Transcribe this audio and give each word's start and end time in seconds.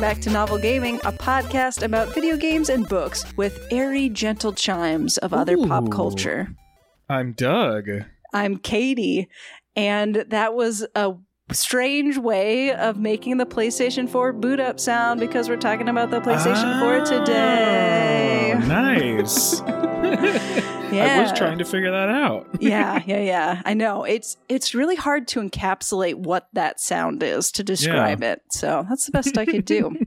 Hello, 0.00 0.08
and 0.08 0.16
welcome 0.16 0.24
back 0.24 0.24
to 0.24 0.30
Novel 0.30 0.58
Gaming, 0.58 0.96
a 1.04 1.12
podcast 1.12 1.82
about 1.82 2.14
video 2.14 2.38
games 2.38 2.70
and 2.70 2.88
books 2.88 3.22
with 3.36 3.66
airy, 3.70 4.08
gentle 4.08 4.54
chimes 4.54 5.18
of 5.18 5.34
other 5.34 5.58
pop 5.58 5.90
culture. 5.90 6.48
I'm 7.10 7.32
Doug. 7.32 7.90
I'm 8.32 8.56
Katie, 8.56 9.28
and 9.76 10.24
that 10.28 10.54
was 10.54 10.86
a 10.94 11.12
strange 11.52 12.16
way 12.16 12.72
of 12.72 12.98
making 12.98 13.36
the 13.36 13.44
PlayStation 13.44 14.08
4 14.08 14.32
boot 14.32 14.58
up 14.58 14.80
sound 14.80 15.20
because 15.20 15.50
we're 15.50 15.58
talking 15.58 15.88
about 15.90 16.10
the 16.10 16.20
PlayStation 16.20 16.80
4 16.80 17.18
today. 17.18 18.52
Oh, 18.54 18.58
nice. 18.60 19.60
Yeah. 20.92 21.18
I 21.18 21.22
was 21.22 21.32
trying 21.32 21.58
to 21.58 21.64
figure 21.64 21.90
that 21.90 22.08
out. 22.08 22.48
yeah, 22.60 23.02
yeah, 23.06 23.20
yeah. 23.20 23.62
I 23.64 23.74
know. 23.74 24.04
It's 24.04 24.36
it's 24.48 24.74
really 24.74 24.96
hard 24.96 25.28
to 25.28 25.40
encapsulate 25.40 26.16
what 26.16 26.48
that 26.52 26.80
sound 26.80 27.22
is 27.22 27.52
to 27.52 27.62
describe 27.64 28.22
it. 28.22 28.42
So 28.50 28.84
that's 28.88 29.06
the 29.06 29.12
best 29.12 29.36
I 29.38 29.46
could 29.46 29.64
do. 29.64 29.96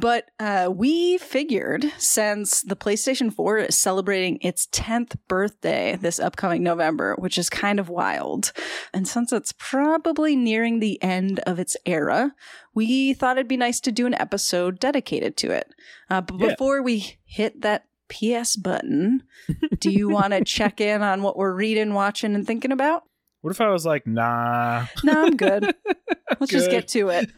But 0.00 0.30
uh, 0.38 0.70
we 0.72 1.18
figured 1.18 1.84
since 1.98 2.62
the 2.62 2.76
PlayStation 2.76 3.32
4 3.32 3.58
is 3.58 3.76
celebrating 3.76 4.38
its 4.40 4.66
10th 4.68 5.16
birthday 5.28 5.96
this 6.00 6.20
upcoming 6.20 6.62
November, 6.62 7.16
which 7.18 7.36
is 7.36 7.50
kind 7.50 7.80
of 7.80 7.88
wild, 7.88 8.52
and 8.94 9.06
since 9.06 9.32
it's 9.32 9.52
probably 9.58 10.36
nearing 10.36 10.78
the 10.78 11.02
end 11.02 11.40
of 11.40 11.58
its 11.58 11.76
era, 11.84 12.34
we 12.74 13.12
thought 13.14 13.36
it'd 13.36 13.48
be 13.48 13.56
nice 13.56 13.80
to 13.80 13.92
do 13.92 14.06
an 14.06 14.14
episode 14.14 14.78
dedicated 14.78 15.36
to 15.38 15.50
it. 15.50 15.72
Uh, 16.08 16.20
but 16.20 16.38
Yeah. 16.38 16.48
before 16.50 16.80
we 16.82 17.18
hit 17.24 17.60
that 17.62 17.84
PS 18.12 18.56
button, 18.56 19.22
do 19.78 19.90
you 19.90 20.08
want 20.08 20.32
to 20.32 20.44
check 20.44 20.80
in 20.80 21.02
on 21.02 21.22
what 21.22 21.36
we're 21.36 21.54
reading, 21.54 21.94
watching, 21.94 22.34
and 22.34 22.46
thinking 22.46 22.72
about? 22.72 23.04
What 23.40 23.50
if 23.50 23.60
I 23.60 23.70
was 23.70 23.84
like, 23.84 24.06
nah? 24.06 24.86
No, 25.02 25.24
I'm 25.26 25.36
good. 25.36 25.74
Let's 26.40 26.52
just 26.52 26.70
get 26.70 26.86
to 26.88 27.08
it. 27.08 27.30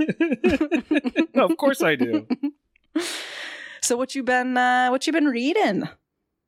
no, 1.34 1.44
of 1.50 1.56
course 1.56 1.82
I 1.82 1.94
do. 1.94 2.26
So 3.82 3.96
what 3.96 4.14
you 4.14 4.22
been 4.22 4.56
uh 4.56 4.88
what 4.88 5.06
you 5.06 5.12
been 5.12 5.26
reading? 5.26 5.88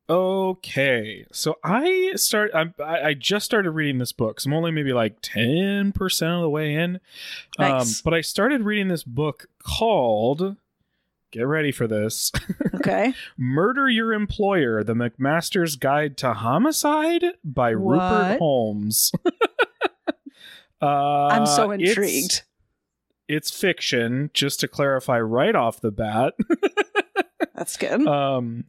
Okay, 0.09 1.25
so 1.33 1.55
I 1.63 2.13
start. 2.15 2.51
I'm, 2.53 2.73
I 2.79 3.01
I 3.01 3.13
just 3.13 3.45
started 3.45 3.71
reading 3.71 3.97
this 3.97 4.13
book. 4.13 4.39
So 4.39 4.49
I'm 4.49 4.53
only 4.53 4.71
maybe 4.71 4.93
like 4.93 5.17
ten 5.21 5.91
percent 5.91 6.33
of 6.33 6.41
the 6.41 6.49
way 6.49 6.75
in. 6.75 7.01
Nice. 7.59 7.97
Um, 7.97 8.01
but 8.05 8.13
I 8.13 8.21
started 8.21 8.61
reading 8.61 8.87
this 8.87 9.03
book 9.03 9.47
called. 9.61 10.55
Get 11.31 11.41
ready 11.41 11.71
for 11.71 11.87
this. 11.87 12.31
Okay. 12.75 13.13
Murder 13.37 13.89
Your 13.89 14.13
Employer: 14.13 14.83
The 14.83 14.93
McMaster's 14.93 15.75
Guide 15.75 16.17
to 16.17 16.33
Homicide 16.33 17.23
by 17.43 17.75
What? 17.75 17.93
Rupert 17.93 18.39
Holmes. 18.39 19.11
uh, 20.81 20.85
I'm 21.27 21.45
so 21.45 21.71
intrigued. 21.71 22.43
It's, 23.27 23.51
fiction, 23.51 24.31
just 24.33 24.61
to 24.61 24.69
clarify 24.69 25.19
right 25.19 25.53
off 25.53 25.81
the 25.81 25.91
bat. 25.91 26.35
That's 27.55 27.75
good. 27.75 28.07
um, 28.07 28.65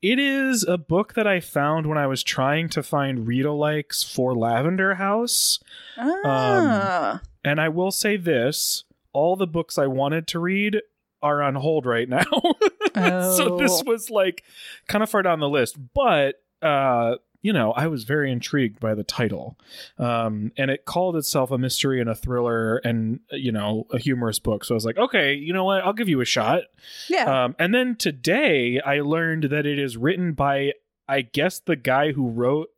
it 0.00 0.18
is 0.18 0.64
a 0.64 0.76
book 0.76 1.14
that 1.14 1.28
I 1.28 1.38
found 1.38 1.86
when 1.86 1.98
I 1.98 2.08
was 2.08 2.24
trying 2.24 2.68
to 2.70 2.82
find 2.82 3.28
read 3.28 3.44
alikes 3.44 4.04
for 4.04 4.34
Lavender 4.34 4.94
House. 4.94 5.60
ah. 5.96 7.20
And 7.44 7.60
I 7.60 7.68
will 7.68 7.92
say 7.92 8.16
this 8.16 8.82
all 9.12 9.36
the 9.36 9.46
books 9.46 9.78
I 9.78 9.86
wanted 9.86 10.26
to 10.28 10.40
read 10.40 10.80
are 11.22 11.42
on 11.42 11.54
hold 11.54 11.86
right 11.86 12.08
now. 12.08 12.24
so 12.94 13.56
this 13.58 13.80
Oh. 13.80 13.84
was 13.86 14.10
like 14.10 14.42
kind 14.88 15.02
of 15.02 15.10
far 15.10 15.22
down 15.22 15.40
the 15.40 15.48
list. 15.48 15.76
But, 15.94 16.42
uh, 16.60 17.16
you 17.40 17.52
know, 17.52 17.72
I 17.72 17.88
was 17.88 18.04
very 18.04 18.30
intrigued 18.30 18.78
by 18.78 18.94
the 18.94 19.02
title. 19.02 19.58
Um, 19.98 20.52
and 20.56 20.70
it 20.70 20.84
called 20.84 21.16
itself 21.16 21.50
a 21.50 21.58
mystery 21.58 22.00
and 22.00 22.08
a 22.08 22.14
thriller 22.14 22.76
and, 22.78 23.20
you 23.32 23.50
know, 23.50 23.86
a 23.92 23.98
humorous 23.98 24.38
book. 24.38 24.64
So 24.64 24.74
I 24.74 24.76
was 24.76 24.84
like, 24.84 24.98
okay, 24.98 25.34
you 25.34 25.52
know 25.52 25.64
what? 25.64 25.82
I'll 25.82 25.92
give 25.92 26.08
you 26.08 26.20
a 26.20 26.24
shot. 26.24 26.62
yeah. 27.08 27.44
Um, 27.44 27.56
and 27.58 27.74
then 27.74 27.96
today 27.96 28.80
I 28.80 29.00
learned 29.00 29.44
that 29.44 29.66
it 29.66 29.78
is 29.78 29.96
written 29.96 30.34
by, 30.34 30.72
I 31.08 31.22
guess, 31.22 31.58
the 31.58 31.74
guy 31.76 32.12
who 32.12 32.28
wrote 32.28 32.68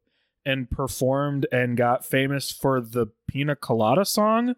and 0.47 0.71
performed 0.71 1.47
and 1.53 1.77
got 1.77 2.05
famous 2.05 2.51
for 2.51 2.81
the 2.81 3.09
Pina 3.29 3.57
Colada 3.57 4.05
song. 4.07 4.55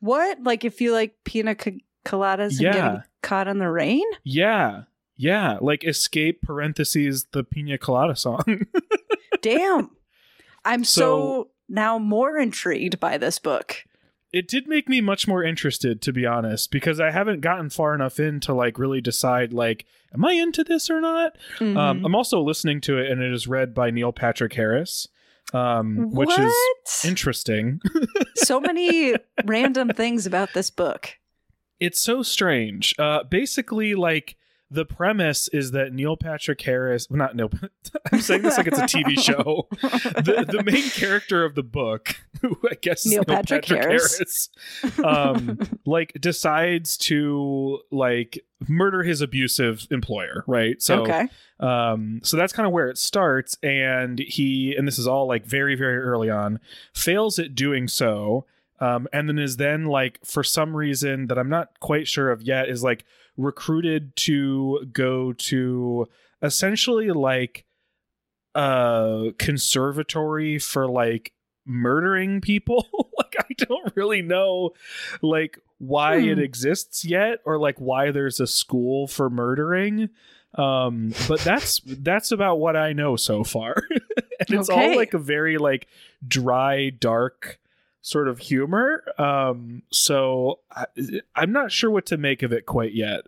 what? 0.00 0.40
Like 0.42 0.64
if 0.64 0.80
you 0.80 0.92
like 0.92 1.16
pina 1.24 1.54
co- 1.56 1.78
coladas 2.08 2.52
and 2.52 2.60
Yeah. 2.60 2.72
getting 2.72 3.02
caught 3.22 3.48
in 3.48 3.58
the 3.58 3.68
rain? 3.70 4.04
Yeah. 4.24 4.82
Yeah. 5.16 5.58
Like 5.60 5.84
escape 5.84 6.42
parentheses 6.42 7.26
the 7.32 7.44
Pina 7.44 7.78
Colada 7.78 8.16
song. 8.16 8.66
Damn. 9.42 9.90
I'm 10.64 10.84
so, 10.84 11.00
So- 11.00 11.50
now 11.68 11.98
more 11.98 12.38
intrigued 12.38 12.98
by 13.00 13.18
this 13.18 13.38
book. 13.38 13.84
it 14.32 14.46
did 14.46 14.68
make 14.68 14.88
me 14.90 15.00
much 15.00 15.26
more 15.26 15.42
interested, 15.42 16.02
to 16.02 16.12
be 16.12 16.26
honest, 16.26 16.70
because 16.70 17.00
I 17.00 17.10
haven't 17.10 17.40
gotten 17.40 17.70
far 17.70 17.94
enough 17.94 18.20
in 18.20 18.40
to 18.40 18.52
like 18.52 18.78
really 18.78 19.00
decide, 19.00 19.52
like, 19.54 19.86
am 20.12 20.22
I 20.24 20.32
into 20.32 20.62
this 20.64 20.90
or 20.90 21.00
not? 21.00 21.32
Um, 21.60 21.74
Mhm. 21.74 22.04
I'm 22.04 22.14
also 22.14 22.40
listening 22.42 22.80
to 22.82 22.98
it 22.98 23.10
and 23.10 23.22
it 23.22 23.32
is 23.32 23.46
read 23.46 23.72
by 23.74 23.90
Neil 23.90 24.12
Patrick 24.12 24.52
Harris, 24.52 25.08
um, 25.54 26.10
which 26.12 26.26
what? 26.28 26.40
is 26.40 27.02
interesting. 27.06 27.80
so 28.36 28.60
many 28.60 29.14
random 29.46 29.88
things 29.90 30.26
about 30.26 30.52
this 30.54 30.68
book. 30.70 31.16
It's 31.80 32.00
so 32.00 32.22
strange. 32.22 32.94
Uh, 32.98 33.24
basically, 33.24 33.94
like 33.94 34.36
the 34.70 34.84
premise 34.84 35.48
is 35.48 35.70
that 35.70 35.92
Neil 35.92 36.16
Patrick 36.16 36.60
Harris, 36.60 37.08
well, 37.08 37.18
not 37.18 37.34
Neil. 37.34 37.50
I'm 38.12 38.20
saying 38.20 38.42
this 38.42 38.58
like 38.58 38.66
it's 38.66 38.78
a 38.78 38.82
TV 38.82 39.18
show. 39.22 39.66
the 39.70 40.44
the 40.46 40.62
main 40.62 40.88
character 40.90 41.44
of 41.44 41.54
the 41.54 41.62
book, 41.62 42.16
who 42.42 42.56
I 42.70 42.74
guess 42.74 43.06
is 43.06 43.12
Neil 43.12 43.24
Neil, 43.26 43.36
Patrick 43.36 43.62
Patrick, 43.62 43.82
Harris. 43.82 44.50
Harris, 44.82 44.98
um, 44.98 45.58
like 45.86 46.12
decides 46.20 46.96
to 46.98 47.80
like 47.90 48.44
murder 48.68 49.02
his 49.02 49.20
abusive 49.22 49.86
employer. 49.90 50.44
Right. 50.46 50.82
So 50.82 51.02
okay. 51.02 51.28
um, 51.60 52.20
so 52.22 52.36
that's 52.36 52.52
kind 52.52 52.66
of 52.66 52.72
where 52.72 52.88
it 52.88 52.98
starts, 52.98 53.56
and 53.62 54.18
he, 54.18 54.74
and 54.76 54.86
this 54.86 54.98
is 54.98 55.06
all 55.06 55.26
like 55.26 55.46
very, 55.46 55.76
very 55.76 55.98
early 55.98 56.28
on, 56.28 56.60
fails 56.92 57.38
at 57.38 57.54
doing 57.54 57.88
so, 57.88 58.44
um, 58.80 59.08
and 59.12 59.28
then 59.28 59.38
is 59.38 59.56
then 59.56 59.86
like 59.86 60.18
for 60.24 60.42
some 60.44 60.76
reason 60.76 61.26
that 61.28 61.38
I'm 61.38 61.48
not 61.48 61.78
quite 61.80 62.06
sure 62.08 62.30
of 62.30 62.42
yet, 62.42 62.68
is 62.68 62.82
like 62.82 63.04
recruited 63.36 64.14
to 64.16 64.86
go 64.92 65.32
to 65.32 66.06
essentially 66.42 67.10
like 67.10 67.64
a 68.54 69.32
conservatory 69.38 70.58
for 70.58 70.88
like 70.88 71.32
murdering 71.66 72.40
people. 72.40 72.86
like 73.18 73.34
I 73.38 73.52
don't 73.64 73.92
really 73.96 74.22
know 74.22 74.70
like 75.22 75.58
why 75.78 76.16
it 76.16 76.34
Hmm. 76.38 76.40
exists 76.40 77.04
yet 77.04 77.38
or 77.44 77.58
like 77.58 77.78
why 77.78 78.10
there's 78.10 78.40
a 78.40 78.46
school 78.46 79.06
for 79.06 79.30
murdering 79.30 80.08
um 80.54 81.12
but 81.28 81.38
that's 81.40 81.80
that's 81.84 82.32
about 82.32 82.58
what 82.58 82.74
i 82.74 82.92
know 82.94 83.14
so 83.16 83.44
far 83.44 83.76
and 83.90 84.48
it's 84.58 84.68
Okay. 84.70 84.90
all 84.90 84.96
like 84.96 85.12
a 85.14 85.18
very 85.18 85.56
like 85.58 85.86
dry 86.26 86.88
dark 86.90 87.60
sort 88.08 88.26
of 88.28 88.38
humor. 88.38 89.04
Um 89.18 89.82
so 89.90 90.60
I, 90.70 90.86
i'm 91.34 91.52
not 91.52 91.70
sure 91.72 91.90
what 91.90 92.06
to 92.06 92.16
make 92.16 92.42
of 92.42 92.52
it 92.52 92.64
quite 92.66 92.94
yet 92.94 93.22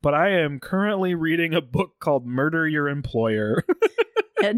but 0.00 0.14
i 0.14 0.30
am 0.30 0.58
currently 0.60 1.14
reading 1.14 1.54
a 1.54 1.60
book 1.60 1.98
called 2.00 2.26
murder 2.26 2.66
your 2.66 2.88
employer. 2.88 3.64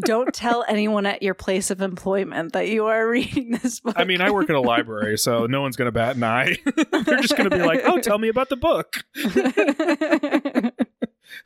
Don't 0.01 0.33
tell 0.33 0.65
anyone 0.67 1.05
at 1.05 1.23
your 1.23 1.35
place 1.35 1.71
of 1.71 1.83
employment 1.83 2.55
that 2.55 2.69
you 2.69 2.87
are 2.87 3.07
reading 3.17 3.59
this 3.63 3.81
book. 3.81 3.95
i 3.97 4.05
mean 4.05 4.21
i 4.21 4.31
work 4.31 4.49
at 4.49 4.57
a 4.57 4.61
library 4.61 5.19
so 5.19 5.47
no 5.47 5.61
one's 5.61 5.77
gonna 5.77 5.93
bat 5.93 6.17
an 6.17 6.25
eye. 6.25 6.57
They're 7.05 7.21
just 7.21 7.37
gonna 7.37 7.51
be 7.51 7.59
like 7.63 7.81
oh 7.85 7.99
tell 8.01 8.19
me 8.19 8.29
about 8.29 8.49
the 8.49 8.57
book. 8.57 9.05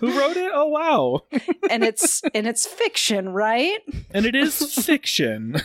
Who 0.00 0.16
wrote 0.18 0.36
it? 0.36 0.50
Oh 0.54 0.66
wow. 0.68 1.22
And 1.70 1.82
it's 1.82 2.22
and 2.34 2.46
it's 2.46 2.66
fiction, 2.66 3.30
right? 3.30 3.78
and 4.10 4.26
it 4.26 4.34
is 4.34 4.74
fiction 4.84 5.56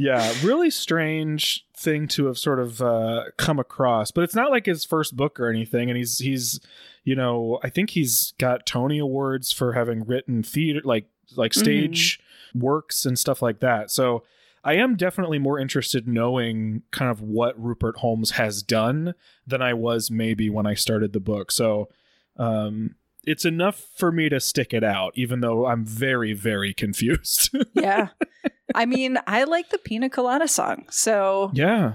Yeah, 0.00 0.32
really 0.42 0.70
strange 0.70 1.66
thing 1.76 2.08
to 2.08 2.24
have 2.24 2.38
sort 2.38 2.58
of 2.58 2.80
uh, 2.80 3.24
come 3.36 3.58
across, 3.58 4.10
but 4.10 4.24
it's 4.24 4.34
not 4.34 4.50
like 4.50 4.64
his 4.64 4.82
first 4.82 5.14
book 5.14 5.38
or 5.38 5.50
anything. 5.50 5.90
And 5.90 5.98
he's 5.98 6.20
he's, 6.20 6.58
you 7.04 7.14
know, 7.14 7.60
I 7.62 7.68
think 7.68 7.90
he's 7.90 8.32
got 8.38 8.64
Tony 8.64 8.98
awards 8.98 9.52
for 9.52 9.74
having 9.74 10.06
written 10.06 10.42
theater, 10.42 10.80
like 10.84 11.04
like 11.36 11.52
stage 11.52 12.18
works 12.54 13.04
and 13.04 13.18
stuff 13.18 13.42
like 13.42 13.60
that. 13.60 13.90
So 13.90 14.22
I 14.64 14.76
am 14.76 14.96
definitely 14.96 15.38
more 15.38 15.58
interested 15.58 16.08
knowing 16.08 16.80
kind 16.92 17.10
of 17.10 17.20
what 17.20 17.62
Rupert 17.62 17.98
Holmes 17.98 18.30
has 18.30 18.62
done 18.62 19.12
than 19.46 19.60
I 19.60 19.74
was 19.74 20.10
maybe 20.10 20.48
when 20.48 20.66
I 20.66 20.72
started 20.72 21.12
the 21.12 21.20
book. 21.20 21.52
So 21.52 21.90
um, 22.38 22.94
it's 23.26 23.44
enough 23.44 23.86
for 23.96 24.10
me 24.12 24.28
to 24.28 24.40
stick 24.40 24.72
it 24.72 24.84
out, 24.84 25.12
even 25.14 25.40
though 25.40 25.66
I'm 25.66 25.84
very 25.84 26.32
very 26.32 26.72
confused. 26.82 27.50
yeah. 27.74 28.08
I 28.74 28.86
mean, 28.86 29.18
I 29.26 29.44
like 29.44 29.70
the 29.70 29.78
Pina 29.78 30.08
Colada 30.08 30.46
song, 30.48 30.86
so 30.90 31.50
Yeah. 31.54 31.94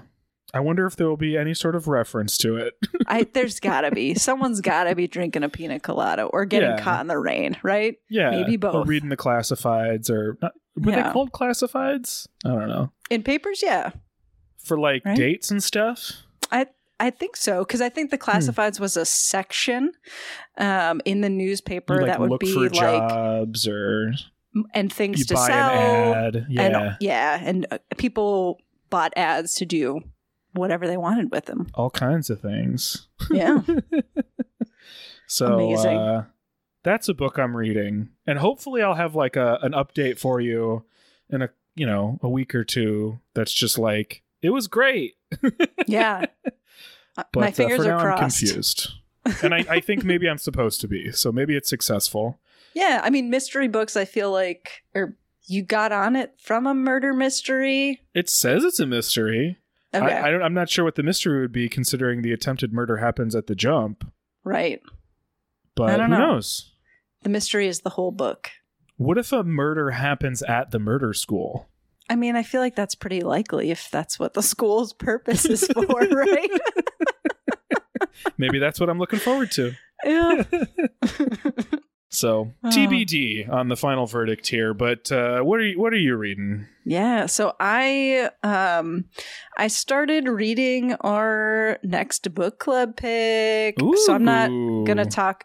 I 0.54 0.60
wonder 0.62 0.86
if 0.86 0.96
there 0.96 1.08
will 1.08 1.18
be 1.18 1.36
any 1.38 1.54
sort 1.54 1.76
of 1.76 1.88
reference 1.88 2.38
to 2.40 2.56
it. 2.56 2.74
I 3.08 3.24
there's 3.34 3.60
gotta 3.60 3.92
be 3.92 4.14
someone's 4.16 4.62
gotta 4.62 4.96
be 4.96 5.08
drinking 5.08 5.44
a 5.44 5.50
pina 5.50 5.80
colada 5.82 6.24
or 6.24 6.46
getting 6.46 6.70
Yeah. 6.70 6.80
caught 6.82 7.02
in 7.02 7.08
the 7.08 7.18
rain, 7.18 7.58
right? 7.64 7.96
yeah. 8.10 8.30
Maybe 8.32 8.56
both. 8.56 8.76
Or 8.76 8.84
reading 8.86 9.10
the 9.10 9.18
classifieds 9.18 10.10
or 10.10 10.38
not, 10.42 10.54
were 10.78 10.92
Yeah. 10.92 11.08
they 11.08 11.12
called 11.14 11.32
classifieds? 11.32 12.28
I 12.46 12.50
don't 12.50 12.70
know. 12.70 12.92
In 13.10 13.24
papers, 13.24 13.62
yeah. 13.64 13.92
For 14.64 14.80
like 14.80 15.04
Right? 15.06 15.18
dates 15.18 15.52
and 15.52 15.62
stuff? 15.64 16.12
I 16.52 16.68
think 17.10 17.36
so 17.38 17.60
because 17.66 17.82
I 17.82 17.90
think 17.90 18.10
the 18.12 18.18
Hmm. 18.18 18.30
classifieds 18.30 18.80
was 18.80 18.96
a 18.98 19.06
section 19.06 19.92
um, 20.58 21.02
in 21.06 21.22
the 21.22 21.30
newspaper 21.30 21.98
like, 21.98 22.08
that 22.08 22.20
would 22.20 22.30
look 22.32 22.42
be 22.42 22.54
for 22.54 22.62
like 22.62 22.74
jobs 22.74 23.68
or 23.68 24.14
and 24.74 24.92
things 24.92 25.26
to 25.26 25.36
sell. 25.36 26.14
an. 26.14 26.46
Yeah. 26.50 26.62
And 26.62 26.98
yeah, 27.02 27.40
and 27.44 27.68
uh, 27.72 27.78
people 27.98 28.60
bought 28.90 29.12
ads 29.18 29.56
to 29.56 29.66
do 29.66 30.00
whatever 30.54 30.88
they 30.88 30.96
wanted 30.96 31.32
with 31.32 31.46
them. 31.46 31.68
all 31.74 31.90
kinds 31.90 32.30
of 32.30 32.40
things. 32.40 33.08
Yeah. 33.32 33.62
So 35.28 35.56
Amazing. 35.56 35.98
Uh, 35.98 36.26
that's 36.84 37.10
a 37.10 37.14
book 37.16 37.40
I'm 37.40 37.58
reading, 37.58 38.10
and 38.28 38.38
hopefully 38.38 38.84
I'll 38.84 38.94
have 38.94 39.16
like 39.16 39.36
a 39.36 39.58
an 39.64 39.72
update 39.72 40.20
for 40.20 40.40
you 40.40 40.86
in 41.32 41.42
a 41.42 41.50
you 41.74 41.86
know 41.88 42.20
a 42.22 42.30
week 42.30 42.54
or 42.54 42.64
two. 42.64 43.20
That's 43.34 43.52
just 43.52 43.80
like 43.80 44.22
it 44.44 44.52
was 44.52 44.68
great, 44.68 45.16
yeah. 45.88 46.26
Uh, 47.18 47.24
but 47.32 47.40
My 47.40 47.48
uh, 47.48 47.52
fingers 47.52 47.78
for 47.78 47.84
are 47.84 47.88
now 47.88 47.98
I'm 47.98 48.18
crossed. 48.18 48.40
confused, 48.40 48.90
and 49.44 49.54
I, 49.54 49.66
I 49.70 49.80
think 49.80 50.04
maybe 50.04 50.28
I'm 50.30 50.38
supposed 50.38 50.82
to 50.82 50.88
be. 50.88 51.12
So 51.12 51.32
maybe 51.32 51.56
it's 51.56 51.70
successful. 51.70 52.40
Yeah, 52.74 53.02
I 53.04 53.10
mean 53.10 53.30
mystery 53.30 53.68
books 53.68 53.96
I 53.96 54.06
feel 54.06 54.32
like 54.32 54.84
or 54.94 55.16
you 55.48 55.62
got 55.64 55.92
on 55.92 56.16
it 56.16 56.34
from 56.40 56.68
a 56.68 56.74
murder 56.74 57.14
mystery. 57.14 58.02
It 58.14 58.30
says 58.30 58.64
it's 58.64 58.80
a 58.80 58.86
mystery. 58.88 59.58
Okay. 59.94 60.14
I, 60.14 60.28
I 60.28 60.32
don't, 60.32 60.42
I'm 60.42 60.54
not 60.54 60.70
sure 60.70 60.84
what 60.84 60.96
the 60.96 61.04
mystery 61.04 61.40
would 61.40 61.54
be, 61.54 61.70
considering 61.70 62.22
the 62.22 62.34
attempted 62.34 62.74
murder 62.74 62.98
happens 62.98 63.34
at 63.36 63.48
the 63.48 63.56
jump. 63.56 64.12
right. 64.44 64.82
But 65.76 66.00
who 66.00 66.08
know. 66.08 66.18
knows? 66.18 66.72
The 67.24 67.30
mystery 67.30 67.68
is 67.68 67.82
the 67.82 67.90
whole 67.92 68.12
book. 68.12 68.50
What 68.98 69.18
if 69.18 69.32
a 69.34 69.44
murder 69.44 69.92
happens 69.92 70.42
at 70.44 70.72
the 70.72 70.80
murder 70.80 71.14
school? 71.14 71.68
I 72.10 72.16
mean, 72.16 72.36
I 72.36 72.44
feel 72.44 72.62
like 72.62 72.76
that's 72.76 72.96
pretty 72.96 73.22
likely 73.22 73.72
if 73.72 73.90
that's 73.90 74.20
what 74.20 74.34
the 74.34 74.44
school's 74.44 74.94
purpose 74.94 75.46
is 75.46 75.66
for, 75.68 75.84
right? 76.12 76.50
Maybe 78.38 78.60
that's 78.60 78.80
what 78.80 78.90
I'm 78.90 79.00
looking 79.00 79.20
forward 79.20 79.52
to. 79.52 79.74
yeah. 80.04 80.44
So 82.10 82.54
Oh. 82.64 82.70
TBD 82.70 83.50
on 83.50 83.68
the 83.68 83.76
final 83.76 84.06
verdict 84.06 84.48
here. 84.48 84.74
But 84.74 85.12
uh, 85.12 85.42
what 85.42 85.60
are 85.60 85.64
you 85.66 85.78
what 85.78 85.92
are 85.92 85.98
you 85.98 86.16
reading? 86.16 86.66
Yeah, 86.86 87.26
so 87.26 87.54
I 87.60 88.30
um 88.42 89.06
I 89.58 89.68
started 89.68 90.30
reading 90.30 90.94
our 91.02 91.78
next 91.84 92.34
book 92.34 92.58
club 92.60 92.96
pick. 92.96 93.76
So 94.06 94.14
I'm 94.14 94.24
not 94.24 94.48
going 94.48 94.96
to 94.96 95.06
talk 95.06 95.44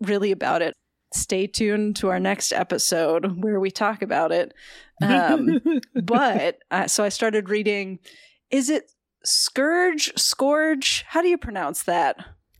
really 0.00 0.32
about 0.32 0.60
it. 0.60 0.74
Stay 1.14 1.46
tuned 1.46 1.96
to 1.96 2.08
our 2.08 2.20
next 2.20 2.52
episode 2.52 3.42
where 3.42 3.60
we 3.60 3.70
talk 3.70 4.02
about 4.02 4.32
it. 4.32 4.54
Um 5.02 5.58
but 5.94 6.58
uh, 6.70 6.86
so 6.86 7.02
I 7.02 7.08
started 7.08 7.48
reading 7.48 7.98
is 8.52 8.70
it 8.70 8.92
Scourge 9.24 10.12
Scourge? 10.16 11.04
How 11.08 11.22
do 11.22 11.28
you 11.28 11.38
pronounce 11.38 11.82
that? 11.84 12.16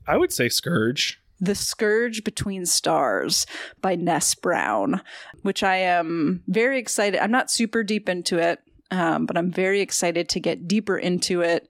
I 0.09 0.17
would 0.17 0.33
say 0.33 0.49
Scourge. 0.49 1.21
The 1.39 1.55
Scourge 1.55 2.25
Between 2.25 2.67
Stars 2.67 3.47
by 3.81 3.95
Ness 3.95 4.35
Brown, 4.35 5.03
which 5.43 5.63
I 5.63 5.77
am 5.77 6.43
very 6.47 6.79
excited. 6.79 7.21
I'm 7.21 7.31
not 7.31 7.51
super 7.51 7.83
deep 7.83 8.09
into 8.09 8.39
it, 8.39 8.61
um, 8.91 9.27
but 9.27 9.37
I'm 9.37 9.51
very 9.51 9.81
excited 9.81 10.29
to 10.31 10.41
get 10.41 10.67
deeper 10.69 10.97
into 10.97 11.41
it 11.43 11.69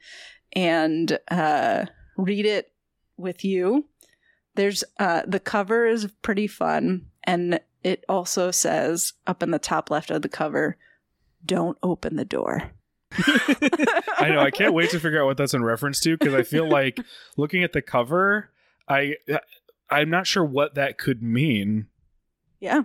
and 0.55 1.19
uh, 1.31 1.87
read 2.17 2.45
it 2.45 2.71
with 3.17 3.45
you. 3.45 3.87
There's 4.55 4.85
uh, 4.99 5.23
the 5.27 5.41
cover 5.41 5.87
is 5.87 6.09
pretty 6.23 6.47
fun, 6.47 7.07
and 7.25 7.61
it 7.83 8.05
also 8.09 8.51
says 8.51 9.15
up 9.27 9.43
in 9.43 9.51
the 9.51 9.59
top 9.59 9.91
left 9.91 10.11
of 10.11 10.23
the 10.23 10.29
cover, 10.29 10.77
"Don't 11.45 11.79
open 11.83 12.17
the 12.17 12.25
door." 12.25 12.71
I 13.13 14.29
know. 14.31 14.41
I 14.41 14.51
can't 14.51 14.75
wait 14.75 14.91
to 14.91 15.01
figure 15.01 15.21
out 15.23 15.27
what 15.27 15.37
that's 15.37 15.55
in 15.55 15.63
reference 15.65 16.01
to 16.01 16.17
because 16.17 16.35
I 16.35 16.43
feel 16.43 16.69
like 16.69 16.99
looking 17.37 17.63
at 17.65 17.73
the 17.73 17.83
cover, 17.83 18.51
I 18.89 19.17
I'm 19.91 20.11
not 20.11 20.27
sure 20.27 20.45
what 20.45 20.75
that 20.77 20.99
could 20.99 21.23
mean. 21.23 21.87
Yeah, 22.61 22.83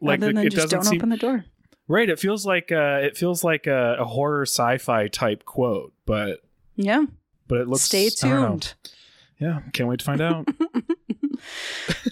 Like 0.00 0.18
other 0.20 0.28
the- 0.28 0.32
than 0.34 0.46
it 0.46 0.54
doesn't 0.54 0.70
don't 0.70 0.84
seem 0.84 0.98
open 1.00 1.08
the 1.10 1.16
door. 1.16 1.44
right. 1.86 2.08
It 2.08 2.18
feels 2.18 2.46
like 2.46 2.72
uh, 2.72 3.00
it 3.02 3.16
feels 3.16 3.44
like 3.44 3.66
a, 3.66 3.96
a 4.00 4.04
horror 4.04 4.42
sci-fi 4.46 5.08
type 5.08 5.44
quote, 5.44 5.92
but 6.06 6.40
Yeah, 6.76 7.04
but 7.46 7.60
it 7.60 7.68
looks. 7.68 7.82
stay 7.82 8.06
I 8.06 8.28
don't 8.28 8.30
know. 8.40 8.48
tuned. 8.48 8.74
Yeah, 9.38 9.60
can't 9.72 9.88
wait 9.88 10.00
to 10.00 10.04
find 10.04 10.20
out. 10.20 10.48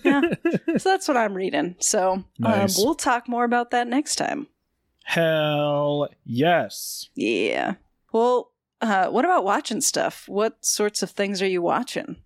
yeah. 0.05 0.21
so 0.45 0.89
that's 0.91 1.09
what 1.09 1.17
I'm 1.17 1.35
reading. 1.35 1.77
So 1.79 2.25
Nice. 2.39 2.79
um, 2.79 2.85
we'll 2.85 2.95
talk 2.95 3.29
more 3.29 3.45
about 3.45 3.71
that 3.71 3.87
next 3.89 4.17
time. 4.17 4.47
Hell 5.05 6.09
yes. 6.25 7.09
Yeah. 7.15 7.75
Well, 8.13 8.53
uh, 8.81 9.07
what 9.09 9.25
about 9.25 9.45
watching 9.45 9.81
stuff? 9.81 10.29
What 10.29 10.65
sorts 10.65 11.03
of 11.03 11.11
things 11.11 11.41
are 11.41 11.47
you 11.49 11.63
watching? 11.63 12.17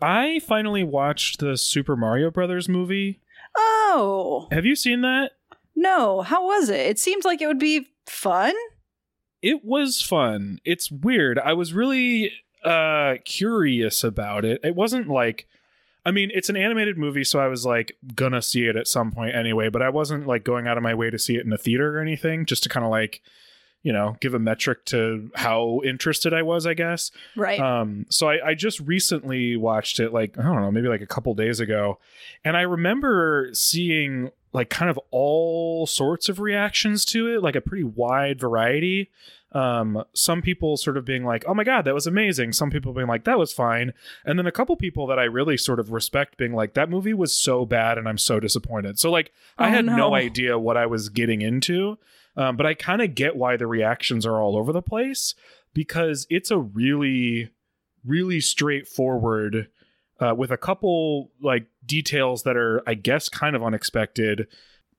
I 0.00 0.40
finally 0.40 0.82
watched 0.82 1.40
the 1.40 1.56
Super 1.56 1.94
Mario 1.96 2.30
Brothers 2.30 2.68
movie. 2.68 3.20
Oh, 3.56 4.48
Have 4.50 4.64
you 4.66 4.74
seen 4.76 5.02
that? 5.02 5.32
no. 5.74 6.22
How 6.22 6.44
was 6.46 6.68
it? 6.70 6.80
It 6.80 6.98
seemed 6.98 7.24
like 7.24 7.40
it 7.42 7.46
would 7.46 7.58
be 7.58 7.86
fun. 8.06 8.54
It 9.42 9.64
was 9.64 10.00
fun. 10.02 10.58
It's 10.64 10.90
weird. 10.90 11.38
I 11.38 11.52
was 11.52 11.72
really 11.74 12.32
uh 12.64 13.14
curious 13.24 14.02
about 14.02 14.44
it. 14.44 14.60
It 14.64 14.74
wasn't 14.74 15.08
like 15.08 15.46
I 16.06 16.12
mean, 16.12 16.30
it's 16.32 16.48
an 16.48 16.56
animated 16.56 16.96
movie, 16.96 17.24
so 17.24 17.40
I 17.40 17.48
was 17.48 17.66
like 17.66 17.96
gonna 18.14 18.40
see 18.40 18.66
it 18.66 18.76
at 18.76 18.86
some 18.86 19.10
point 19.10 19.34
anyway, 19.34 19.68
but 19.68 19.82
I 19.82 19.88
wasn't 19.88 20.24
like 20.24 20.44
going 20.44 20.68
out 20.68 20.76
of 20.76 20.84
my 20.84 20.94
way 20.94 21.10
to 21.10 21.18
see 21.18 21.34
it 21.34 21.42
in 21.42 21.50
the 21.50 21.58
theater 21.58 21.98
or 21.98 22.00
anything, 22.00 22.46
just 22.46 22.62
to 22.62 22.68
kind 22.68 22.86
of 22.86 22.92
like, 22.92 23.22
you 23.82 23.92
know, 23.92 24.16
give 24.20 24.32
a 24.32 24.38
metric 24.38 24.84
to 24.86 25.32
how 25.34 25.80
interested 25.84 26.32
I 26.32 26.42
was, 26.42 26.64
I 26.64 26.74
guess. 26.74 27.10
Right. 27.34 27.58
Um, 27.58 28.06
so 28.08 28.28
I, 28.28 28.50
I 28.50 28.54
just 28.54 28.78
recently 28.78 29.56
watched 29.56 29.98
it, 29.98 30.12
like 30.12 30.38
I 30.38 30.42
don't 30.42 30.60
know, 30.60 30.70
maybe 30.70 30.86
like 30.86 31.00
a 31.00 31.06
couple 31.06 31.34
days 31.34 31.58
ago, 31.58 31.98
and 32.44 32.56
I 32.56 32.62
remember 32.62 33.50
seeing 33.52 34.30
like 34.52 34.70
kind 34.70 34.88
of 34.88 35.00
all 35.10 35.88
sorts 35.88 36.28
of 36.28 36.38
reactions 36.38 37.04
to 37.06 37.34
it, 37.34 37.42
like 37.42 37.56
a 37.56 37.60
pretty 37.60 37.84
wide 37.84 38.38
variety. 38.38 39.10
Um, 39.52 40.04
some 40.12 40.42
people 40.42 40.76
sort 40.76 40.96
of 40.96 41.04
being 41.04 41.24
like, 41.24 41.44
"Oh 41.46 41.54
my 41.54 41.64
god, 41.64 41.84
that 41.84 41.94
was 41.94 42.06
amazing." 42.06 42.52
Some 42.52 42.70
people 42.70 42.92
being 42.92 43.06
like, 43.06 43.24
"That 43.24 43.38
was 43.38 43.52
fine," 43.52 43.94
and 44.24 44.38
then 44.38 44.46
a 44.46 44.52
couple 44.52 44.76
people 44.76 45.06
that 45.06 45.18
I 45.18 45.24
really 45.24 45.56
sort 45.56 45.80
of 45.80 45.92
respect 45.92 46.36
being 46.36 46.52
like, 46.52 46.74
"That 46.74 46.90
movie 46.90 47.14
was 47.14 47.32
so 47.32 47.64
bad, 47.64 47.96
and 47.96 48.08
I'm 48.08 48.18
so 48.18 48.40
disappointed." 48.40 48.98
So 48.98 49.10
like, 49.10 49.32
I 49.56 49.68
Oh, 49.68 49.70
had 49.70 49.86
no 49.86 49.96
no. 49.96 50.14
idea 50.14 50.58
what 50.58 50.76
I 50.76 50.86
was 50.86 51.08
getting 51.08 51.42
into. 51.42 51.98
Um, 52.36 52.56
but 52.58 52.66
I 52.66 52.74
kind 52.74 53.00
of 53.00 53.14
get 53.14 53.34
why 53.36 53.56
the 53.56 53.66
reactions 53.66 54.26
are 54.26 54.42
all 54.42 54.58
over 54.58 54.70
the 54.72 54.82
place 54.82 55.34
because 55.72 56.26
it's 56.28 56.50
a 56.50 56.58
really, 56.58 57.48
really 58.04 58.40
straightforward, 58.40 59.68
uh, 60.20 60.34
with 60.34 60.50
a 60.50 60.56
couple 60.56 61.30
like 61.40 61.66
details 61.84 62.42
that 62.42 62.56
are, 62.56 62.82
I 62.86 62.94
guess, 62.94 63.28
kind 63.28 63.56
of 63.56 63.62
unexpected. 63.62 64.48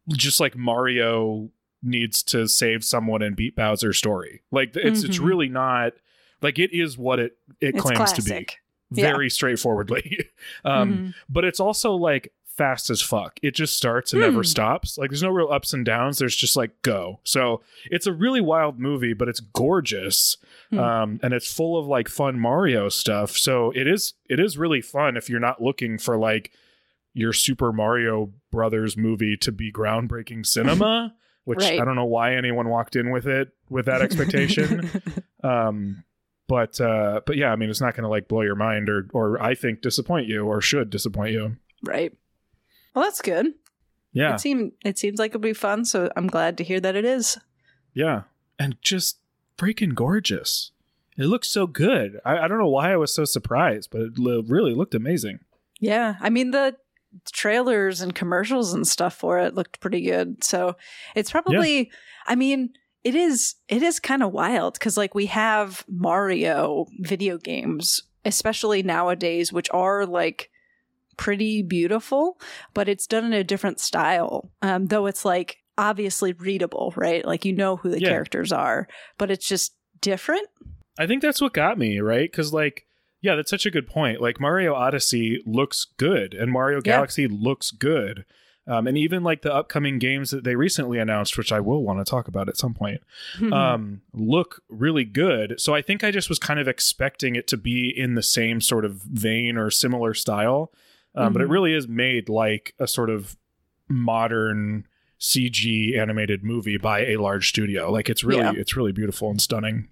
Just 0.10 0.40
like 0.40 0.56
Mario 0.56 1.52
needs 1.84 2.24
to 2.24 2.48
save 2.48 2.84
someone 2.84 3.22
and 3.22 3.36
beat 3.36 3.56
Bowser's 3.56 3.98
story. 3.98 4.42
Like 4.52 4.76
it's 4.76 5.04
it's 5.04 5.20
Mhm. 5.20 5.26
really 5.26 5.50
not 5.50 5.94
like 6.42 6.60
it 6.60 6.72
is 6.74 6.98
what 6.98 7.20
it 7.20 7.38
it 7.62 7.76
it's 7.76 7.82
claims 7.82 8.14
to 8.14 8.22
be 8.24 8.30
classic. 8.30 8.58
Yeah. 8.92 9.12
very 9.12 9.30
straightforwardly. 9.30 10.30
um, 10.66 10.94
Mhm. 10.94 11.14
but 11.30 11.44
it's 11.46 11.60
also 11.60 11.94
like 11.94 12.34
fast 12.46 12.90
as 12.90 13.02
fuck. 13.04 13.40
It 13.44 13.54
just 13.54 13.78
starts 13.78 14.14
and 14.14 14.22
never 14.24 14.38
Hmm. 14.40 14.44
stops. 14.44 14.98
Like 14.98 15.12
there's 15.12 15.22
no 15.22 15.30
real 15.30 15.50
ups 15.52 15.74
and 15.74 15.86
downs. 15.86 16.18
There's 16.18 16.36
just 16.36 16.58
like 16.58 16.82
go. 16.82 17.20
So 17.24 17.62
it's 17.92 18.08
a 18.08 18.14
really 18.14 18.42
wild 18.42 18.80
movie, 18.80 19.14
but 19.14 19.28
it's 19.30 19.40
gorgeous. 19.40 20.38
Hmm. 20.72 20.80
Um, 20.80 21.20
and 21.22 21.34
it's 21.36 21.54
full 21.54 21.78
of 21.78 21.86
like 21.86 22.08
fun 22.10 22.40
Mario 22.40 22.90
stuff. 22.90 23.38
So 23.38 23.72
it 23.76 23.86
is 23.88 24.16
it 24.28 24.40
is 24.40 24.58
really 24.58 24.82
fun 24.82 25.16
if 25.18 25.30
you're 25.30 25.40
not 25.40 25.62
looking 25.62 26.00
for 26.00 26.18
like 26.18 26.52
your 27.14 27.34
Super 27.34 27.72
Mario 27.72 28.32
Brothers 28.52 28.96
movie 28.98 29.38
to 29.38 29.52
be 29.52 29.72
groundbreaking 29.72 30.46
cinema, 30.46 31.14
which 31.48 31.60
Right. 31.60 31.80
I 31.80 31.86
don't 31.86 31.96
know 31.96 32.06
why 32.06 32.36
anyone 32.36 32.68
walked 32.68 32.98
in 32.98 33.10
with 33.10 33.26
it 33.26 33.50
with 33.70 33.86
that 33.86 34.02
expectation. 34.02 34.90
um 35.44 36.04
but 36.48 36.80
uh 36.82 37.22
but 37.26 37.38
yeah, 37.38 37.52
I 37.52 37.56
mean 37.56 37.70
it's 37.70 37.80
not 37.82 37.94
going 37.96 38.04
to 38.04 38.10
like 38.10 38.28
blow 38.28 38.42
your 38.42 38.56
mind 38.56 38.90
or 38.90 39.08
or 39.14 39.42
I 39.42 39.56
think 39.56 39.82
disappoint 39.82 40.28
you 40.28 40.46
or 40.46 40.60
should 40.62 40.90
disappoint 40.90 41.32
you. 41.32 41.56
right. 41.84 42.12
Well, 42.94 43.06
that's 43.06 43.22
good. 43.22 43.54
Yeah. 44.12 44.34
It 44.34 44.40
seemed 44.42 44.74
it 44.84 44.98
seems 44.98 45.20
like 45.20 45.32
it'll 45.32 45.42
be 45.42 45.54
fun, 45.54 45.86
so 45.86 46.10
I'm 46.16 46.28
glad 46.28 46.58
to 46.58 46.64
hear 46.66 46.80
that 46.82 46.96
it 46.96 47.06
is. 47.06 47.38
Yeah. 47.94 48.24
And 48.60 48.76
just 48.82 49.20
freaking 49.58 49.94
gorgeous. 49.96 50.72
It 51.18 51.26
looks 51.26 51.48
so 51.48 51.66
good. 51.68 52.20
I, 52.26 52.40
I 52.40 52.48
don't 52.48 52.58
know 52.60 52.68
why 52.68 52.92
I 52.92 52.98
was 52.98 53.14
so 53.14 53.24
surprised, 53.26 53.90
but 53.92 54.02
it 54.02 54.14
really 54.18 54.74
looked 54.74 54.96
amazing. 54.96 55.40
Yeah, 55.80 56.16
I 56.20 56.30
mean 56.30 56.52
the 56.52 56.76
trailers 57.32 58.02
and 58.02 58.14
commercials 58.16 58.74
and 58.74 58.88
stuff 58.88 59.16
for 59.16 59.40
it 59.40 59.56
looked 59.56 59.80
pretty 59.80 60.02
good. 60.02 60.44
So 60.44 60.76
it's 61.16 61.32
probably 61.32 61.92
I 62.26 62.36
mean, 62.36 62.70
it 63.04 63.16
is 63.16 63.56
it 63.68 63.82
is 63.84 64.00
kind 64.00 64.24
of 64.24 64.32
wild 64.34 64.80
cuz 64.80 64.98
like 64.98 65.16
we 65.16 65.28
have 65.28 65.86
Mario 65.88 66.86
video 67.00 67.38
games, 67.38 68.02
especially 68.26 68.84
nowadays 68.84 69.52
which 69.54 69.70
are 69.72 70.06
like 70.06 70.50
pretty 71.18 71.62
beautiful, 71.64 72.40
but 72.74 72.88
it's 72.88 73.08
done 73.08 73.26
in 73.26 73.34
a 73.34 73.44
different 73.44 73.80
style. 73.80 74.52
Um 74.62 74.88
though 74.88 75.06
it's 75.08 75.26
like 75.26 75.58
obviously 75.78 76.34
readable, 76.34 76.94
right? 76.96 77.24
Like 77.26 77.46
you 77.46 77.54
know 77.54 77.76
who 77.78 77.90
the 77.90 78.02
Yeah. 78.02 78.10
characters 78.10 78.52
are, 78.52 78.88
but 79.18 79.30
it's 79.32 79.48
just 79.48 79.76
different. 80.02 80.48
I 81.00 81.06
think 81.06 81.22
that's 81.22 81.40
what 81.40 81.54
got 81.54 81.78
me, 81.78 82.00
right? 82.00 82.30
Because, 82.30 82.52
like, 82.52 82.87
Yeah, 83.28 83.36
that's 83.36 83.50
such 83.52 83.66
a 83.66 83.72
good 83.72 83.88
point. 83.88 84.22
Like 84.22 84.40
Mario 84.40 84.74
Odyssey 84.74 85.44
looks 85.46 85.86
good, 85.98 86.34
and 86.34 86.52
Mario 86.52 86.78
Yeah. 86.78 86.94
Galaxy 86.94 87.28
looks 87.28 87.72
good. 87.72 88.24
Um, 88.70 88.86
and 88.88 88.98
even 88.98 89.24
like 89.24 89.44
the 89.44 89.54
upcoming 89.54 89.98
games 89.98 90.30
that 90.32 90.44
they 90.44 90.56
recently 90.56 90.98
announced, 91.00 91.38
which 91.38 91.52
I 91.54 91.60
will 91.62 91.84
want 91.84 92.00
to 92.00 92.10
talk 92.10 92.28
about 92.28 92.50
at 92.50 92.58
some 92.58 92.74
point, 92.74 93.02
Mm-hmm. 93.38 93.54
um, 93.62 94.02
look 94.14 94.62
really 94.70 95.06
good. 95.06 95.60
So 95.60 95.74
I 95.76 95.82
think 95.82 96.04
I 96.04 96.12
just 96.12 96.28
was 96.30 96.38
kind 96.40 96.60
of 96.60 96.68
expecting 96.68 97.36
it 97.36 97.48
to 97.48 97.58
be 97.58 97.90
in 98.04 98.16
the 98.16 98.24
same 98.24 98.60
sort 98.60 98.84
of 98.86 98.96
vein 98.96 99.58
or 99.58 99.70
similar 99.72 100.14
style. 100.14 100.72
Um, 101.16 101.34
But 101.34 101.42
it 101.42 101.48
Mhm. 101.48 101.52
really 101.52 101.74
is 101.74 101.88
made 101.88 102.30
like 102.30 102.74
a 102.80 102.88
sort 102.88 103.10
of 103.10 103.38
modern 103.90 104.86
CG 105.20 105.98
animated 105.98 106.44
movie 106.44 106.78
by 106.78 107.06
a 107.06 107.18
large 107.18 107.50
studio. 107.50 107.92
Like 107.92 108.10
it's 108.10 108.24
really 108.24 108.42
Yeah. 108.44 108.52
it's 108.62 108.76
really 108.76 108.92
beautiful 108.92 109.30
and 109.32 109.42
stunning. 109.42 109.88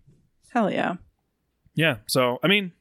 Hell 0.51 0.69
yeah. 0.71 0.95
Yeah. 1.73 1.97
So 2.07 2.39
I 2.43 2.47
mean, 2.47 2.73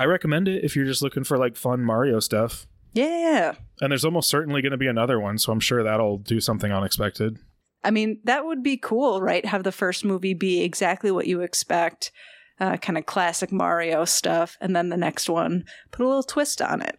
I 0.00 0.06
recommend 0.06 0.48
it 0.48 0.64
if 0.64 0.74
you're 0.74 0.86
just 0.86 1.02
looking 1.02 1.24
for 1.24 1.36
like 1.36 1.56
fun 1.56 1.84
Mario 1.84 2.20
stuff. 2.20 2.66
Yeah. 2.94 3.52
And 3.82 3.92
there's 3.92 4.04
almost 4.06 4.30
certainly 4.30 4.62
going 4.62 4.72
to 4.72 4.78
be 4.78 4.86
another 4.86 5.20
one, 5.20 5.36
so 5.36 5.52
I'm 5.52 5.60
sure 5.60 5.82
that'll 5.82 6.16
do 6.16 6.40
something 6.40 6.72
unexpected. 6.72 7.36
I 7.84 7.90
mean, 7.90 8.18
that 8.24 8.46
would 8.46 8.62
be 8.62 8.78
cool, 8.78 9.20
right? 9.20 9.44
Have 9.44 9.62
the 9.62 9.72
first 9.72 10.02
movie 10.02 10.32
be 10.32 10.62
exactly 10.62 11.10
what 11.10 11.26
you 11.26 11.42
expect, 11.42 12.12
uh, 12.58 12.78
kind 12.78 12.96
of 12.96 13.04
classic 13.04 13.52
Mario 13.52 14.06
stuff, 14.06 14.56
and 14.62 14.74
then 14.74 14.88
the 14.88 14.96
next 14.96 15.28
one 15.28 15.66
put 15.90 16.02
a 16.02 16.08
little 16.08 16.22
twist 16.22 16.62
on 16.62 16.80
it. 16.80 16.98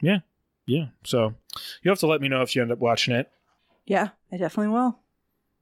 Yeah. 0.00 0.18
Yeah. 0.66 0.86
So 1.04 1.34
you 1.84 1.92
have 1.92 2.00
to 2.00 2.08
let 2.08 2.20
me 2.20 2.28
know 2.28 2.42
if 2.42 2.56
you 2.56 2.62
end 2.62 2.72
up 2.72 2.80
watching 2.80 3.14
it. 3.14 3.30
Yeah, 3.86 4.08
I 4.32 4.36
definitely 4.36 4.72
will. 4.72 4.98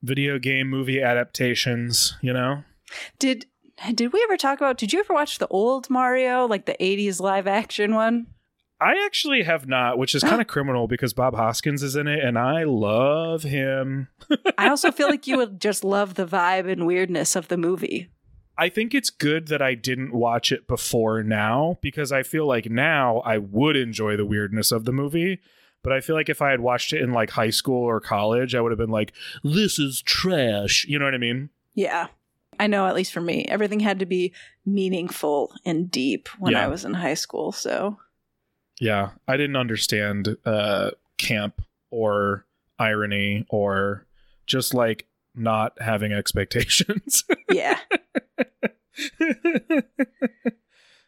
Video 0.01 0.39
game 0.39 0.67
movie 0.67 0.99
adaptations, 0.99 2.17
you 2.23 2.33
know? 2.33 2.63
Did 3.19 3.45
did 3.93 4.13
we 4.13 4.21
ever 4.23 4.37
talk 4.37 4.59
about? 4.59 4.77
Did 4.77 4.93
you 4.93 4.99
ever 4.99 5.13
watch 5.13 5.37
the 5.37 5.47
old 5.47 5.89
Mario, 5.89 6.45
like 6.45 6.65
the 6.65 6.75
'80s 6.79 7.19
live 7.19 7.47
action 7.47 7.95
one? 7.95 8.27
I 8.81 8.95
actually 9.05 9.43
have 9.43 9.67
not, 9.67 9.99
which 9.99 10.15
is 10.15 10.23
kind 10.23 10.41
of 10.41 10.47
criminal 10.47 10.87
because 10.87 11.13
Bob 11.13 11.35
Hoskins 11.35 11.83
is 11.83 11.95
in 11.95 12.07
it 12.07 12.23
and 12.23 12.37
I 12.37 12.63
love 12.63 13.43
him. 13.43 14.07
I 14.57 14.69
also 14.69 14.91
feel 14.91 15.07
like 15.07 15.27
you 15.27 15.37
would 15.37 15.61
just 15.61 15.83
love 15.83 16.15
the 16.15 16.25
vibe 16.25 16.69
and 16.69 16.87
weirdness 16.87 17.35
of 17.35 17.47
the 17.47 17.57
movie. 17.57 18.09
I 18.57 18.69
think 18.69 18.93
it's 18.93 19.11
good 19.11 19.47
that 19.49 19.61
I 19.61 19.75
didn't 19.75 20.13
watch 20.13 20.51
it 20.51 20.67
before 20.67 21.21
now 21.21 21.77
because 21.81 22.11
I 22.11 22.23
feel 22.23 22.47
like 22.47 22.69
now 22.69 23.19
I 23.19 23.37
would 23.37 23.75
enjoy 23.75 24.17
the 24.17 24.25
weirdness 24.25 24.71
of 24.71 24.85
the 24.85 24.91
movie. 24.91 25.39
But 25.83 25.93
I 25.93 25.99
feel 25.99 26.15
like 26.15 26.29
if 26.29 26.41
I 26.41 26.51
had 26.51 26.59
watched 26.59 26.93
it 26.93 27.01
in 27.01 27.11
like 27.11 27.31
high 27.31 27.49
school 27.49 27.83
or 27.83 27.99
college, 27.99 28.53
I 28.53 28.61
would 28.61 28.71
have 28.71 28.79
been 28.79 28.89
like, 28.89 29.13
this 29.43 29.79
is 29.79 30.01
trash. 30.01 30.85
You 30.87 30.99
know 30.99 31.05
what 31.05 31.15
I 31.15 31.19
mean? 31.19 31.49
Yeah. 31.73 32.07
I 32.61 32.67
know, 32.67 32.85
at 32.85 32.95
least 32.95 33.11
for 33.11 33.21
me, 33.21 33.45
everything 33.45 33.79
had 33.79 33.99
to 33.99 34.05
be 34.05 34.33
meaningful 34.65 35.51
and 35.65 35.89
deep 35.91 36.29
when 36.39 36.53
Yeah. 36.53 36.63
I 36.63 36.67
was 36.67 36.85
in 36.85 36.93
high 36.93 37.15
school. 37.15 37.51
So, 37.51 37.97
Yeah. 38.79 39.09
I 39.27 39.35
didn't 39.35 39.55
understand 39.55 40.37
uh, 40.45 40.91
camp 41.17 41.61
or 41.89 42.45
irony 42.79 43.45
or 43.49 44.05
just 44.45 44.73
like 44.73 45.07
not 45.35 45.73
having 45.81 46.11
expectations. 46.21 47.23
yeah, 47.51 47.79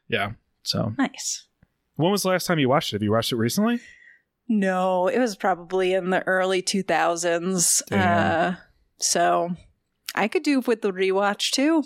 yeah. 0.07 0.31
So 0.63 0.93
nice. 0.97 1.45
when 1.95 2.11
was 2.11 2.23
the 2.23 2.29
last 2.29 2.45
time 2.47 2.59
you 2.59 2.69
watched 2.69 2.93
it? 2.93 2.95
Have 2.95 3.03
you 3.03 3.11
watched 3.11 3.31
it 3.31 3.35
recently? 3.37 3.79
No, 4.47 5.07
it 5.07 5.19
was 5.19 5.35
probably 5.35 5.93
in 5.93 6.09
the 6.09 6.25
early 6.27 6.61
2000s. 6.61 7.81
Damn. 7.89 8.53
Uh, 8.53 8.55
so, 8.99 9.55
I 10.15 10.27
could 10.27 10.43
do 10.43 10.59
with 10.61 10.81
the 10.81 10.91
rewatch 10.91 11.51
too. 11.51 11.83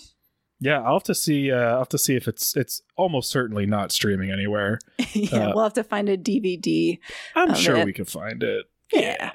Yeah, 0.60 0.82
I'll 0.82 0.96
have 0.96 1.04
to 1.04 1.16
see. 1.16 1.52
Uh, 1.52 1.58
I'll 1.58 1.78
have 1.80 1.90
to 1.90 1.98
see 2.00 2.16
if 2.16 2.28
it's 2.28 2.56
it's 2.56 2.82
almost 2.96 3.30
certainly 3.30 3.66
not 3.68 3.92
streaming 3.92 4.32
anywhere. 4.32 4.80
yeah, 5.14 5.50
Uh, 5.50 5.52
we'll 5.54 5.64
have 5.64 5.74
to 5.74 5.84
find 5.84 6.10
a 6.10 6.18
DVD. 6.18 6.98
I'm 7.36 7.54
sure 7.54 7.78
it. 7.78 7.86
we 7.86 7.94
can 7.94 8.06
find 8.06 8.42
it. 8.44 8.66
Yeah. 8.92 9.32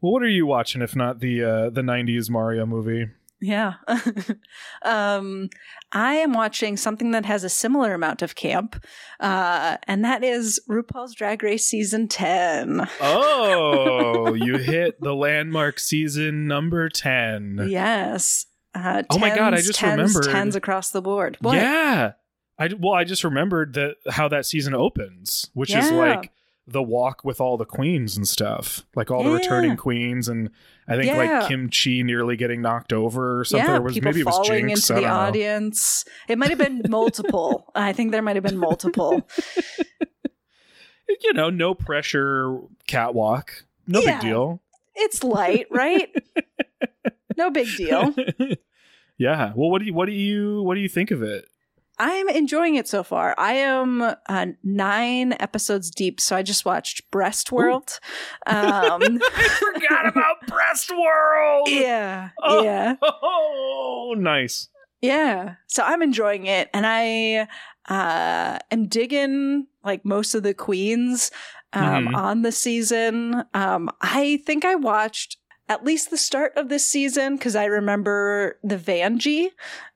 Well, 0.00 0.12
what 0.12 0.22
are 0.22 0.28
you 0.28 0.44
watching 0.46 0.82
if 0.82 0.94
not 0.96 1.20
the 1.20 1.42
uh, 1.42 1.70
the 1.70 1.80
'90s 1.82 2.28
Mario 2.28 2.66
movie? 2.66 3.06
Yeah. 3.42 3.74
um, 4.82 5.50
I 5.90 6.14
am 6.14 6.32
watching 6.32 6.76
something 6.76 7.10
that 7.10 7.26
has 7.26 7.42
a 7.42 7.48
similar 7.48 7.92
amount 7.92 8.22
of 8.22 8.36
camp, 8.36 8.82
uh, 9.18 9.78
and 9.88 10.04
that 10.04 10.22
is 10.22 10.60
RuPaul's 10.70 11.12
Drag 11.14 11.42
Race 11.42 11.66
season 11.66 12.06
10. 12.06 12.88
Oh, 13.00 14.34
you 14.34 14.58
hit 14.58 15.00
the 15.00 15.12
landmark 15.14 15.80
season 15.80 16.46
number 16.46 16.88
ten. 16.88 17.66
Yes. 17.68 18.46
Uh, 18.74 19.02
Oh 19.10 19.18
my 19.18 19.34
God, 19.34 19.54
I 19.54 19.58
just 19.58 19.74
tens, 19.74 19.98
remembered. 19.98 20.32
Tens 20.32 20.56
across 20.56 20.90
the 20.90 21.02
board. 21.02 21.36
What? 21.40 21.56
Yeah. 21.56 22.12
I 22.58 22.70
well, 22.78 22.94
I 22.94 23.02
just 23.02 23.24
remembered 23.24 23.74
that 23.74 23.96
how 24.08 24.28
that 24.28 24.46
season 24.46 24.72
opens, 24.72 25.50
which 25.52 25.74
is 25.74 25.90
like 25.90 26.30
the 26.66 26.82
walk 26.82 27.24
with 27.24 27.40
all 27.40 27.56
the 27.56 27.64
queens 27.64 28.16
and 28.16 28.26
stuff, 28.28 28.86
like 28.94 29.10
all 29.10 29.24
the 29.24 29.30
returning 29.30 29.76
queens, 29.76 30.28
and 30.28 30.48
I 30.86 30.94
think 30.94 31.06
Yeah. 31.06 31.16
like 31.40 31.48
Kim 31.48 31.68
Chi 31.70 32.02
nearly 32.02 32.36
getting 32.36 32.62
knocked 32.62 32.92
over 32.92 33.40
or 33.40 33.44
something. 33.44 33.68
Yeah, 33.68 33.78
or 33.78 33.82
was 33.82 33.94
people 33.94 34.10
maybe 34.10 34.20
it 34.20 34.26
was 34.26 34.36
falling 34.36 34.66
Jinkx. 34.66 34.90
into 34.90 34.92
the 34.94 35.00
know. 35.00 35.12
audience. 35.14 36.04
It 36.28 36.38
might 36.38 36.50
have 36.50 36.58
been 36.58 36.82
multiple. 36.88 37.70
I 37.74 37.92
think 37.92 38.12
there 38.12 38.22
might 38.22 38.36
have 38.36 38.44
been 38.44 38.58
multiple. 38.58 39.26
You 41.22 41.34
know, 41.34 41.50
no 41.50 41.74
pressure 41.74 42.58
catwalk, 42.86 43.64
no 43.86 44.00
Yeah. 44.00 44.12
big 44.12 44.20
deal. 44.22 44.62
It's 44.94 45.22
light, 45.22 45.66
right? 45.70 46.08
no 47.36 47.50
big 47.50 47.68
deal. 47.76 48.14
yeah. 49.18 49.52
Well, 49.54 49.70
what 49.70 49.80
do 49.80 49.84
you 49.86 49.92
what 49.94 50.06
do 50.06 50.12
you 50.12 50.62
what 50.62 50.74
do 50.74 50.80
you 50.80 50.88
think 50.88 51.10
of 51.10 51.22
it? 51.22 51.44
I'm 52.04 52.28
enjoying 52.28 52.74
it 52.74 52.88
so 52.88 53.04
far. 53.04 53.32
I 53.38 53.52
am 53.52 54.02
uh, 54.02 54.46
nine 54.64 55.34
episodes 55.38 55.88
deep, 55.90 56.20
so 56.20 56.34
I 56.34 56.42
just 56.42 56.64
watched 56.64 57.08
Breast 57.12 57.52
World. 57.52 58.00
Um, 58.46 58.56
I 59.36 59.48
forgot 59.72 60.06
about 60.08 60.44
Breast 60.48 60.90
World. 60.90 61.68
yeah, 61.70 62.30
Oh. 62.42 62.62
yeah, 62.64 62.96
Oh, 63.02 64.14
nice. 64.18 64.68
yeah. 65.00 65.54
So 65.68 65.84
I'm 65.84 66.02
enjoying 66.02 66.46
it, 66.46 66.68
and 66.74 66.84
I 66.86 67.46
uh, 67.88 68.58
am 68.72 68.88
digging 68.88 69.66
like 69.84 70.04
most 70.04 70.34
of 70.34 70.42
the 70.42 70.54
queens 70.54 71.30
um, 71.72 72.08
Mhm. 72.08 72.16
on 72.16 72.42
the 72.42 72.52
season. 72.52 73.44
Um, 73.54 73.90
I 74.00 74.42
think 74.44 74.64
I 74.64 74.74
watched. 74.74 75.36
At 75.68 75.84
least 75.84 76.10
the 76.10 76.18
start 76.18 76.52
of 76.56 76.68
this 76.68 76.86
season, 76.86 77.36
because 77.36 77.56
I 77.56 77.64
remember 77.66 78.58
the 78.62 78.76
Vanjie, 78.76 79.48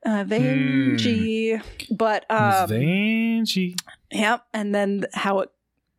uh, 0.05 0.23
Vanjie, 0.23 1.61
but 1.91 2.25
um, 2.29 2.69
Vanjie. 2.69 3.75
Yep, 4.11 4.45
and 4.53 4.73
then 4.73 5.05
how 5.13 5.39
it 5.39 5.51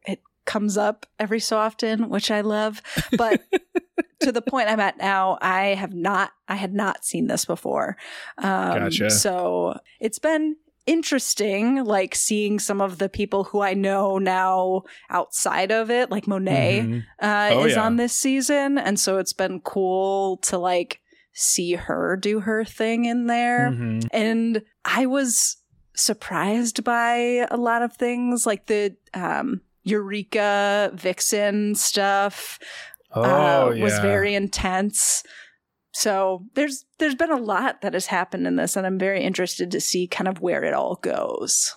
it 0.07 0.23
comes 0.47 0.77
up 0.77 1.07
every 1.19 1.39
so 1.41 1.59
often, 1.59 2.09
which 2.09 2.31
I 2.31 2.41
love. 2.41 2.83
But 3.17 3.43
to 4.21 4.33
the 4.33 4.43
point 4.43 4.69
I'm 4.69 4.81
at 4.81 4.99
now, 4.99 5.39
I 5.41 5.75
have 5.75 5.95
not 5.95 6.33
I 6.49 6.57
had 6.57 6.75
not 6.75 7.05
seen 7.05 7.27
this 7.27 7.45
before. 7.45 7.97
Um, 8.39 8.79
Gotcha. 8.79 9.11
So 9.11 9.79
it's 10.01 10.19
been 10.19 10.57
interesting, 10.89 11.85
like 11.85 12.15
seeing 12.15 12.59
some 12.59 12.81
of 12.81 12.99
the 12.99 13.09
people 13.09 13.45
who 13.45 13.61
I 13.61 13.75
know 13.75 14.19
now 14.19 14.83
outside 15.11 15.71
of 15.71 15.91
it, 15.91 16.11
like 16.11 16.27
Monet 16.27 16.81
Mhm. 16.81 17.05
uh, 17.23 17.51
Oh, 17.53 17.65
is 17.67 17.75
yeah. 17.77 17.85
on 17.85 17.97
this 17.97 18.13
season, 18.15 18.79
and 18.79 18.99
so 18.99 19.19
it's 19.19 19.33
been 19.35 19.61
cool 19.61 20.39
to 20.49 20.59
like 20.59 21.01
see 21.33 21.75
her 21.75 22.17
do 22.17 22.41
her 22.41 22.65
thing 22.65 23.05
in 23.05 23.27
there. 23.27 23.71
Mhm. 23.71 24.09
And 24.13 24.63
I 24.85 25.07
was 25.07 25.57
surprised 25.95 26.83
by 26.85 27.47
a 27.51 27.57
lot 27.57 27.83
of 27.83 27.93
things 27.95 28.47
like 28.47 28.67
the 28.67 28.97
um, 29.15 29.61
Eureka 29.85 30.91
Vixen 30.95 31.75
stuff 31.75 32.59
Oh, 33.15 33.23
uh, 33.23 33.71
yeah. 33.75 33.83
was 33.83 33.99
very 34.01 34.35
intense. 34.35 35.23
So 35.99 36.45
there's 36.55 36.85
there's 36.99 37.17
been 37.17 37.33
a 37.33 37.37
lot 37.37 37.81
that 37.81 37.93
has 37.93 38.07
happened 38.07 38.47
in 38.47 38.55
this, 38.55 38.77
and 38.77 38.87
I'm 38.87 39.01
very 39.01 39.21
interested 39.21 39.73
to 39.73 39.81
see 39.81 40.07
kind 40.07 40.29
of 40.29 40.41
where 40.41 40.63
it 40.63 40.73
all 40.73 40.95
goes. 40.95 41.75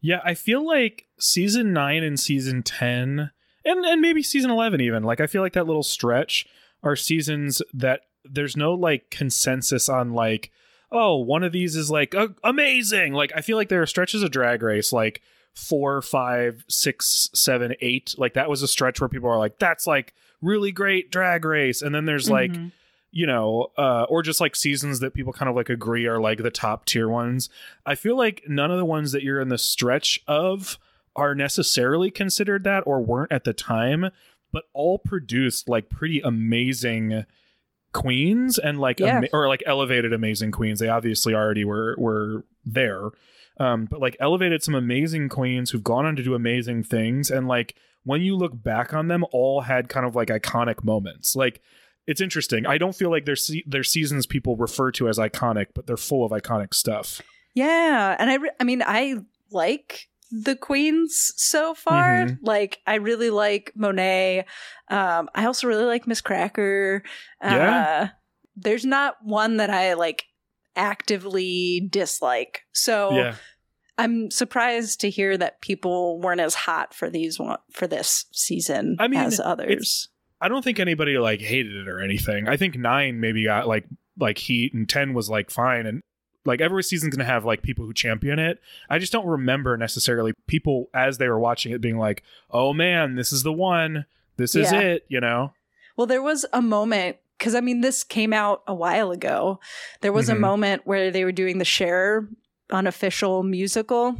Yeah, 0.00 0.20
I 0.24 0.34
feel 0.34 0.64
like 0.64 1.06
season 1.18 1.72
nine 1.72 2.04
and 2.04 2.18
season 2.20 2.62
ten, 2.62 3.32
and 3.64 3.84
and 3.84 4.00
maybe 4.00 4.22
season 4.22 4.52
eleven 4.52 4.80
even. 4.80 5.02
Like 5.02 5.20
I 5.20 5.26
feel 5.26 5.42
like 5.42 5.54
that 5.54 5.66
little 5.66 5.82
stretch 5.82 6.46
are 6.84 6.94
seasons 6.94 7.60
that 7.74 8.02
there's 8.24 8.56
no 8.56 8.72
like 8.72 9.10
consensus 9.10 9.88
on 9.88 10.12
like, 10.12 10.52
oh, 10.92 11.16
one 11.16 11.42
of 11.42 11.50
these 11.50 11.74
is 11.74 11.90
like 11.90 12.14
uh, 12.14 12.28
amazing. 12.44 13.14
Like 13.14 13.32
I 13.34 13.40
feel 13.40 13.56
like 13.56 13.68
there 13.68 13.82
are 13.82 13.86
stretches 13.86 14.22
of 14.22 14.30
Drag 14.30 14.62
Race 14.62 14.92
like 14.92 15.22
four, 15.56 16.02
five, 16.02 16.64
six, 16.68 17.30
seven, 17.34 17.74
eight. 17.80 18.14
Like 18.16 18.34
that 18.34 18.48
was 18.48 18.62
a 18.62 18.68
stretch 18.68 19.00
where 19.00 19.08
people 19.08 19.28
are 19.28 19.38
like, 19.38 19.58
that's 19.58 19.88
like 19.88 20.14
really 20.40 20.70
great 20.70 21.10
Drag 21.10 21.44
Race, 21.44 21.82
and 21.82 21.92
then 21.92 22.04
there's 22.04 22.30
like 22.30 22.52
Mhm. 22.52 22.70
You 23.16 23.26
know, 23.26 23.68
uh, 23.78 24.04
or 24.10 24.22
just 24.22 24.42
like 24.42 24.54
seasons 24.54 25.00
that 25.00 25.14
people 25.14 25.32
kind 25.32 25.48
of 25.48 25.56
like 25.56 25.70
agree 25.70 26.04
are 26.06 26.20
like 26.20 26.42
the 26.42 26.50
top 26.50 26.84
tier 26.84 27.08
ones. 27.08 27.48
I 27.86 27.94
feel 27.94 28.14
like 28.16 28.42
none 28.46 28.70
of 28.70 28.76
the 28.76 28.84
ones 28.84 29.12
that 29.12 29.22
you're 29.22 29.40
in 29.40 29.48
the 29.48 29.56
stretch 29.56 30.20
of 30.28 30.78
are 31.14 31.34
necessarily 31.34 32.10
considered 32.10 32.62
that 32.64 32.82
or 32.86 33.00
weren't 33.00 33.32
at 33.32 33.44
the 33.44 33.54
time, 33.54 34.10
but 34.52 34.64
all 34.74 34.98
produced 34.98 35.66
like 35.66 35.88
pretty 35.88 36.20
amazing 36.20 37.24
queens 37.92 38.58
and 38.58 38.78
like 38.78 39.00
Yeah. 39.00 39.16
ama- 39.18 39.28
or 39.32 39.48
like 39.48 39.62
elevated 39.66 40.12
amazing 40.12 40.50
queens. 40.52 40.78
They 40.78 40.88
obviously 40.88 41.34
already 41.34 41.64
were 41.64 41.94
were 41.98 42.44
there. 42.64 43.08
Um, 43.58 43.86
but 43.86 44.00
like 44.00 44.16
elevated 44.20 44.62
some 44.62 44.74
amazing 44.74 45.30
queens 45.30 45.70
who've 45.70 45.82
gone 45.82 46.04
on 46.04 46.16
to 46.16 46.22
do 46.22 46.34
amazing 46.34 46.82
things 46.82 47.30
and 47.30 47.48
like 47.48 47.74
when 48.04 48.20
you 48.20 48.36
look 48.36 48.62
back 48.62 48.92
on 48.92 49.08
them 49.08 49.24
all 49.32 49.62
had 49.62 49.88
kind 49.88 50.04
of 50.06 50.14
like 50.14 50.28
iconic 50.28 50.84
moments. 50.84 51.34
Like 51.34 51.62
it's 52.06 52.20
interesting. 52.20 52.66
I 52.66 52.78
don't 52.78 52.94
feel 52.94 53.10
like 53.10 53.24
there's 53.24 53.46
se- 53.46 53.64
there's 53.66 53.90
seasons 53.90 54.26
people 54.26 54.56
refer 54.56 54.90
to 54.92 55.08
as 55.08 55.18
iconic, 55.18 55.66
but 55.74 55.86
they're 55.86 55.96
full 55.96 56.24
of 56.24 56.32
iconic 56.32 56.74
stuff. 56.74 57.20
Yeah, 57.54 58.14
and 58.18 58.30
I, 58.30 58.34
re- 58.34 58.50
I 58.60 58.64
mean, 58.64 58.82
I 58.84 59.16
like 59.50 60.08
the 60.30 60.56
queens 60.56 61.32
so 61.36 61.72
far. 61.74 62.26
Mhm. 62.26 62.38
Like, 62.42 62.78
I 62.86 62.96
really 62.96 63.30
like 63.30 63.72
Monet. 63.76 64.44
Um, 64.88 65.28
I 65.34 65.46
also 65.46 65.66
really 65.68 65.84
like 65.84 66.06
Miz 66.06 66.20
Cracker. 66.20 67.02
Uh, 67.42 67.48
Yeah. 67.50 68.08
There's 68.56 68.84
not 68.84 69.16
one 69.22 69.58
that 69.58 69.70
I 69.70 69.94
like 69.94 70.24
actively 70.90 71.86
dislike. 71.90 72.62
So 72.72 73.12
Yeah. 73.16 73.34
I'm 73.98 74.30
surprised 74.30 75.00
to 75.00 75.10
hear 75.10 75.36
that 75.38 75.60
people 75.62 76.20
weren't 76.20 76.40
as 76.40 76.54
hot 76.54 76.92
for 76.94 77.08
these 77.08 77.38
one 77.38 77.58
for 77.72 77.86
this 77.86 78.26
season 78.32 78.96
I 78.98 79.08
mean, 79.08 79.20
as 79.20 79.40
others. 79.40 80.08
I 80.40 80.48
don't 80.48 80.62
think 80.62 80.78
anybody 80.78 81.18
like 81.18 81.40
hated 81.40 81.74
it 81.76 81.88
or 81.88 82.00
anything. 82.00 82.48
I 82.48 82.56
think 82.56 82.76
nine 82.76 83.20
maybe 83.20 83.44
got 83.44 83.66
like 83.66 83.84
like 84.18 84.38
heat 84.38 84.74
and 84.74 84.88
ten 84.88 85.14
was 85.14 85.28
like 85.30 85.50
fine 85.50 85.86
and 85.86 86.00
like 86.44 86.60
every 86.60 86.82
season's 86.84 87.14
gonna 87.16 87.28
have 87.28 87.44
like 87.44 87.62
people 87.62 87.84
who 87.86 87.92
champion 87.92 88.38
it. 88.38 88.60
I 88.88 88.98
just 88.98 89.12
don't 89.12 89.26
remember 89.26 89.76
necessarily 89.76 90.32
people 90.46 90.88
as 90.94 91.18
they 91.18 91.28
were 91.28 91.40
watching 91.40 91.72
it 91.72 91.80
being 91.80 91.98
like, 91.98 92.22
"Oh 92.50 92.72
man, 92.72 93.14
this 93.16 93.32
is 93.32 93.42
the 93.42 93.52
one. 93.52 94.04
This 94.36 94.54
is 94.54 94.70
Yeah. 94.72 94.80
it." 94.80 95.06
You 95.08 95.20
know? 95.20 95.52
Well, 95.96 96.06
there 96.06 96.22
was 96.22 96.44
a 96.52 96.62
moment 96.62 97.16
because 97.38 97.54
I 97.54 97.60
mean, 97.60 97.80
this 97.80 98.04
came 98.04 98.32
out 98.32 98.62
a 98.66 98.74
while 98.74 99.10
ago. 99.10 99.58
There 100.02 100.12
was 100.12 100.28
Mhm. 100.28 100.36
a 100.36 100.38
moment 100.38 100.82
where 100.86 101.10
they 101.10 101.24
were 101.24 101.32
doing 101.32 101.58
the 101.58 101.64
Cher 101.64 102.28
unofficial 102.70 103.42
musical, 103.42 104.16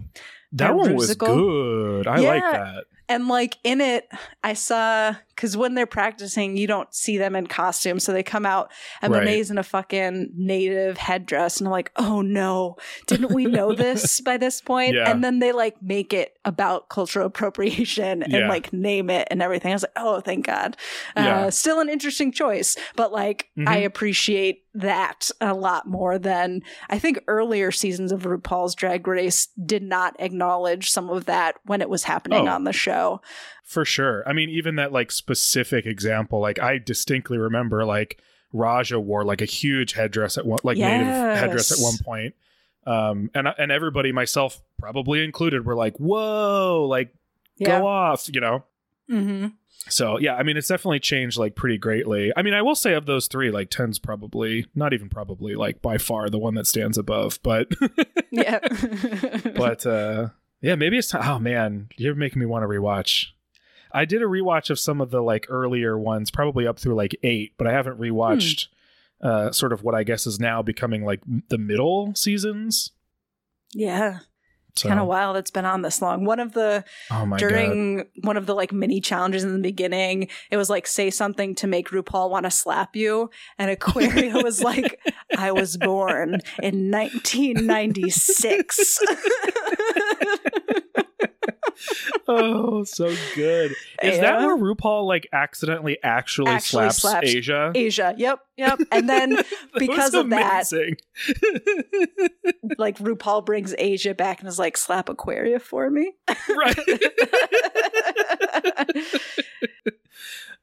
That 0.53 0.75
one 0.75 0.95
was 0.95 1.15
good. 1.17 2.07
I 2.07 2.17
like 2.19 2.43
that. 2.43 2.85
and 3.09 3.29
like 3.29 3.57
in 3.65 3.81
it, 3.81 4.09
I 4.43 4.55
saw 4.55 5.15
because 5.37 5.57
when 5.57 5.75
they're 5.75 5.87
practicing, 5.87 6.57
you 6.57 6.67
don't 6.67 6.93
see 6.95 7.19
them 7.19 7.37
in 7.37 7.47
costume, 7.47 8.01
so 8.01 8.13
they 8.13 8.23
come 8.23 8.45
out 8.47 8.73
and 9.03 9.13
Right. 9.13 9.25
Monet's 9.25 9.51
in 9.51 9.59
a 9.59 9.63
fucking 9.63 10.31
native 10.35 10.97
headdress, 10.99 11.59
and 11.61 11.69
I'm 11.69 11.73
like, 11.73 11.93
oh 11.97 12.23
no, 12.23 12.77
didn't 13.07 13.33
we 13.33 13.45
know 13.45 13.75
this 13.75 14.21
by 14.23 14.37
this 14.39 14.61
point? 14.61 14.95
Yeah. 14.95 15.11
And 15.11 15.23
then 15.23 15.39
they 15.39 15.53
like 15.53 15.81
make 15.83 16.13
it 16.13 16.39
about 16.45 16.89
cultural 16.89 17.27
appropriation 17.27 18.23
and 18.23 18.33
Yeah. 18.33 18.49
like 18.49 18.73
name 18.73 19.11
it 19.11 19.29
and 19.31 19.43
everything. 19.43 19.73
I 19.73 19.75
was 19.75 19.83
like, 19.83 19.93
oh, 19.97 20.21
thank 20.21 20.47
God. 20.47 20.77
Yeah. 21.17 21.47
Uh, 21.47 21.51
still 21.51 21.81
an 21.81 21.89
interesting 21.89 22.33
choice, 22.33 22.77
but 22.97 23.13
like 23.13 23.49
I 23.67 23.83
Mhm. 23.83 23.85
appreciate 23.87 24.63
that 24.75 25.31
a 25.41 25.55
lot 25.55 25.87
more 25.89 26.19
than 26.19 26.61
I 26.91 26.99
think 26.99 27.19
earlier 27.29 27.71
seasons 27.73 28.13
of 28.13 28.23
RuPaul's 28.25 28.75
Drag 28.75 29.07
Race 29.09 29.49
did 29.65 29.83
not 29.83 30.15
acknowledge 30.19 30.91
some 30.91 31.09
of 31.09 31.25
that 31.27 31.57
when 31.65 31.81
it 31.81 31.89
was 31.89 32.05
happening 32.05 32.47
Oh. 32.49 32.53
on 32.53 32.65
the 32.65 32.73
show. 32.75 33.21
For 33.67 33.85
sure. 33.85 34.23
I 34.29 34.33
mean, 34.33 34.49
even 34.49 34.77
that 34.77 34.93
like 34.93 35.11
specific 35.11 35.87
example, 35.87 36.41
like 36.41 36.61
I 36.61 36.79
distinctly 36.79 37.37
remember 37.37 37.85
like 37.85 38.19
Raja 38.53 38.99
wore 39.01 39.25
like 39.25 39.43
a 39.43 39.45
huge 39.45 39.93
headdress 39.93 40.39
at 40.39 40.47
one 40.47 40.61
like 40.63 40.79
native 40.79 41.09
headdress 41.09 41.73
at 41.73 41.79
one 41.83 41.99
point. 42.05 42.35
Um 42.87 43.29
and 43.35 43.49
and 43.59 43.73
everybody, 43.73 44.13
myself 44.13 44.63
probably 44.79 45.25
included, 45.25 45.67
were 45.67 45.75
like, 45.75 45.97
Whoa, 45.99 46.87
like 46.89 47.13
Yeah. 47.57 47.81
go 47.81 47.87
off, 47.89 48.29
you 48.33 48.41
know? 48.41 48.65
hmm 49.11 49.49
So 49.89 50.17
yeah, 50.21 50.37
I 50.37 50.45
mean 50.45 50.57
it's 50.57 50.69
definitely 50.69 51.01
changed 51.01 51.37
like 51.37 51.57
pretty 51.57 51.77
greatly. 51.77 52.33
I 52.37 52.43
mean, 52.43 52.55
I 52.55 52.63
will 52.63 52.77
say 52.77 52.95
of 52.95 53.07
those 53.07 53.27
three, 53.27 53.51
like 53.51 53.69
ten's 53.69 53.99
probably 53.99 54.67
not 54.77 54.93
even 54.93 55.09
probably 55.09 55.57
like 55.57 55.83
by 55.83 55.99
far 55.99 56.31
the 56.31 56.39
one 56.39 56.55
that 56.55 56.69
stands 56.69 56.99
above, 56.99 57.41
but 57.43 57.67
Yeah. 58.31 58.61
but 59.57 59.85
uh 59.85 60.29
yeah 60.63 60.75
maybe 60.77 60.97
it's 60.99 61.09
time 61.09 61.23
oh 61.29 61.39
man 61.41 61.89
you're 61.97 62.15
making 62.15 62.39
me 62.41 62.47
want 62.47 62.63
to 62.63 62.67
rewatch 62.69 63.27
i 63.93 64.05
did 64.05 64.23
a 64.23 64.27
rewatch 64.27 64.71
of 64.71 64.79
some 64.79 65.01
of 65.01 65.11
the 65.11 65.21
like 65.21 65.47
earlier 65.49 65.99
ones 65.99 66.31
probably 66.31 66.67
up 66.67 66.79
through 66.79 66.95
like 66.95 67.17
eight 67.23 67.53
but 67.57 67.67
i 67.67 67.73
haven't 67.73 67.99
rewatched 67.99 68.67
uh 69.23 69.51
sort 69.51 69.73
of 69.73 69.83
what 69.83 69.95
i 69.95 70.03
guess 70.03 70.27
is 70.27 70.39
now 70.39 70.63
becoming 70.63 71.05
like 71.05 71.21
the 71.49 71.59
middle 71.59 72.15
seasons 72.15 72.93
yeah. 73.75 74.21
so 74.75 74.89
Kind 74.89 75.01
of 75.01 75.07
wild 75.07 75.37
it's 75.37 75.51
been 75.51 75.65
on 75.67 75.83
this 75.83 76.01
long. 76.01 76.25
One 76.25 76.41
of 76.41 76.53
the 76.53 76.85
oh 77.11 77.27
my 77.27 77.39
god 77.39 77.49
during 77.49 78.07
one 78.23 78.37
of 78.37 78.47
the 78.47 78.55
like 78.55 78.73
mini 78.73 79.01
challenges 79.01 79.45
in 79.45 79.53
the 79.53 79.59
beginning, 79.59 80.29
it 80.51 80.57
was 80.57 80.71
like 80.71 80.87
say 80.87 81.11
something 81.11 81.55
to 81.57 81.67
make 81.67 81.91
RuPaul 81.91 82.31
want 82.31 82.45
to 82.45 82.51
slap 82.51 82.97
you, 82.97 83.31
and 83.59 83.71
Aquaria 83.71 84.35
was 84.43 84.63
like, 84.63 84.99
"I 85.37 85.53
was 85.53 85.77
born 85.77 86.41
in 86.63 86.91
1996." 86.91 88.99
oh 92.29 92.85
so 92.85 93.15
good. 93.35 93.73
Is 94.03 94.21
that 94.21 94.41
where 94.41 94.57
rupaul 94.57 95.07
like 95.07 95.29
accidentally 95.33 95.99
actually, 96.03 96.53
Actually 96.53 96.91
slaps, 96.91 96.97
slaps 96.99 97.29
asia? 97.29 97.73
Asia, 97.75 98.15
yep, 98.17 98.41
yep. 98.57 98.79
And 98.91 99.09
then 99.09 99.37
because 99.79 100.15
of 100.15 100.31
that- 100.31 100.71
like 102.79 102.99
RuPaul 102.99 103.45
brings 103.45 103.75
Asia 103.79 104.15
back 104.15 104.41
and 104.41 104.49
is 104.49 104.59
like, 104.59 104.77
"Slap 104.77 105.09
Aquaria 105.09 105.59
for 105.59 105.91
me." 105.91 106.13
right. 106.57 106.79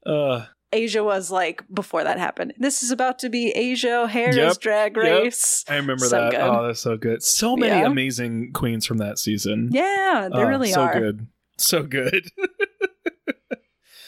Uh 0.06 0.46
Asia 0.74 1.04
was 1.04 1.32
like 1.32 1.64
before 1.74 2.04
that 2.04 2.18
happened. 2.20 2.54
This 2.58 2.84
is 2.84 2.92
about 2.92 3.20
to 3.20 3.30
be 3.30 3.52
Asia 3.52 4.02
O'Hara's 4.02 4.36
Yep, 4.36 4.60
drag 4.60 4.96
yep. 4.98 5.04
race. 5.24 5.64
I 5.70 5.76
remember 5.78 6.06
So 6.06 6.18
that. 6.20 6.32
good. 6.32 6.42
Oh, 6.42 6.68
that's 6.68 6.80
so 6.82 6.98
good. 6.98 7.24
So 7.24 7.56
many 7.56 7.80
Yeah. 7.82 7.88
amazing 7.88 8.52
queens 8.54 8.86
from 8.86 8.98
that 8.98 9.18
season. 9.20 9.70
Yeah, 9.72 10.30
they 10.32 10.40
Oh, 10.44 10.48
really 10.48 10.72
so 10.72 10.82
are. 10.82 10.94
So 10.94 11.00
good. 11.00 11.28
So 11.58 11.84
good. 11.84 12.32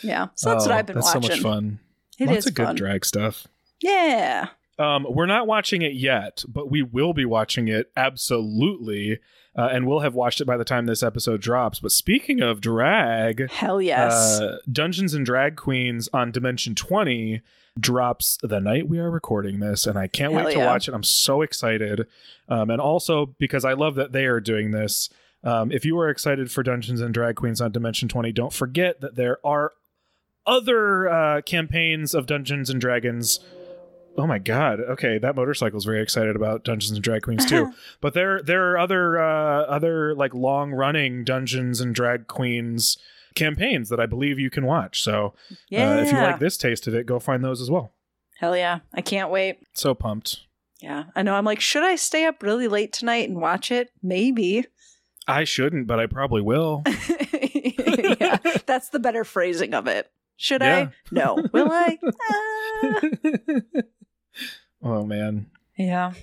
Yeah, 0.01 0.27
so 0.35 0.51
that's 0.51 0.65
what 0.65 0.73
Oh, 0.73 0.77
I've 0.77 0.85
been 0.85 0.95
that's 0.97 1.15
watching. 1.15 1.21
so 1.23 1.27
much 1.29 1.39
fun. 1.41 1.79
It 2.19 2.27
Lots 2.27 2.39
is 2.39 2.45
of 2.47 2.53
good 2.53 2.65
fun. 2.67 2.75
drag 2.75 3.05
stuff. 3.05 3.47
Yeah. 3.81 4.49
Um, 4.77 5.07
we're 5.09 5.25
not 5.25 5.47
watching 5.47 5.81
it 5.81 5.93
yet, 5.93 6.43
but 6.47 6.69
we 6.69 6.83
will 6.83 7.13
be 7.13 7.25
watching 7.25 7.67
it 7.69 7.91
absolutely, 7.97 9.19
uh, 9.55 9.69
and 9.71 9.87
we'll 9.87 10.01
have 10.01 10.13
watched 10.13 10.41
it 10.41 10.45
by 10.45 10.57
the 10.57 10.65
time 10.65 10.85
this 10.85 11.03
episode 11.03 11.41
drops. 11.41 11.79
But 11.79 11.91
speaking 11.91 12.41
of 12.41 12.61
drag, 12.61 13.49
Hell 13.49 13.81
yes. 13.81 14.39
uh, 14.39 14.57
Dungeons 14.71 15.13
and 15.13 15.25
Drag 15.25 15.55
Queens 15.55 16.09
on 16.13 16.31
Dimension 16.31 16.75
20 16.75 17.41
drops 17.79 18.37
the 18.41 18.59
night 18.59 18.87
we 18.87 18.99
are 18.99 19.11
recording 19.11 19.59
this, 19.59 19.85
and 19.85 19.97
I 19.97 20.07
can't 20.07 20.33
Hell 20.33 20.45
wait 20.45 20.53
to 20.53 20.59
yeah. 20.59 20.65
watch 20.65 20.87
it. 20.87 20.93
I'm 20.93 21.03
so 21.03 21.41
excited. 21.41 22.07
Um, 22.49 22.69
and 22.69 22.81
also 22.81 23.35
because 23.39 23.65
I 23.65 23.73
love 23.73 23.95
that 23.95 24.11
they 24.11 24.25
are 24.25 24.39
doing 24.39 24.71
this. 24.71 25.09
Um, 25.43 25.71
if 25.71 25.85
you 25.85 25.97
are 25.99 26.09
excited 26.09 26.51
for 26.51 26.63
Dungeons 26.63 27.01
and 27.01 27.13
Drag 27.13 27.35
Queens 27.35 27.61
on 27.61 27.71
Dimension 27.71 28.09
20, 28.09 28.31
don't 28.31 28.53
forget 28.53 28.99
that 29.01 29.15
there 29.15 29.37
are 29.45 29.73
other 30.45 31.07
uh, 31.09 31.41
campaigns 31.41 32.13
of 32.13 32.25
Dungeons 32.25 32.69
and 32.69 32.81
Dragons. 32.81 33.39
Oh 34.17 34.25
my 34.27 34.39
god. 34.39 34.79
Okay, 34.79 35.17
that 35.17 35.35
motorcycle 35.35 35.77
is 35.77 35.85
very 35.85 36.01
excited 36.01 36.35
about 36.35 36.63
Dungeons 36.63 36.91
and 36.93 37.03
Drag 37.03 37.21
Queens 37.21 37.45
too. 37.45 37.73
but 38.01 38.13
there 38.13 38.41
there 38.41 38.71
are 38.71 38.77
other 38.77 39.19
uh, 39.21 39.63
other 39.63 40.15
like 40.15 40.33
long 40.33 40.71
running 40.71 41.23
Dungeons 41.23 41.81
and 41.81 41.93
Drag 41.93 42.27
Queens 42.27 42.97
campaigns 43.35 43.89
that 43.89 43.99
I 43.99 44.05
believe 44.05 44.39
you 44.39 44.49
can 44.49 44.65
watch. 44.65 45.01
So 45.03 45.33
yeah. 45.69 45.91
uh, 45.91 46.01
if 46.01 46.11
you 46.11 46.17
like 46.17 46.39
this 46.39 46.55
taste 46.57 46.87
of 46.87 46.95
it, 46.95 47.05
go 47.05 47.19
find 47.19 47.43
those 47.43 47.59
as 47.61 47.69
well. 47.69 47.91
Hell 48.39 48.55
yeah. 48.55 48.79
I 48.93 49.01
can't 49.01 49.29
wait. 49.29 49.59
So 49.73 49.93
pumped. 49.93 50.41
Yeah. 50.81 51.05
I 51.15 51.21
know. 51.23 51.35
I'm 51.35 51.45
like, 51.45 51.59
should 51.59 51.83
I 51.83 51.95
stay 51.95 52.25
up 52.25 52.43
really 52.43 52.67
late 52.67 52.93
tonight 52.93 53.27
and 53.29 53.41
watch 53.41 53.71
it? 53.71 53.91
Maybe. 54.01 54.65
I 55.27 55.43
shouldn't, 55.43 55.87
but 55.87 55.99
I 55.99 56.05
probably 56.05 56.41
will. 56.41 56.83
yeah. 58.19 58.37
That's 58.65 58.89
the 58.89 58.99
better 58.99 59.23
phrasing 59.23 59.73
of 59.73 59.87
it. 59.87 60.09
Should 60.37 60.61
Yeah. 60.61 60.89
I? 60.89 60.93
No. 61.11 61.45
Will 61.53 61.69
I? 61.71 61.97
Ah. 62.83 62.99
Oh 64.83 65.05
man. 65.05 65.47
Yeah. 65.77 66.13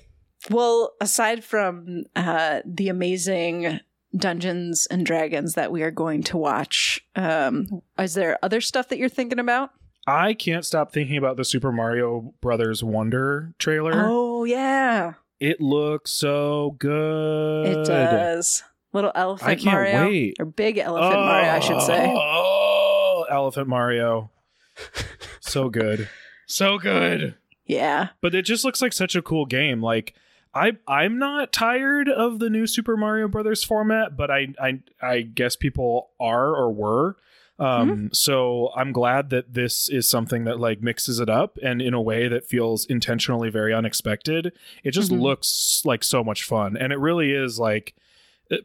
Well, 0.49 0.93
aside 0.99 1.43
from 1.43 2.03
uh, 2.15 2.61
the 2.65 2.89
amazing 2.89 3.79
Dungeons 4.15 4.87
and 4.91 5.05
Dragons 5.05 5.53
that 5.53 5.71
we 5.71 5.83
are 5.83 5.91
going 5.91 6.23
to 6.23 6.37
watch, 6.37 6.99
um, 7.15 7.81
is 7.97 8.13
there 8.15 8.37
other 8.43 8.59
stuff 8.61 8.89
that 8.89 8.97
you're 8.97 9.09
thinking 9.09 9.39
about? 9.39 9.69
I 10.05 10.33
can't 10.33 10.65
stop 10.65 10.91
thinking 10.91 11.15
about 11.17 11.37
the 11.37 11.45
Super 11.45 11.71
Mario 11.71 12.33
Brothers 12.41 12.83
Wonder 12.83 13.53
trailer. 13.57 13.93
Oh 13.95 14.43
yeah, 14.43 15.13
It 15.39 15.61
looks 15.61 16.11
so 16.11 16.75
good. 16.77 17.67
it 17.67 17.85
does. 17.85 18.63
Little 18.91 19.13
elephant 19.15 19.49
I 19.49 19.55
can't 19.55 19.65
Mario 19.65 20.05
wait. 20.07 20.35
or 20.39 20.45
big 20.45 20.77
elephant 20.77 21.13
Mario, 21.21 21.49
I 21.51 21.59
should 21.59 21.81
say. 21.81 22.05
Oh, 22.15 23.25
Elephant 23.29 23.67
Mario. 23.67 24.29
so 25.39 25.69
good. 25.69 26.09
So 26.47 26.77
good. 26.77 27.35
Yeah, 27.65 28.09
But 28.21 28.35
it 28.35 28.43
just 28.43 28.65
looks 28.65 28.81
like 28.81 28.93
such 28.93 29.15
a 29.15 29.21
cool 29.21 29.45
game. 29.45 29.81
Like 29.81 30.13
I 30.53 30.73
I'm 30.87 31.17
not 31.17 31.51
tired 31.53 32.09
of 32.09 32.39
the 32.39 32.49
new 32.49 32.67
Super 32.67 32.95
Mario 32.97 33.27
Brothers 33.27 33.63
format, 33.63 34.15
but 34.17 34.29
I 34.29 34.47
I 34.61 34.79
I 35.01 35.21
guess 35.21 35.55
people 35.55 36.09
are 36.19 36.49
or 36.55 36.71
were. 36.71 37.15
Um, 37.59 37.89
Mm-hmm. 37.89 38.07
so 38.13 38.71
I'm 38.75 38.91
glad 38.91 39.29
that 39.29 39.53
this 39.53 39.87
is 39.87 40.09
something 40.09 40.43
that 40.45 40.59
like 40.59 40.81
mixes 40.81 41.19
it 41.19 41.29
up 41.29 41.57
and 41.63 41.81
in 41.81 41.93
a 41.93 42.01
way 42.01 42.27
that 42.27 42.45
feels 42.47 42.85
intentionally 42.85 43.49
very 43.49 43.73
unexpected. 43.73 44.51
It 44.83 44.91
just 44.91 45.11
Mhm. 45.11 45.21
looks 45.21 45.81
like 45.85 46.03
so 46.03 46.23
much 46.23 46.43
fun, 46.43 46.75
and 46.75 46.91
it 46.91 46.97
really 46.99 47.31
is 47.31 47.59
like 47.59 47.95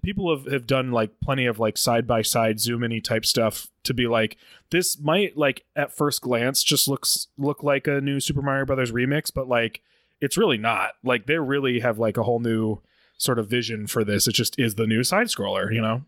people 0.03 0.35
have, 0.37 0.51
have 0.51 0.67
done 0.67 0.91
like 0.93 1.21
plenty 1.21 1.47
of 1.47 1.59
like 1.59 1.77
side 1.77 2.07
by 2.07 2.23
side 2.23 2.61
zoom 2.61 2.83
in 2.83 3.01
type 3.03 3.25
stuff 3.25 3.69
to 3.85 3.95
be 3.95 4.07
like 4.07 4.37
this 4.71 4.99
might 5.01 5.37
like 5.37 5.65
at 5.77 5.93
first 5.97 6.21
glance 6.21 6.63
just 6.63 6.89
looks 6.89 7.29
look 7.37 7.63
like 7.63 7.87
a 7.87 8.01
new 8.01 8.21
Super 8.21 8.43
Mario 8.43 8.65
Brothers 8.65 8.93
remix, 8.93 9.33
but 9.33 9.49
like 9.49 9.83
it's 10.21 10.37
really 10.37 10.59
not. 10.59 10.93
Like 11.05 11.27
they 11.27 11.39
really 11.39 11.81
have 11.81 11.99
like 11.99 12.17
a 12.17 12.23
whole 12.23 12.41
new 12.41 12.81
sort 13.19 13.39
of 13.39 13.49
vision 13.49 13.87
for 13.87 14.05
this. 14.05 14.27
It 14.29 14.33
just 14.33 14.59
is 14.59 14.75
the 14.75 14.87
new 14.87 15.03
side 15.05 15.29
scroller, 15.29 15.73
you 15.73 15.81
know. 15.81 16.03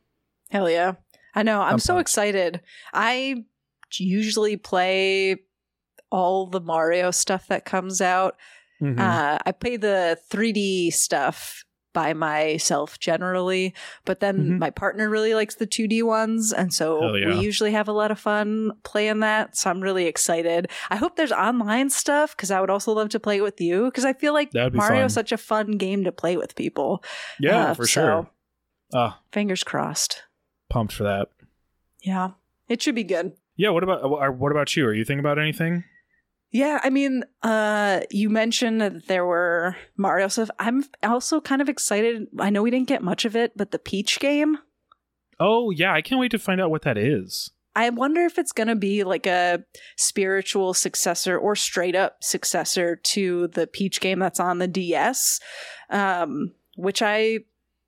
Hell 0.50 0.68
yeah. 0.70 0.94
I 1.34 1.42
know. 1.42 1.60
I'm, 1.60 1.74
I'm 1.74 1.78
so 1.78 1.94
pumped. 1.94 2.08
excited. 2.08 2.60
I 2.92 3.44
usually 3.96 4.56
play 4.56 5.36
all 6.10 6.46
the 6.46 6.60
Mario 6.60 7.10
stuff 7.10 7.46
that 7.48 7.64
comes 7.64 8.00
out. 8.00 8.36
Mhm. 8.82 8.98
Uh, 8.98 9.38
I 9.44 9.52
play 9.52 9.76
the 9.76 10.18
3D 10.32 10.92
stuff 10.92 11.64
by 11.92 12.12
myself 12.12 12.98
generally, 13.00 13.74
but 14.04 14.20
then 14.20 14.38
Mhm. 14.38 14.58
my 14.58 14.70
partner 14.70 15.08
really 15.10 15.34
likes 15.34 15.56
the 15.56 15.66
2D 15.66 16.02
ones. 16.02 16.52
And 16.52 16.72
so 16.72 17.14
yeah. 17.16 17.26
we 17.28 17.40
usually 17.40 17.72
have 17.72 17.88
a 17.88 17.92
lot 17.92 18.10
of 18.10 18.18
fun 18.18 18.72
playing 18.84 19.20
that. 19.20 19.56
So 19.56 19.70
I'm 19.70 19.80
really 19.80 20.06
excited. 20.06 20.70
I 20.90 20.96
hope 20.96 21.16
there's 21.16 21.32
online 21.32 21.90
stuff 21.90 22.36
because 22.36 22.50
I 22.50 22.60
would 22.60 22.70
also 22.70 22.92
love 22.92 23.08
to 23.10 23.20
play 23.20 23.38
it 23.38 23.42
with 23.42 23.60
you 23.60 23.86
because 23.86 24.04
I 24.04 24.12
feel 24.12 24.32
like 24.32 24.54
Mario 24.54 24.78
fun. 24.78 24.96
is 25.02 25.14
such 25.14 25.32
a 25.32 25.36
fun 25.36 25.72
game 25.72 26.04
to 26.04 26.12
play 26.12 26.36
with 26.36 26.54
people. 26.54 27.02
yeah, 27.40 27.70
Uh, 27.70 27.74
for 27.74 27.86
so 27.86 28.00
sure. 28.00 28.30
Ah, 28.94 29.20
Fingers 29.32 29.62
crossed. 29.64 30.22
pumped 30.68 30.92
for 30.92 31.02
that. 31.04 31.28
Yeah, 32.02 32.30
it 32.68 32.80
should 32.82 32.94
be 32.94 33.04
good. 33.04 33.32
Yeah. 33.56 33.70
What 33.70 33.82
about 33.82 34.02
uh, 34.02 34.30
what 34.32 34.52
about 34.52 34.74
you? 34.76 34.86
Are 34.86 34.94
you 34.94 35.04
thinking 35.04 35.20
about 35.20 35.38
anything? 35.38 35.84
Yeah, 36.52 36.80
I 36.82 36.90
mean, 36.90 37.24
uh, 37.42 38.00
you 38.10 38.28
mentioned 38.28 38.80
that 38.80 39.06
there 39.06 39.24
were 39.24 39.76
Mario 39.96 40.28
stuff. 40.28 40.50
I'm 40.58 40.84
also 41.02 41.40
kind 41.40 41.62
of 41.62 41.68
excited. 41.68 42.26
I 42.38 42.50
know 42.50 42.62
we 42.62 42.72
didn't 42.72 42.88
get 42.88 43.02
much 43.02 43.24
of 43.24 43.36
it, 43.36 43.56
but 43.56 43.70
the 43.70 43.78
Peach 43.78 44.18
game. 44.18 44.58
Oh 45.38 45.70
yeah, 45.70 45.94
I 45.94 46.02
can't 46.02 46.20
wait 46.20 46.32
to 46.32 46.38
find 46.38 46.60
out 46.60 46.70
what 46.70 46.82
that 46.82 46.98
is. 46.98 47.50
I 47.76 47.88
wonder 47.90 48.22
if 48.22 48.36
it's 48.36 48.52
going 48.52 48.66
to 48.66 48.74
be 48.74 49.04
like 49.04 49.26
a 49.26 49.64
spiritual 49.96 50.74
successor 50.74 51.38
or 51.38 51.54
straight 51.54 51.94
up 51.94 52.22
successor 52.22 52.96
to 52.96 53.46
the 53.48 53.68
Peach 53.68 54.00
game 54.00 54.18
that's 54.18 54.40
on 54.40 54.58
the 54.58 54.66
DS, 54.66 55.38
um, 55.88 56.52
which 56.76 57.00
I 57.00 57.40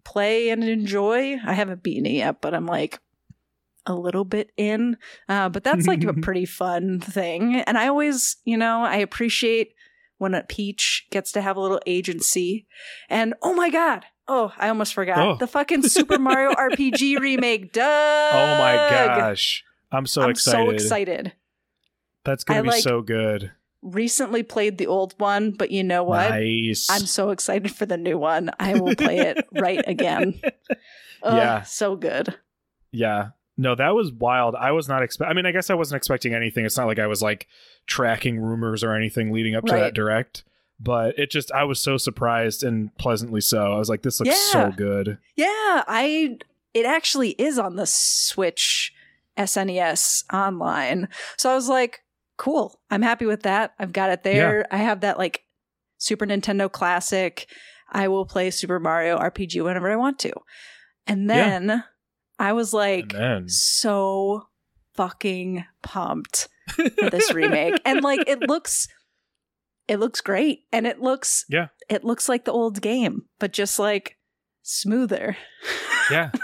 play 0.05 0.51
and 0.51 0.63
enjoy. 0.63 1.37
I 1.45 1.53
haven't 1.55 1.83
beaten 1.83 2.07
it 2.07 2.13
yet, 2.13 2.41
but 2.41 2.55
I'm 2.55 2.67
like 2.67 3.01
a 3.87 3.95
little 3.95 4.25
bit 4.25 4.51
in. 4.57 4.97
Uh, 5.29 5.49
but 5.49 5.65
that's 5.65 5.87
like 5.87 6.05
a 6.05 6.13
pretty 6.23 6.45
fun 6.47 7.01
thing. 7.01 7.57
And 7.57 7.77
I 7.77 7.89
always, 7.89 8.37
you 8.45 8.57
know, 8.57 8.83
I 8.83 8.97
appreciate 8.97 9.75
when 10.19 10.35
a 10.35 10.43
Peach 10.45 11.07
gets 11.11 11.33
to 11.33 11.41
have 11.43 11.57
a 11.57 11.61
little 11.61 11.81
agency. 11.87 12.67
And 13.09 13.35
oh 13.43 13.55
my 13.55 13.71
God. 13.71 14.05
Oh, 14.29 14.53
I 14.57 14.69
almost 14.69 14.95
forgot. 14.95 15.19
Oh. 15.19 15.37
The 15.37 15.49
fucking 15.49 15.83
Super 15.83 16.19
Mario 16.19 16.53
RPG 16.55 17.19
remake. 17.19 17.73
Doug. 17.73 17.83
Oh 17.85 18.59
my 18.59 18.77
gosh, 18.77 19.65
I'm 19.91 20.07
so 20.07 20.23
I'm 20.23 20.31
excited. 20.31 20.67
so 20.69 20.71
excited. 20.71 21.33
That's 22.25 22.45
gonna 22.45 22.63
be 22.63 22.69
like- 22.69 22.83
so 22.85 23.03
good. 23.03 23.51
Recently 23.83 24.45
played 24.45 24.79
the 24.79 24.87
old 24.87 25.13
one, 25.19 25.51
but 25.51 25.73
you 25.73 25.83
know 25.83 26.05
what? 26.05 26.31
Nice. 26.31 26.87
I'm 26.89 27.05
so 27.05 27.31
excited 27.31 27.75
for 27.75 27.85
the 27.85 27.97
new 27.97 28.17
one. 28.17 28.53
I 28.61 28.79
will 28.79 28.95
play 28.95 29.19
it 29.19 29.45
right 29.59 29.83
again. 29.89 30.41
Ugh, 31.25 31.37
Yeah. 31.37 31.63
so 31.63 31.97
good. 31.97 32.33
Yeah. 32.93 33.31
No, 33.57 33.75
that 33.75 33.95
was 33.95 34.11
wild. 34.13 34.55
I 34.55 34.73
was 34.73 34.89
not 34.89 35.03
expect. 35.03 35.31
I 35.31 35.35
mean, 35.35 35.45
I 35.47 35.53
guess 35.53 35.69
I 35.71 35.75
wasn't 35.75 35.99
expecting 35.99 36.35
anything. 36.35 36.65
It's 36.65 36.77
not 36.77 36.87
like 36.87 36.99
I 36.99 37.07
was 37.07 37.23
like 37.23 37.47
tracking 37.87 38.39
rumors 38.41 38.83
or 38.83 38.95
anything 38.95 39.31
leading 39.33 39.55
up 39.55 39.65
to 39.67 39.73
Right. 39.73 39.81
that 39.81 39.95
direct. 39.95 40.45
But 40.81 41.19
it 41.19 41.31
just, 41.31 41.53
I 41.53 41.65
was 41.65 41.79
so 41.79 41.97
surprised 41.97 42.65
and 42.65 42.97
pleasantly 42.97 43.41
so. 43.41 43.73
I 43.73 43.79
was 43.79 43.89
like, 43.89 44.03
this 44.03 44.19
looks 44.21 44.37
so 44.51 44.73
good. 44.77 45.19
Yeah, 45.37 45.47
I 45.87 46.39
it 46.75 46.87
actually 46.87 47.31
is 47.33 47.59
on 47.59 47.77
the 47.77 47.87
Switch 47.87 48.93
SNES 49.37 50.25
online. 50.33 51.09
So 51.37 51.51
I 51.51 51.55
was 51.55 51.69
like, 51.69 52.01
cool. 52.39 52.81
I'm 52.91 53.03
happy 53.03 53.27
with 53.27 53.43
that. 53.43 53.75
I've 53.79 53.93
got 53.93 54.11
it 54.11 54.23
there. 54.23 54.67
I 54.73 54.79
have 54.79 55.01
that 55.03 55.19
like 55.19 55.43
Super 55.99 56.27
Nintendo 56.27 56.73
classic. 56.73 57.47
I 57.91 58.09
will 58.09 58.25
play 58.25 58.51
Super 58.51 58.81
Mario 58.81 59.19
RPG 59.19 59.63
whenever 59.63 59.91
I 59.91 59.97
want 59.97 60.19
to. 60.21 60.33
And 61.07 61.29
Yeah. 61.29 61.83
I 62.39 62.53
was 62.53 62.73
like 62.73 63.13
so 63.47 64.49
fucking 64.95 65.65
pumped 65.83 66.49
for 66.71 67.11
this 67.11 67.33
remake. 67.35 67.81
And 67.85 68.03
like 68.03 68.27
it 68.27 68.41
looks 68.49 68.89
it 69.89 69.99
looks 69.99 70.21
great 70.21 70.65
and 70.73 70.87
it 70.87 71.01
looks 71.01 71.45
Yeah. 71.49 71.69
it 71.89 72.05
looks 72.05 72.29
like 72.29 72.45
the 72.45 72.53
old 72.53 72.81
game, 72.81 73.25
but 73.39 73.53
just 73.53 73.79
like 73.79 74.17
smoother. 74.63 75.37
yeah. 76.11 76.31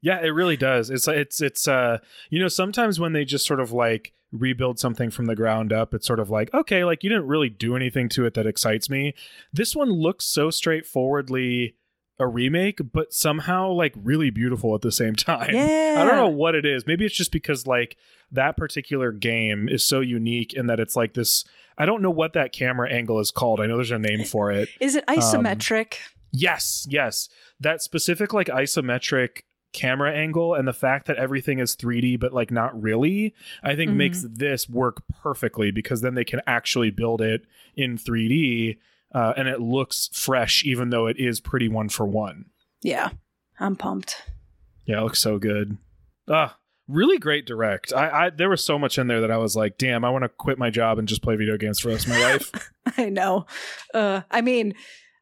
Yeah, 0.00 0.20
it 0.20 0.28
really 0.28 0.56
does. 0.56 0.90
It's 0.90 1.08
it's 1.08 1.40
it's 1.42 1.66
uh 1.66 1.98
you 2.30 2.38
know 2.38 2.46
sometimes 2.46 3.00
when 3.00 3.14
they 3.14 3.24
just 3.24 3.44
sort 3.44 3.58
of 3.58 3.72
like 3.72 4.12
rebuild 4.30 4.78
something 4.78 5.10
from 5.10 5.26
the 5.26 5.34
ground 5.34 5.72
up, 5.72 5.92
it's 5.92 6.06
sort 6.06 6.20
of 6.20 6.30
like 6.30 6.54
okay, 6.54 6.84
like 6.84 7.02
you 7.02 7.10
didn't 7.10 7.26
really 7.26 7.48
do 7.48 7.74
anything 7.74 8.08
to 8.10 8.24
it 8.24 8.34
that 8.34 8.46
excites 8.46 8.88
me. 8.88 9.12
This 9.52 9.74
one 9.74 9.90
looks 9.90 10.24
so 10.24 10.50
straightforwardly 10.50 11.74
a 12.20 12.26
remake, 12.26 12.80
but 12.92 13.12
somehow 13.12 13.70
like 13.70 13.94
really 13.96 14.30
beautiful 14.30 14.74
at 14.74 14.80
the 14.80 14.92
same 14.92 15.14
time. 15.16 15.54
Yeah. 15.54 15.96
I 15.98 16.04
don't 16.04 16.16
know 16.16 16.28
what 16.28 16.54
it 16.54 16.64
is. 16.66 16.86
Maybe 16.86 17.04
it's 17.04 17.14
just 17.16 17.32
because 17.32 17.66
like 17.66 17.96
that 18.32 18.56
particular 18.56 19.12
game 19.12 19.68
is 19.68 19.84
so 19.84 20.00
unique 20.00 20.52
in 20.52 20.66
that 20.66 20.80
it's 20.80 20.96
like 20.96 21.14
this. 21.14 21.44
I 21.76 21.86
don't 21.86 22.02
know 22.02 22.10
what 22.10 22.32
that 22.32 22.52
camera 22.52 22.90
angle 22.92 23.20
is 23.20 23.30
called. 23.30 23.60
I 23.60 23.66
know 23.66 23.76
there's 23.76 23.90
a 23.92 23.98
name 23.98 24.24
for 24.24 24.50
it. 24.50 24.68
Is 24.80 24.96
it 24.96 25.06
isometric? 25.06 25.94
Yes, 26.32 26.86
yes. 26.90 27.28
That 27.60 27.80
specific 27.82 28.32
like 28.32 28.48
isometric 28.48 29.42
camera 29.72 30.12
angle 30.12 30.54
and 30.54 30.66
the 30.66 30.72
fact 30.72 31.06
that 31.06 31.16
everything 31.18 31.58
is 31.58 31.76
3D 31.76 32.18
but 32.18 32.32
like 32.32 32.50
not 32.50 32.80
really, 32.80 33.34
I 33.62 33.76
think 33.76 33.92
Mhm. 33.92 33.96
makes 33.96 34.24
this 34.28 34.68
work 34.68 35.02
perfectly 35.22 35.70
because 35.70 36.00
then 36.00 36.14
they 36.14 36.24
can 36.24 36.40
actually 36.46 36.90
build 36.90 37.20
it 37.20 37.42
in 37.76 37.96
3D 37.96 38.78
uh, 39.14 39.32
and 39.36 39.48
it 39.48 39.60
looks 39.60 40.08
fresh 40.12 40.64
even 40.64 40.90
though 40.90 41.06
it 41.06 41.18
is 41.18 41.40
pretty 41.40 41.68
one 41.68 41.88
for 41.88 42.06
one. 42.06 42.46
yeah. 42.82 43.10
I'm 43.60 43.74
pumped. 43.74 44.22
Yeah, 44.86 45.00
it 45.00 45.02
looks 45.02 45.18
so 45.20 45.38
good. 45.38 45.78
Ah, 46.28 46.56
really 46.86 47.18
great 47.18 47.44
direct. 47.44 47.92
I, 47.92 48.26
I 48.26 48.30
there 48.30 48.48
was 48.48 48.62
so 48.62 48.78
much 48.78 48.98
in 48.98 49.08
there 49.08 49.20
that 49.22 49.32
I 49.32 49.36
was 49.36 49.56
like, 49.56 49.78
damn, 49.78 50.04
I 50.04 50.10
want 50.10 50.22
to 50.22 50.28
quit 50.28 50.58
my 50.58 50.70
job 50.70 50.96
and 50.98 51.08
just 51.08 51.22
play 51.22 51.34
video 51.34 51.56
games 51.56 51.80
for 51.80 51.88
the 51.88 51.94
rest 51.94 52.06
of 52.06 52.12
my 52.12 52.22
life. 52.22 52.70
I 52.96 53.08
know. 53.08 53.46
Uh, 53.92 54.20
I 54.30 54.42
mean, 54.42 54.74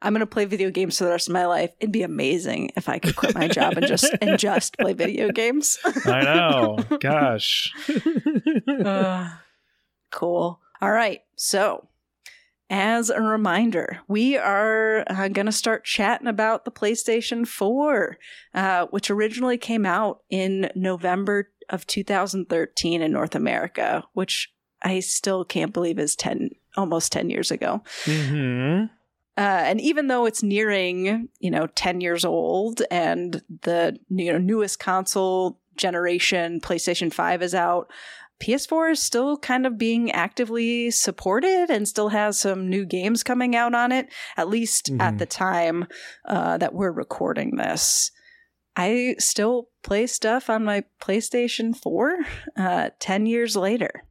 I'm 0.02 0.12
gonna 0.12 0.26
play 0.26 0.44
video 0.44 0.70
games 0.70 0.98
for 0.98 1.04
the 1.04 1.10
rest 1.10 1.28
of 1.28 1.32
my 1.32 1.46
life. 1.46 1.70
It'd 1.80 1.92
be 1.92 2.02
amazing 2.02 2.72
if 2.76 2.90
I 2.90 2.98
could 2.98 3.16
quit 3.16 3.34
my 3.34 3.48
job 3.48 3.78
and 3.78 3.86
just 3.86 4.14
and 4.20 4.38
just 4.38 4.76
play 4.76 4.92
video 4.92 5.32
games. 5.32 5.78
I 6.04 6.22
know. 6.22 6.78
Gosh. 7.00 7.72
Uh, 8.84 9.30
cool. 10.12 10.60
All 10.82 10.92
right. 10.92 11.22
So, 11.36 11.88
as 12.68 13.10
a 13.10 13.20
reminder, 13.20 14.00
we 14.08 14.36
are 14.36 15.04
uh, 15.08 15.28
going 15.28 15.46
to 15.46 15.52
start 15.52 15.84
chatting 15.84 16.26
about 16.26 16.64
the 16.64 16.70
PlayStation 16.70 17.46
4, 17.46 18.16
uh, 18.54 18.86
which 18.86 19.10
originally 19.10 19.58
came 19.58 19.86
out 19.86 20.22
in 20.30 20.70
November 20.74 21.50
of 21.68 21.86
2013 21.86 23.02
in 23.02 23.12
North 23.12 23.34
America, 23.34 24.04
which 24.14 24.52
I 24.82 25.00
still 25.00 25.44
can't 25.44 25.72
believe 25.72 25.98
is 25.98 26.16
10, 26.16 26.50
almost 26.76 27.12
10 27.12 27.30
years 27.30 27.50
ago. 27.50 27.82
hmm 28.04 28.84
Uh, 29.38 29.62
and 29.66 29.80
even 29.80 30.06
though 30.08 30.24
it's 30.24 30.42
nearing, 30.42 31.28
you 31.38 31.50
know, 31.50 31.66
10 31.66 32.00
years 32.00 32.24
old 32.24 32.82
and 32.90 33.42
the 33.62 33.98
you 34.08 34.32
know, 34.32 34.38
newest 34.38 34.78
console 34.78 35.60
generation, 35.76 36.60
PlayStation 36.60 37.12
5 37.12 37.42
is 37.42 37.54
out, 37.54 37.90
PS4 38.40 38.92
is 38.92 39.02
still 39.02 39.36
kind 39.38 39.66
of 39.66 39.78
being 39.78 40.10
actively 40.10 40.90
supported 40.90 41.70
and 41.70 41.88
still 41.88 42.10
has 42.10 42.38
some 42.38 42.68
new 42.68 42.84
games 42.84 43.22
coming 43.22 43.56
out 43.56 43.74
on 43.74 43.92
it, 43.92 44.12
at 44.36 44.48
least 44.48 44.90
at 45.00 45.14
Mhm. 45.14 45.18
the 45.18 45.26
time 45.26 45.86
uh, 46.26 46.58
that 46.58 46.74
we're 46.74 46.92
recording 46.92 47.56
this. 47.56 48.10
I 48.76 49.14
still 49.18 49.68
play 49.82 50.06
stuff 50.06 50.50
on 50.50 50.64
my 50.64 50.84
PlayStation 51.00 51.74
4 51.74 52.16
uh, 52.58 52.90
10 52.98 53.24
years 53.26 53.56
later. 53.56 54.02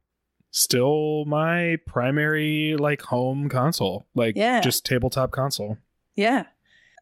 Still 0.50 1.24
my 1.26 1.76
primary 1.86 2.76
like 2.78 3.02
home 3.02 3.48
console. 3.48 4.06
Like 4.14 4.34
Yeah. 4.36 4.60
just 4.60 4.84
tabletop 4.84 5.30
console. 5.30 5.76
Yeah. 6.16 6.46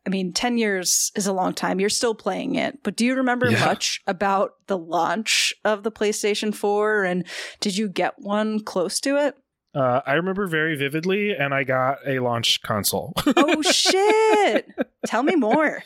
I 0.06 0.10
mean, 0.10 0.32
10 0.32 0.58
years 0.58 1.10
is 1.14 1.26
a 1.26 1.32
long 1.32 1.54
time. 1.54 1.80
You're 1.80 1.88
still 1.88 2.14
playing 2.14 2.56
it. 2.56 2.82
But 2.82 2.94
do 2.96 3.06
you 3.06 3.14
remember 3.14 3.50
Yeah. 3.50 3.64
much 3.64 4.02
about 4.06 4.54
the 4.66 4.76
launch 4.76 5.54
of 5.64 5.82
the 5.82 5.90
PlayStation 5.90 6.54
4? 6.54 7.04
And 7.04 7.24
did 7.60 7.76
you 7.76 7.88
get 7.88 8.18
one 8.18 8.60
close 8.60 9.00
to 9.00 9.16
it? 9.16 9.34
Uh, 9.74 10.02
I 10.06 10.12
remember 10.12 10.46
very 10.46 10.76
vividly, 10.76 11.32
and 11.34 11.52
I 11.52 11.64
got 11.64 11.98
a 12.06 12.20
launch 12.20 12.62
console. 12.62 13.12
oh 13.36 13.60
shit! 13.62 14.68
Tell 15.06 15.24
me 15.24 15.34
more. 15.34 15.82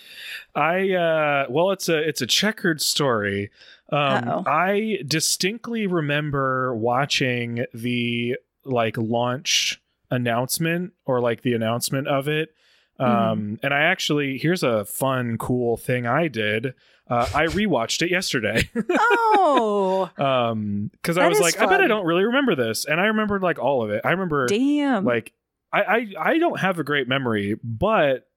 I 0.55 0.91
uh, 0.93 1.47
well, 1.49 1.71
it's 1.71 1.89
a 1.89 1.97
it's 2.07 2.21
a 2.21 2.27
checkered 2.27 2.83
story. 2.83 3.51
Um, 3.91 4.45
I 4.47 4.99
distinctly 5.07 5.87
remember 5.87 6.75
watching 6.75 7.65
the 7.73 8.37
like 8.67 8.99
launch 8.99 9.81
announcement 10.11 10.93
or 11.07 11.21
like 11.23 11.41
the 11.41 11.55
announcement 11.55 12.09
of 12.09 12.29
it. 12.29 12.51
Um, 12.99 13.09
Mm-hmm. 13.09 13.55
and 13.65 13.73
I 13.75 13.81
actually 13.83 14.39
here's 14.39 14.63
a 14.63 14.85
fun, 14.85 15.39
cool 15.39 15.77
thing 15.77 16.07
I 16.07 16.29
did. 16.29 16.75
Uh, 17.09 17.27
I 17.35 17.47
rewatched 17.47 18.03
it 18.03 18.11
yesterday. 18.11 18.69
Oh, 18.91 20.11
um, 20.19 20.91
because 20.93 21.17
I 21.17 21.29
was 21.29 21.41
like, 21.41 21.59
I 21.59 21.67
bet 21.67 21.81
I 21.81 21.87
don't 21.87 22.05
really 22.05 22.25
remember 22.25 22.55
this, 22.55 22.85
and 22.85 23.01
I 23.01 23.07
remembered 23.07 23.43
like 23.43 23.59
all 23.59 23.83
of 23.83 23.91
it. 23.91 24.03
I 24.05 24.11
remember 24.11 24.47
damn! 24.47 25.05
like 25.05 25.33
I, 25.73 25.83
I 25.83 26.07
I 26.33 26.39
don't 26.39 26.61
have 26.61 26.79
a 26.79 26.85
great 26.85 27.09
memory, 27.09 27.57
but 27.65 28.29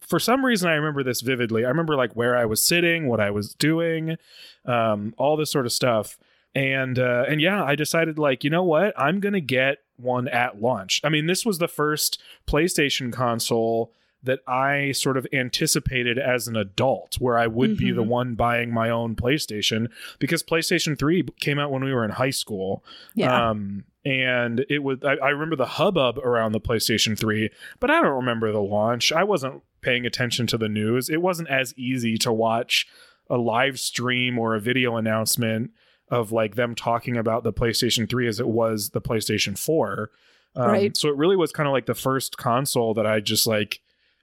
for 0.00 0.18
some 0.18 0.44
reason 0.44 0.68
I 0.68 0.74
remember 0.74 1.02
this 1.02 1.20
vividly. 1.20 1.64
I 1.64 1.68
remember 1.68 1.94
like 1.96 2.14
where 2.14 2.36
I 2.36 2.44
was 2.46 2.64
sitting, 2.64 3.06
what 3.06 3.20
I 3.20 3.30
was 3.30 3.54
doing, 3.54 4.16
um, 4.64 5.14
all 5.16 5.36
this 5.36 5.50
sort 5.52 5.66
of 5.66 5.72
stuff. 5.72 6.18
And 6.54 6.98
uh, 6.98 7.24
and 7.28 7.40
yeah, 7.40 7.62
I 7.62 7.74
decided 7.76 8.18
like, 8.18 8.42
you 8.42 8.50
know 8.50 8.64
what? 8.64 8.92
I'm 8.98 9.20
gonna 9.20 9.40
get 9.40 9.78
one 9.96 10.26
at 10.28 10.60
launch. 10.60 11.00
I 11.04 11.08
mean, 11.08 11.26
this 11.26 11.46
was 11.46 11.58
the 11.58 11.68
first 11.68 12.20
PlayStation 12.46 13.12
console 13.12 13.92
that 14.22 14.40
I 14.46 14.92
sort 14.92 15.16
of 15.16 15.26
anticipated 15.32 16.18
as 16.18 16.46
an 16.46 16.56
adult, 16.56 17.16
where 17.20 17.38
I 17.38 17.46
would 17.46 17.76
be 17.76 17.90
the 17.90 18.02
Mhm. 18.04 18.08
one 18.08 18.34
buying 18.34 18.72
my 18.72 18.90
own 18.90 19.16
PlayStation 19.16 19.88
because 20.18 20.42
PlayStation 20.42 20.98
3 20.98 21.22
came 21.40 21.58
out 21.58 21.70
when 21.70 21.82
we 21.82 21.92
were 21.92 22.04
in 22.04 22.10
high 22.12 22.30
school. 22.30 22.84
yeah, 23.14 23.50
Um, 23.50 23.84
and 24.04 24.64
it 24.68 24.82
was, 24.82 24.98
I, 25.04 25.14
I 25.16 25.28
remember 25.30 25.56
the 25.56 25.66
hubbub 25.66 26.18
around 26.18 26.52
the 26.52 26.60
PlayStation 26.60 27.18
3, 27.18 27.50
but 27.80 27.90
I 27.90 28.00
don't 28.00 28.16
remember 28.16 28.52
the 28.52 28.60
launch. 28.62 29.10
I 29.12 29.24
wasn't 29.24 29.62
paying 29.80 30.04
attention 30.04 30.46
to 30.48 30.58
the 30.58 30.68
news. 30.68 31.08
It 31.08 31.22
wasn't 31.22 31.48
as 31.48 31.72
easy 31.78 32.16
to 32.18 32.32
watch 32.32 32.86
a 33.30 33.36
live 33.38 33.78
stream 33.80 34.38
or 34.38 34.54
a 34.54 34.60
video 34.60 34.96
announcement 34.96 35.70
of 36.08 36.32
like 36.32 36.56
them 36.56 36.74
talking 36.74 37.16
about 37.16 37.44
the 37.44 37.52
PlayStation 37.52 38.08
3 38.08 38.26
as 38.26 38.40
it 38.40 38.48
was 38.48 38.90
the 38.90 39.00
PlayStation 39.00 39.56
4. 39.58 40.10
Um, 40.56 40.70
Right. 40.70 40.96
So 40.96 41.08
it 41.08 41.16
really 41.16 41.36
was 41.36 41.52
kind 41.52 41.66
of 41.68 41.72
like 41.72 41.86
the 41.86 41.94
first 41.94 42.36
console 42.36 42.92
that 42.94 43.06
I 43.06 43.20
just 43.20 43.46
like 43.46 43.80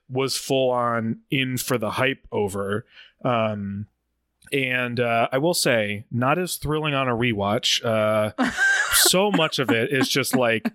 was 0.09 0.37
full 0.37 0.71
on 0.71 1.19
in 1.29 1.57
for 1.57 1.77
the 1.77 1.91
hype 1.91 2.27
over. 2.31 2.85
Um, 3.23 3.87
and 4.51 4.99
uh, 4.99 5.27
I 5.31 5.37
will 5.39 5.53
say, 5.53 6.05
not 6.09 6.39
as 6.39 6.55
thrilling 6.55 6.93
on 6.93 7.07
a 7.07 7.15
rewatch. 7.15 7.83
Uh, 7.83 8.31
so 8.93 9.31
much 9.35 9.59
of 9.59 9.69
it 9.69 9.91
is 9.91 10.07
just 10.07 10.35
like 10.35 10.71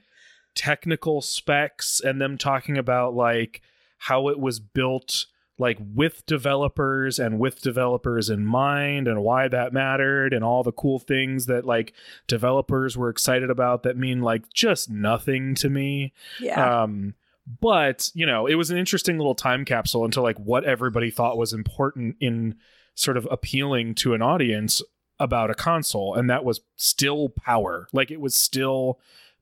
technical 0.55 1.23
specs 1.23 2.01
and 2.01 2.21
them 2.21 2.37
talking 2.37 2.77
about 2.77 3.15
like 3.15 3.63
how 3.99 4.29
it 4.29 4.39
was 4.39 4.61
built 4.61 5.27
like 5.59 5.79
with 5.95 6.27
developers 6.27 7.19
and 7.19 7.39
with 7.39 7.63
developers 7.63 8.29
in 8.29 8.45
mind 8.45 9.07
and 9.07 9.23
why 9.23 9.49
that 9.49 9.73
mattered 9.73 10.33
and 10.33 10.43
all 10.43 10.63
the 10.63 10.73
cool 10.73 10.99
things 10.99 11.47
that 11.47 11.65
like 11.65 11.93
developers 12.27 12.97
were 12.97 13.09
excited 13.09 13.51
about 13.51 13.83
that 13.83 13.97
mean 13.97 14.21
like 14.21 14.51
just 14.53 14.91
nothing 14.91 15.55
to 15.55 15.71
me 15.71 16.13
yeah, 16.41 16.83
um 16.83 17.15
but 17.61 18.11
you 18.15 18.25
know 18.25 18.47
it 18.47 18.55
was 18.55 18.71
an 18.71 18.79
interesting 18.79 19.19
little 19.19 19.35
time 19.35 19.65
capsule 19.65 20.05
into 20.05 20.23
like 20.23 20.39
what 20.39 20.65
everybody 20.65 21.11
thought 21.11 21.37
was 21.37 21.53
important 21.53 22.17
in 22.21 22.55
sort 22.95 23.17
of 23.17 23.27
appealing 23.31 23.95
to 23.95 24.15
an 24.15 24.23
audience 24.23 24.83
about 25.19 25.51
a 25.51 25.55
console 25.55 26.15
and 26.15 26.29
that 26.29 26.45
was 26.45 26.61
still 26.77 27.29
power. 27.29 27.87
Like 27.93 28.11
it 28.11 28.21
was 28.21 28.35
still 28.35 28.99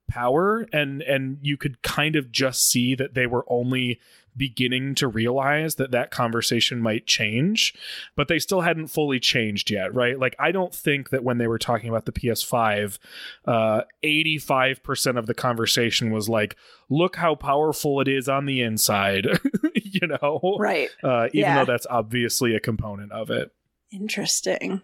power 0.09 0.67
and 0.73 1.03
and 1.03 1.39
you 1.41 1.57
could 1.57 1.83
kind 1.83 2.17
of 2.17 2.33
just 2.33 2.69
see 2.69 2.95
that 2.97 3.15
they 3.15 3.27
were 3.27 3.45
only 3.49 4.01
beginning 4.37 4.95
to 4.95 5.09
realize 5.09 5.75
that 5.77 5.91
that 5.91 6.11
conversation 6.11 6.81
might 6.81 7.07
change 7.07 7.75
but 8.17 8.29
they 8.29 8.39
still 8.39 8.61
hadn't 8.63 8.87
fully 8.89 9.19
changed 9.21 9.71
yet 9.71 9.95
right 9.95 10.19
like 10.19 10.35
i 10.39 10.51
don't 10.53 10.75
think 10.75 11.11
that 11.11 11.25
when 11.25 11.39
they 11.39 11.47
were 11.47 11.59
talking 11.59 11.89
about 11.89 12.07
the 12.07 12.13
ps5 12.13 12.99
uh 13.47 13.83
85% 14.05 15.19
of 15.19 15.27
the 15.27 15.35
conversation 15.35 16.11
was 16.11 16.29
like 16.29 16.57
look 16.89 17.17
how 17.17 17.35
powerful 17.35 18.01
it 18.01 18.09
is 18.09 18.29
on 18.29 18.47
the 18.47 18.61
inside 18.63 19.27
you 19.75 20.07
know 20.07 20.57
right. 20.59 20.89
uh 21.03 21.27
even 21.33 21.39
Yeah. 21.41 21.55
though 21.65 21.73
that's 21.73 21.87
obviously 21.91 22.55
a 22.55 22.61
component 22.61 23.13
of 23.13 23.31
it 23.31 23.51
Interesting. 23.93 24.83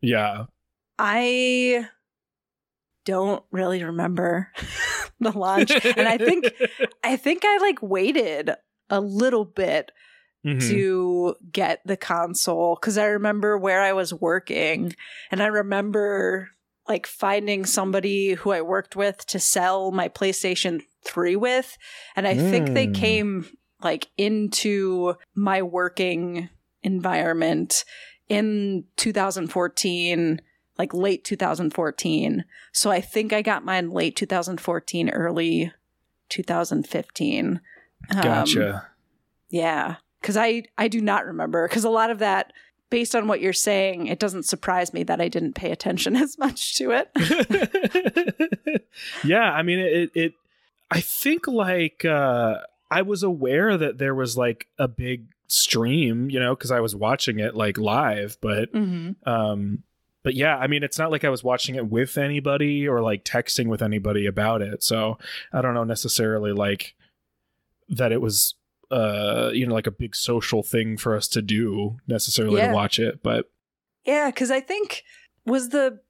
yeah 0.00 0.44
I 0.98 1.88
don't 3.04 3.42
really 3.50 3.82
remember 3.82 4.50
the 5.20 5.32
launch, 5.36 5.70
and 5.72 6.08
I 6.08 6.16
think 6.18 6.46
I 7.04 7.16
think 7.16 7.42
I 7.44 7.58
like 7.58 7.82
waited 7.82 8.50
a 8.90 9.00
little 9.00 9.44
bit 9.44 9.90
Mhm. 10.44 10.68
to 10.68 11.36
get 11.50 11.80
the 11.86 11.96
console 11.96 12.76
because 12.78 12.98
I 12.98 13.06
remember 13.06 13.56
where 13.56 13.80
I 13.80 13.92
was 13.94 14.12
working 14.12 14.94
and 15.30 15.42
I 15.42 15.46
remember 15.46 16.50
like 16.86 17.06
finding 17.06 17.64
somebody 17.64 18.34
who 18.34 18.50
I 18.50 18.60
worked 18.60 18.94
with 18.94 19.24
to 19.28 19.40
sell 19.40 19.90
my 19.90 20.08
PlayStation 20.08 20.82
3 21.02 21.34
with. 21.34 21.78
And 22.14 22.26
I 22.28 22.34
think 22.34 22.74
they 22.74 22.86
Mm. 22.88 22.94
came 22.94 23.56
like 23.82 24.08
into 24.18 25.14
my 25.34 25.62
working 25.62 26.50
environment 26.82 27.84
in 28.28 28.84
2014 28.96 30.40
like 30.78 30.92
late 30.92 31.24
2014 31.24 32.44
so 32.72 32.90
i 32.90 33.00
think 33.00 33.32
i 33.32 33.42
got 33.42 33.64
mine 33.64 33.90
late 33.90 34.16
2014 34.16 35.08
early 35.10 35.70
2015 36.30 37.60
Um, 38.10 38.22
gotcha 38.22 38.88
yeah, 39.54 39.96
because 40.20 40.36
I 40.36 40.64
I 40.78 40.88
do 40.88 41.00
not 41.00 41.26
remember 41.26 41.68
because 41.68 41.84
a 41.84 41.90
lot 41.90 42.10
of 42.10 42.18
that, 42.18 42.52
based 42.90 43.14
on 43.14 43.28
what 43.28 43.40
you're 43.40 43.52
saying, 43.52 44.08
it 44.08 44.18
doesn't 44.18 44.42
surprise 44.42 44.92
me 44.92 45.04
that 45.04 45.20
I 45.20 45.28
didn't 45.28 45.54
pay 45.54 45.70
attention 45.70 46.16
as 46.24 46.36
much 46.38 46.76
to 46.78 46.90
it. 46.90 48.84
yeah 49.24 49.52
i 49.52 49.62
mean 49.62 49.78
it 49.78 50.10
it 50.14 50.34
i 50.90 51.00
think 51.00 51.46
like 51.48 52.04
uh 52.04 52.58
i 52.90 53.02
was 53.02 53.22
aware 53.22 53.76
that 53.76 53.98
there 53.98 54.14
was 54.14 54.36
like 54.36 54.68
a 54.78 54.86
big 54.86 55.26
stream 55.48 56.30
you 56.30 56.38
know 56.38 56.54
because 56.54 56.70
i 56.70 56.80
was 56.80 56.94
watching 56.94 57.38
it 57.38 57.54
like 57.54 57.76
live 57.76 58.38
but 58.40 58.72
mm-hmm. 58.72 59.10
um 59.28 59.82
but 60.22 60.34
yeah 60.34 60.56
i 60.58 60.66
mean 60.66 60.82
it's 60.82 60.98
not 60.98 61.10
like 61.10 61.24
i 61.24 61.28
was 61.28 61.42
watching 61.42 61.74
it 61.74 61.88
with 61.88 62.16
anybody 62.16 62.86
or 62.86 63.02
like 63.02 63.24
texting 63.24 63.66
with 63.66 63.82
anybody 63.82 64.26
about 64.26 64.62
it 64.62 64.82
so 64.82 65.18
i 65.52 65.60
don't 65.60 65.74
know 65.74 65.84
necessarily 65.84 66.52
like 66.52 66.94
that 67.88 68.12
it 68.12 68.20
was 68.20 68.54
uh 68.90 69.50
you 69.54 69.66
know 69.66 69.74
like 69.74 69.86
a 69.86 69.90
big 69.90 70.14
social 70.14 70.62
thing 70.62 70.96
for 70.96 71.16
us 71.16 71.26
to 71.28 71.40
do 71.42 71.96
necessarily 72.06 72.58
Yeah. 72.60 72.68
to 72.68 72.74
watch 72.74 72.98
it 72.98 73.22
but 73.22 73.50
Yeah, 74.04 74.30
because 74.30 74.50
I 74.50 74.60
think 74.60 75.02
was 75.46 75.70
the 75.70 76.00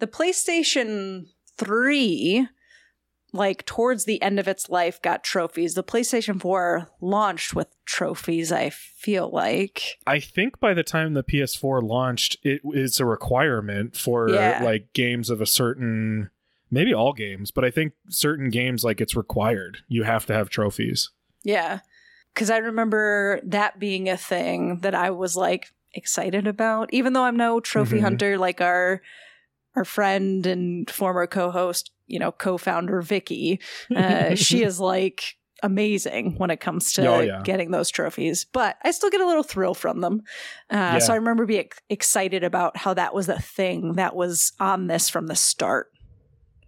the 0.00 0.06
PlayStation 0.06 1.26
Three 1.56 2.48
like 3.32 3.64
towards 3.66 4.04
the 4.04 4.20
end 4.22 4.38
of 4.38 4.46
its 4.46 4.68
life 4.68 5.00
got 5.02 5.24
trophies. 5.24 5.74
The 5.74 5.82
PlayStation 5.84 6.40
Four 6.40 6.88
launched 7.00 7.54
with 7.54 7.68
trophies. 7.84 8.52
I 8.52 8.70
feel 8.70 9.28
like. 9.30 9.98
I 10.06 10.20
think 10.20 10.60
by 10.60 10.72
the 10.74 10.84
time 10.84 11.14
the 11.14 11.24
PS4 11.24 11.82
launched, 11.82 12.36
it 12.44 12.60
is 12.64 13.00
a 13.00 13.04
requirement 13.04 13.96
for 13.96 14.30
Yeah. 14.30 14.62
like 14.62 14.92
games 14.92 15.30
of 15.30 15.40
a 15.40 15.46
certain, 15.46 16.30
maybe 16.70 16.94
all 16.94 17.12
games, 17.12 17.50
but 17.50 17.64
I 17.64 17.70
think 17.72 17.94
certain 18.08 18.50
games 18.50 18.84
like 18.84 19.00
it's 19.00 19.16
required. 19.16 19.78
You 19.88 20.04
have 20.04 20.26
to 20.26 20.32
have 20.32 20.48
trophies. 20.48 21.10
Yeah. 21.44 21.80
Cause 22.34 22.50
I 22.50 22.56
remember 22.58 23.40
that 23.44 23.78
being 23.78 24.08
a 24.08 24.16
thing 24.16 24.80
that 24.80 24.94
I 24.94 25.10
was 25.10 25.36
like 25.36 25.68
excited 25.94 26.48
about, 26.48 26.92
even 26.92 27.12
though 27.12 27.22
I'm 27.22 27.36
no 27.36 27.60
trophy 27.60 27.98
Mhm. 27.98 28.02
hunter 28.02 28.38
like 28.38 28.60
our 28.60 29.00
our 29.76 29.84
friend 29.84 30.46
and 30.46 30.88
former 30.90 31.26
co-host, 31.26 31.90
you 32.06 32.18
know, 32.18 32.30
co-founder 32.32 33.02
Vicky. 33.02 33.60
Uh, 33.94 34.34
she 34.36 34.62
is 34.68 34.78
like 34.80 35.36
amazing 35.64 36.34
when 36.38 36.50
it 36.50 36.60
comes 36.60 36.92
to 36.92 37.06
Oh, 37.06 37.20
yeah. 37.20 37.40
getting 37.44 37.70
those 37.70 37.90
trophies, 37.90 38.44
but 38.44 38.76
I 38.84 38.90
still 38.92 39.10
get 39.10 39.20
a 39.20 39.26
little 39.26 39.42
thrill 39.42 39.74
from 39.74 40.00
them. 40.00 40.22
Uh, 40.70 41.00
So 41.00 41.12
I 41.12 41.16
remember 41.16 41.44
being 41.46 41.68
excited 41.88 42.44
about 42.44 42.76
how 42.76 42.94
that 42.94 43.14
was 43.14 43.28
a 43.28 43.38
thing 43.40 43.94
that 43.94 44.14
was 44.14 44.52
on 44.60 44.86
this 44.88 45.08
from 45.08 45.26
the 45.26 45.34
start. 45.36 45.90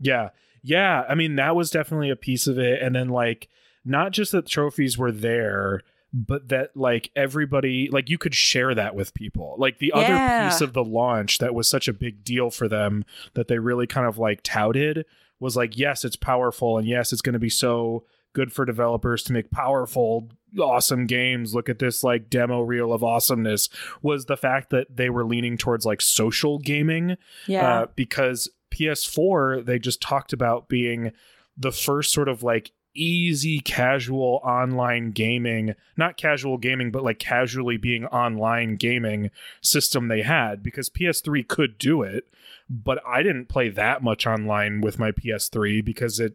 Yeah. 0.00 0.30
Yeah. 0.62 1.04
I 1.08 1.14
mean, 1.14 1.36
that 1.36 1.54
was 1.54 1.70
definitely 1.70 2.10
a 2.10 2.16
piece 2.16 2.46
of 2.46 2.58
it. 2.58 2.82
And 2.82 2.94
then, 2.94 3.08
like, 3.08 3.48
not 3.86 4.12
just 4.12 4.32
that 4.32 4.46
trophies 4.46 4.98
were 4.98 5.12
there, 5.12 5.80
but 6.12 6.48
that, 6.48 6.76
like, 6.76 7.10
everybody, 7.16 7.88
like, 7.90 8.08
you 8.10 8.18
could 8.18 8.34
share 8.34 8.74
that 8.74 8.94
with 8.94 9.14
people. 9.14 9.54
Like, 9.58 9.78
the 9.78 9.92
Yeah. 9.94 10.00
other 10.44 10.48
piece 10.50 10.60
of 10.60 10.72
the 10.72 10.84
launch 10.84 11.38
that 11.38 11.54
was 11.54 11.68
such 11.68 11.88
a 11.88 11.92
big 11.92 12.24
deal 12.24 12.50
for 12.50 12.68
them 12.68 13.04
that 13.34 13.48
they 13.48 13.58
really 13.58 13.86
kind 13.86 14.06
of 14.06 14.18
like 14.18 14.40
touted 14.42 15.04
was 15.40 15.56
like, 15.56 15.76
yes, 15.78 16.04
it's 16.04 16.16
powerful. 16.16 16.78
And 16.78 16.86
yes, 16.86 17.12
it's 17.12 17.22
going 17.22 17.34
to 17.34 17.38
be 17.38 17.48
so 17.50 18.04
good 18.32 18.52
for 18.52 18.64
developers 18.64 19.22
to 19.24 19.32
make 19.32 19.50
powerful, 19.50 20.30
awesome 20.58 21.06
games. 21.06 21.54
Look 21.54 21.68
at 21.68 21.78
this, 21.78 22.02
like, 22.04 22.30
demo 22.30 22.60
reel 22.62 22.92
of 22.92 23.02
awesomeness. 23.04 23.68
Was 24.02 24.24
the 24.26 24.36
fact 24.36 24.70
that 24.70 24.96
they 24.96 25.10
were 25.10 25.24
leaning 25.24 25.56
towards 25.58 25.84
like 25.86 26.00
social 26.00 26.58
gaming 26.58 27.16
Yeah. 27.46 27.80
uh, 27.82 27.86
because 27.94 28.48
PS4 28.72 29.64
they 29.64 29.78
just 29.78 30.00
talked 30.00 30.32
about 30.32 30.68
being 30.68 31.12
the 31.56 31.72
first 31.72 32.12
sort 32.12 32.28
of 32.28 32.42
like 32.42 32.72
easy 33.00 33.60
casual 33.60 34.40
online 34.44 35.10
gaming 35.10 35.74
not 35.96 36.16
casual 36.16 36.56
gaming 36.58 36.90
but 36.90 37.02
like 37.04 37.18
casually 37.18 37.76
being 37.76 38.04
online 38.06 38.76
gaming 38.76 39.30
system 39.60 40.08
they 40.08 40.22
had 40.22 40.62
because 40.62 40.88
ps3 40.90 41.46
could 41.46 41.78
do 41.78 42.02
it 42.02 42.24
but 42.70 42.98
i 43.06 43.22
didn't 43.22 43.46
play 43.48 43.68
that 43.68 44.02
much 44.02 44.26
online 44.26 44.80
with 44.80 44.98
my 44.98 45.12
ps3 45.12 45.84
because 45.84 46.18
it 46.20 46.34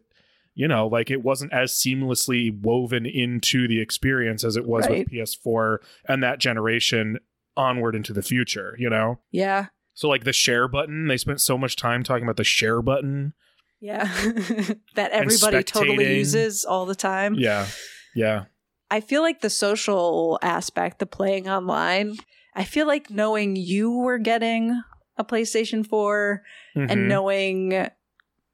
you 0.54 0.68
know 0.68 0.86
like 0.86 1.10
it 1.10 1.22
wasn't 1.22 1.52
as 1.52 1.72
seamlessly 1.72 2.56
woven 2.62 3.06
into 3.06 3.66
the 3.66 3.80
experience 3.80 4.44
as 4.44 4.56
it 4.56 4.66
was 4.66 4.86
Right. 4.88 4.98
with 4.98 5.08
ps4 5.08 5.78
and 6.08 6.22
that 6.22 6.38
generation 6.38 7.18
onward 7.56 7.94
into 7.94 8.12
the 8.12 8.22
future 8.22 8.74
you 8.78 8.88
know 8.88 9.18
Yeah. 9.30 9.66
so 9.94 10.08
like 10.08 10.24
the 10.24 10.32
share 10.32 10.68
button 10.68 11.06
they 11.08 11.16
spent 11.16 11.40
so 11.40 11.58
much 11.58 11.76
time 11.76 12.02
talking 12.02 12.24
about 12.24 12.36
the 12.36 12.44
share 12.44 12.80
button 12.82 13.34
Yeah. 13.82 14.04
that 14.94 15.10
everybody 15.10 15.62
totally 15.64 16.16
uses 16.16 16.64
all 16.64 16.86
the 16.86 16.94
time. 16.94 17.34
yeah 17.34 17.66
yeah 18.14 18.44
I 18.90 19.00
feel 19.00 19.22
like 19.22 19.40
the 19.40 19.48
social 19.50 20.38
aspect, 20.42 20.98
the 20.98 21.06
playing 21.06 21.48
online, 21.48 22.16
I 22.54 22.64
feel 22.64 22.86
like 22.86 23.08
knowing 23.10 23.56
you 23.56 23.90
were 23.90 24.18
getting 24.18 24.82
a 25.16 25.24
PlayStation 25.24 25.86
4 25.86 26.42
Mhm. 26.76 26.90
and 26.90 27.08
knowing 27.08 27.88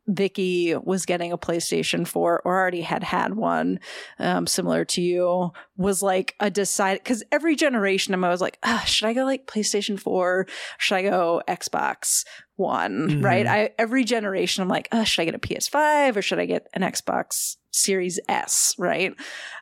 Vicky 0.08 0.74
was 0.74 1.06
getting 1.06 1.32
a 1.32 1.38
PlayStation 1.38 2.06
4 2.06 2.42
or 2.44 2.58
already 2.60 2.80
had 2.80 3.04
had 3.04 3.34
one 3.34 3.78
um, 4.18 4.46
similar 4.46 4.84
to 4.86 5.02
you 5.02 5.52
was 5.76 6.02
like 6.02 6.34
a 6.40 6.50
decide 6.50 6.98
because 6.98 7.22
every 7.30 7.54
generation 7.54 8.14
I'm 8.14 8.24
always 8.24 8.40
like, 8.40 8.58
ah, 8.62 8.82
should 8.86 9.06
I 9.06 9.12
go 9.12 9.24
like 9.24 9.46
PlayStation 9.46 10.00
4? 10.00 10.46
Should 10.78 10.94
I 10.94 11.02
go 11.02 11.42
Xbox 11.46 12.24
One? 12.56 13.08
Mhm. 13.08 13.24
Right? 13.24 13.46
I 13.46 13.70
every 13.78 14.02
generation 14.04 14.62
I'm 14.62 14.68
like, 14.68 14.88
oh, 14.92 15.04
should 15.04 15.22
I 15.22 15.24
get 15.26 15.34
a 15.34 15.38
PS5 15.38 16.16
or 16.16 16.22
should 16.22 16.38
I 16.40 16.46
get 16.46 16.66
an 16.74 16.82
Xbox 16.82 17.56
Series 17.70 18.18
S? 18.28 18.74
Right? 18.78 19.14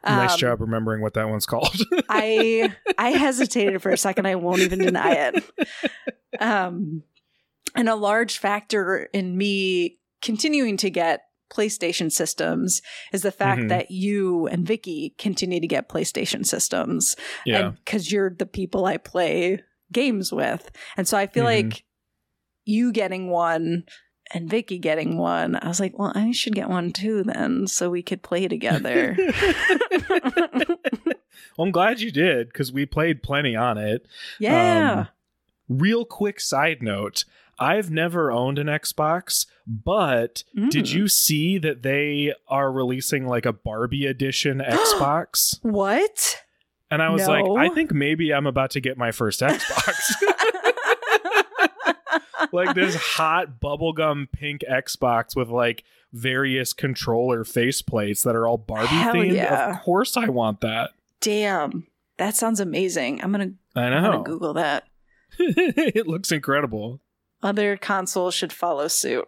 nice 0.04 0.34
Um, 0.34 0.38
job 0.38 0.60
remembering 0.60 1.02
what 1.02 1.14
that 1.14 1.28
one's 1.28 1.44
called 1.44 1.76
I 2.08 2.72
I 2.96 3.10
hesitated 3.10 3.82
for 3.82 3.90
a 3.90 3.98
second. 3.98 4.26
I 4.26 4.36
won't 4.36 4.60
even 4.60 4.78
deny 4.78 5.12
it. 5.12 5.44
Um, 6.40 7.02
and 7.74 7.88
a 7.88 7.94
large 7.94 8.38
factor 8.38 9.08
in 9.12 9.36
me 9.36 9.98
continuing 10.26 10.76
to 10.78 10.90
get 10.90 11.20
PlayStation 11.48 12.10
systems 12.10 12.82
is 13.12 13.22
the 13.22 13.30
fact 13.30 13.60
Mhm. 13.62 13.68
that 13.68 13.90
you 13.90 14.46
and 14.48 14.66
Vicky 14.66 15.14
continue 15.16 15.60
to 15.60 15.66
get 15.68 15.88
PlayStation 15.88 16.44
systems, 16.44 17.14
yeah 17.44 17.70
because 17.84 18.10
you're 18.10 18.30
the 18.36 18.46
people 18.46 18.84
I 18.84 18.96
play 18.96 19.62
games 19.92 20.32
with, 20.32 20.70
and 20.96 21.06
so 21.06 21.16
I 21.16 21.26
feel 21.28 21.44
Mhm. 21.44 21.54
like 21.62 21.84
you 22.64 22.92
getting 22.92 23.30
one. 23.30 23.84
And 24.34 24.50
Vicky 24.50 24.78
getting 24.78 25.18
one, 25.18 25.54
I 25.54 25.68
was 25.68 25.78
like, 25.78 25.96
well, 25.96 26.10
I 26.16 26.32
should 26.32 26.56
get 26.56 26.68
one 26.68 26.90
too 26.92 27.22
then, 27.22 27.68
so 27.68 27.88
we 27.90 28.02
could 28.02 28.24
play 28.24 28.48
together. 28.48 29.14
well, 31.56 31.66
i'm 31.66 31.70
glad 31.70 32.00
you 32.00 32.10
did 32.10 32.48
because 32.48 32.72
we 32.72 32.86
played 32.86 33.22
plenty 33.22 33.54
on 33.54 33.78
it 33.78 34.06
yeah. 34.40 34.92
Um, 34.92 35.08
real 35.68 36.04
quick 36.04 36.40
side 36.40 36.82
note 36.82 37.24
i've 37.58 37.90
never 37.90 38.30
owned 38.30 38.58
an 38.58 38.66
xbox 38.66 39.46
but 39.66 40.42
did 40.70 40.84
Mm. 40.84 40.94
you 40.94 41.08
see 41.08 41.58
that 41.58 41.82
they 41.82 42.32
are 42.48 42.70
releasing 42.70 43.26
like 43.26 43.46
a 43.46 43.52
barbie 43.52 44.06
edition 44.06 44.58
xbox 44.66 45.58
What? 45.62 46.42
and 46.90 47.02
i 47.02 47.08
was 47.10 47.26
No. 47.26 47.32
like 47.32 47.70
i 47.70 47.74
think 47.74 47.92
maybe 47.92 48.32
i'm 48.32 48.46
about 48.46 48.70
to 48.72 48.80
get 48.80 48.96
my 48.98 49.12
first 49.12 49.40
xbox 49.40 49.94
like 52.52 52.74
this 52.74 52.94
hot 52.94 53.60
bubblegum 53.60 54.30
pink 54.30 54.62
xbox 54.70 55.34
with 55.34 55.48
like 55.48 55.84
various 56.12 56.72
controller 56.72 57.44
faceplates 57.44 58.22
that 58.24 58.36
are 58.36 58.46
all 58.46 58.58
barbie 58.58 58.86
Hell 58.88 59.14
themed 59.14 59.34
yeah. 59.34 59.70
of 59.76 59.82
course 59.82 60.16
i 60.16 60.28
want 60.28 60.60
that 60.60 60.90
Damn. 61.22 61.86
That 62.18 62.36
sounds 62.36 62.60
amazing. 62.60 63.22
I'm 63.22 63.32
gonna, 63.32 63.52
i 63.74 63.80
I'm 63.82 63.92
gonna 64.02 64.16
know 64.18 64.22
Google 64.22 64.54
that. 64.54 64.84
it 65.38 66.06
looks 66.06 66.30
incredible 66.30 67.00
Other 67.42 67.76
consoles 67.76 68.34
should 68.34 68.52
follow 68.52 68.88
suit. 68.88 69.26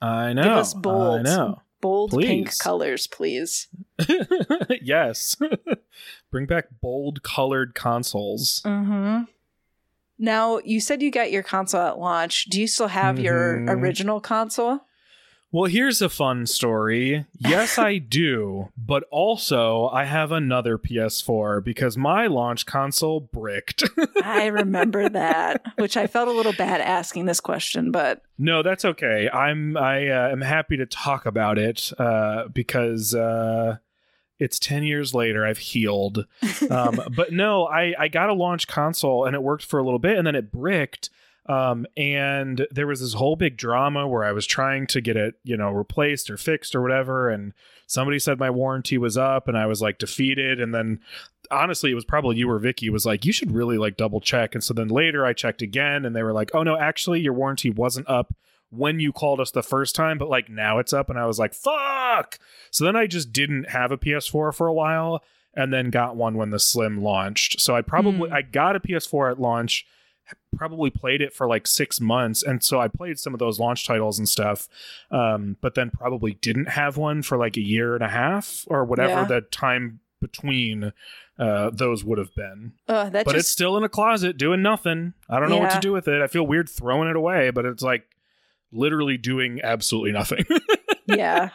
i 0.00 0.32
know 0.32 0.42
Give 0.42 0.52
us 0.52 0.74
bold, 0.74 1.20
i 1.20 1.22
know 1.22 1.62
bold 1.80 2.12
pink 2.12 2.56
colors, 2.58 3.06
please. 3.08 3.68
yes 4.80 5.36
bring 6.30 6.46
back 6.46 6.66
bold 6.80 7.22
colored 7.22 7.74
consoles 7.74 8.62
Mm-hmm. 8.64 9.24
Now, 10.18 10.60
you 10.64 10.80
said 10.80 11.02
you 11.02 11.10
got 11.10 11.32
your 11.32 11.42
console 11.42 11.80
at 11.80 11.98
launch. 11.98 12.44
Do 12.44 12.60
you 12.60 12.68
still 12.68 12.86
have 12.86 13.18
your 13.18 13.58
Mhm. 13.58 13.70
original 13.70 14.20
console? 14.20 14.80
Well 15.52 15.70
here's 15.70 16.02
a 16.02 16.08
fun 16.08 16.46
story 16.46 17.24
yes 17.38 17.78
i 17.78 17.98
do 17.98 18.68
but 18.76 19.04
also 19.10 19.88
i 19.88 20.04
have 20.04 20.32
another 20.32 20.76
ps4 20.76 21.62
because 21.62 21.96
my 21.96 22.26
launch 22.26 22.66
console 22.66 23.20
bricked 23.20 23.84
I 24.24 24.46
remember 24.46 25.08
that, 25.08 25.62
which 25.76 25.96
I 25.96 26.06
felt 26.06 26.28
a 26.28 26.32
little 26.32 26.52
bad 26.52 26.80
asking 26.80 27.26
this 27.26 27.40
question, 27.40 27.90
but 27.90 28.22
No, 28.38 28.62
that's 28.62 28.84
okay. 28.84 29.28
I'm 29.28 29.76
I 29.76 30.08
uh, 30.08 30.28
am 30.30 30.40
happy 30.40 30.76
to 30.76 30.86
talk 30.86 31.26
about 31.26 31.58
it 31.58 31.92
uh, 31.98 32.48
because 32.48 33.14
uh, 33.14 33.78
it's 34.38 34.58
ten 34.58 34.84
years 34.84 35.14
later. 35.14 35.44
I've 35.44 35.58
healed, 35.58 36.26
um, 36.70 37.00
but 37.16 37.32
no, 37.32 37.66
I 37.66 37.94
I 37.98 38.08
got 38.08 38.30
a 38.30 38.34
launch 38.34 38.66
console 38.66 39.24
and 39.24 39.34
it 39.34 39.42
worked 39.42 39.64
for 39.64 39.78
a 39.78 39.84
little 39.84 39.98
bit, 39.98 40.16
and 40.16 40.26
then 40.26 40.34
it 40.34 40.50
bricked. 40.52 41.10
Um, 41.46 41.86
and 41.96 42.66
there 42.70 42.86
was 42.86 43.00
this 43.00 43.14
whole 43.14 43.34
big 43.36 43.56
drama 43.56 44.06
where 44.06 44.22
I 44.22 44.32
was 44.32 44.46
trying 44.46 44.86
to 44.88 45.00
get 45.00 45.16
it, 45.16 45.34
you 45.42 45.56
know, 45.56 45.70
replaced 45.70 46.30
or 46.30 46.36
fixed 46.36 46.74
or 46.74 46.80
whatever, 46.82 47.28
and 47.28 47.52
somebody 47.86 48.18
said 48.20 48.38
my 48.38 48.50
warranty 48.50 48.96
was 48.96 49.16
up, 49.16 49.48
and 49.48 49.58
I 49.58 49.66
was 49.66 49.82
like 49.82 49.98
defeated, 49.98 50.60
and 50.60 50.74
then. 50.74 51.00
Honestly, 51.50 51.90
it 51.90 51.94
was 51.94 52.04
probably 52.06 52.36
you 52.36 52.48
or 52.48 52.58
Vicky 52.58 52.88
was 52.88 53.04
like, 53.04 53.26
you 53.26 53.32
should 53.32 53.52
really 53.52 53.76
like 53.76 53.98
double 53.98 54.22
check. 54.22 54.54
And 54.54 54.64
so 54.64 54.72
then 54.72 54.88
later 54.88 55.26
I 55.26 55.34
checked 55.34 55.60
again 55.60 56.06
and 56.06 56.16
they 56.16 56.22
were 56.22 56.32
like, 56.32 56.50
oh 56.54 56.62
no, 56.62 56.78
actually 56.78 57.20
your 57.20 57.34
warranty 57.34 57.68
wasn't 57.68 58.08
up 58.08 58.34
when 58.70 59.00
you 59.00 59.12
called 59.12 59.38
us 59.38 59.50
the 59.50 59.62
first 59.62 59.94
time, 59.94 60.16
but 60.16 60.30
like 60.30 60.48
now 60.48 60.78
it's 60.78 60.94
up. 60.94 61.10
And 61.10 61.18
I 61.18 61.26
was 61.26 61.38
like, 61.38 61.52
fuck. 61.52 62.38
So 62.70 62.86
then 62.86 62.96
I 62.96 63.06
just 63.06 63.34
didn't 63.34 63.68
have 63.68 63.92
a 63.92 63.98
PS4 63.98 64.54
for 64.54 64.66
a 64.66 64.72
while 64.72 65.22
and 65.52 65.70
then 65.74 65.90
got 65.90 66.16
one 66.16 66.36
when 66.36 66.50
the 66.50 66.60
Slim 66.60 67.02
launched. 67.02 67.60
So 67.60 67.76
I 67.76 67.82
probably, 67.82 68.30
Hmm. 68.30 68.34
I 68.34 68.40
got 68.40 68.76
a 68.76 68.80
PS4 68.80 69.32
at 69.32 69.40
launch, 69.40 69.84
probably 70.56 70.90
played 70.90 71.20
it 71.20 71.32
for 71.34 71.46
like 71.46 71.66
six 71.66 72.00
months. 72.00 72.42
And 72.42 72.62
so 72.62 72.80
I 72.80 72.88
played 72.88 73.18
some 73.18 73.32
of 73.34 73.40
those 73.40 73.58
launch 73.58 73.86
titles 73.86 74.18
and 74.18 74.28
stuff, 74.28 74.68
um, 75.10 75.56
but 75.60 75.74
then 75.74 75.90
probably 75.90 76.34
didn't 76.34 76.68
have 76.70 76.96
one 76.96 77.22
for 77.22 77.36
like 77.38 77.56
a 77.56 77.60
year 77.62 77.94
and 77.94 78.04
a 78.04 78.08
half 78.08 78.64
or 78.68 78.84
whatever 78.84 79.22
Yeah. 79.22 79.24
the 79.24 79.40
time 79.42 80.00
between 80.20 80.92
uh, 81.38 81.70
those 81.70 82.04
would 82.04 82.18
have 82.18 82.32
been 82.36 82.72
uh, 82.86 83.10
but 83.10 83.34
it's 83.34 83.48
still 83.48 83.76
in 83.76 83.82
a 83.82 83.88
closet 83.88 84.36
doing 84.36 84.62
nothing. 84.62 85.14
I 85.28 85.40
don't 85.40 85.48
know 85.48 85.56
what 85.58 85.72
to 85.72 85.80
do 85.80 85.92
with 85.92 86.06
it. 86.06 86.22
I 86.22 86.28
feel 86.28 86.46
weird 86.46 86.68
throwing 86.68 87.08
it 87.08 87.16
away, 87.16 87.50
but 87.50 87.64
it's 87.64 87.82
like 87.82 88.04
literally 88.70 89.16
doing 89.16 89.60
absolutely 89.64 90.12
nothing. 90.12 90.44
yeah, 91.06 91.48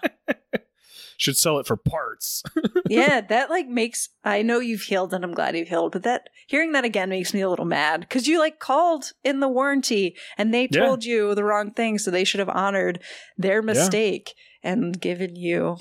Should 1.18 1.36
sell 1.36 1.58
it 1.60 1.66
for 1.66 1.76
parts. 1.76 2.44
yeah. 2.90 3.22
That 3.22 3.50
like 3.50 3.68
makes 3.68 4.10
I 4.24 4.44
know 4.44 4.60
you've 4.60 4.84
healed, 4.84 5.14
and 5.14 5.24
I'm 5.24 5.34
glad 5.34 5.58
you've 5.58 5.68
healed. 5.68 5.92
But 5.92 6.04
that 6.04 6.30
hearing 6.48 6.72
that 6.74 6.86
again 6.86 7.10
makes 7.10 7.34
me 7.34 7.42
a 7.42 7.50
little 7.50 7.66
mad 7.66 8.02
because 8.02 8.28
you 8.28 8.38
like 8.40 8.60
called 8.60 9.14
in 9.24 9.40
the 9.40 9.48
warranty 9.48 10.16
and 10.38 10.54
they 10.54 10.68
Yeah. 10.72 10.82
told 10.86 11.04
you 11.04 11.34
the 11.36 11.44
wrong 11.44 11.72
thing, 11.72 11.98
so 11.98 12.12
they 12.12 12.24
should 12.24 12.40
have 12.40 12.50
honored 12.50 13.02
their 13.38 13.62
mistake 13.62 14.36
and 14.64 15.00
given 15.02 15.36
you 15.36 15.78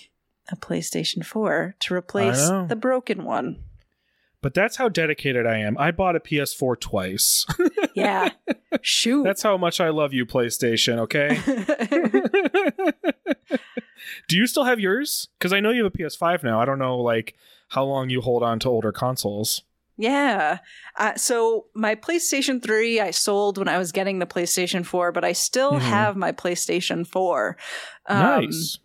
a 0.50 0.56
PlayStation 0.56 1.24
4 1.24 1.76
to 1.80 1.94
replace 1.94 2.48
the 2.68 2.76
broken 2.76 3.24
one. 3.24 3.62
But 4.46 4.54
that's 4.54 4.76
how 4.76 4.88
dedicated 4.88 5.44
I 5.44 5.56
am. 5.58 5.76
I 5.76 5.90
bought 5.90 6.14
a 6.14 6.20
PS4 6.20 6.78
twice. 6.78 7.44
Yeah. 7.96 8.28
Shoot. 8.82 9.24
that's 9.24 9.42
how 9.42 9.56
much 9.56 9.80
I 9.80 9.88
love 9.88 10.12
you, 10.12 10.24
PlayStation, 10.26 10.98
okay? 10.98 11.40
do 14.28 14.36
you 14.36 14.46
still 14.46 14.64
have 14.64 14.78
yours? 14.78 15.28
Because 15.38 15.52
I 15.52 15.58
know 15.60 15.70
you 15.70 15.82
have 15.84 15.92
a 15.94 15.96
PS5 15.98 16.44
now. 16.44 16.60
I 16.60 16.64
don't 16.64 16.78
know 16.78 16.98
like 16.98 17.34
how 17.70 17.84
long 17.84 18.10
you 18.10 18.20
hold 18.20 18.42
on 18.44 18.58
to 18.60 18.68
older 18.68 18.92
consoles. 18.92 19.62
yeah. 19.96 20.58
Uh, 20.98 21.14
so 21.16 21.66
my 21.74 21.94
PlayStation 21.94 22.62
3 22.62 23.00
I 23.00 23.10
sold 23.10 23.58
when 23.58 23.66
I 23.68 23.78
was 23.78 23.90
getting 23.92 24.18
the 24.20 24.26
PlayStation 24.26 24.84
4, 24.84 25.10
but 25.10 25.24
I 25.24 25.32
still 25.32 25.72
Mhm. 25.72 25.80
have 25.80 26.16
my 26.16 26.30
PlayStation 26.32 27.04
4. 27.06 27.56
Um, 28.06 28.18
nice. 28.44 28.78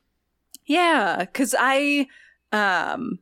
Yeah, 0.66 1.26
cuz 1.34 1.54
I 1.60 2.08
um 2.52 3.20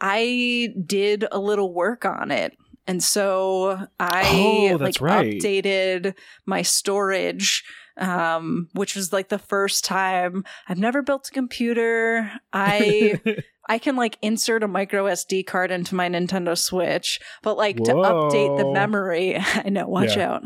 I 0.00 0.68
did 0.84 1.24
a 1.30 1.38
little 1.38 1.72
work 1.72 2.04
on 2.04 2.30
it. 2.30 2.56
And 2.86 3.02
so 3.02 3.86
I 3.98 4.28
Oh, 4.30 4.78
like 4.80 5.00
right. 5.00 5.32
updated 5.40 6.14
my 6.44 6.62
storage 6.62 7.64
um 7.98 8.68
which 8.74 8.94
was 8.94 9.10
like 9.10 9.30
the 9.30 9.38
first 9.38 9.82
time 9.82 10.44
I've 10.68 10.78
never 10.78 11.00
built 11.02 11.28
a 11.28 11.32
computer. 11.32 12.30
I 12.52 13.18
I 13.68 13.78
can 13.78 13.96
like 13.96 14.18
insert 14.22 14.62
a 14.62 14.68
micro 14.68 15.06
SD 15.06 15.46
card 15.46 15.70
into 15.70 15.94
my 15.94 16.08
Nintendo 16.08 16.56
Switch, 16.56 17.18
but 17.42 17.56
like 17.56 17.82
to 17.84 17.94
update 18.04 18.56
the 18.56 18.64
memory, 18.66 19.36
I 19.64 19.68
know, 19.70 19.88
watch 19.88 20.16
Yeah. 20.16 20.28
out. 20.34 20.42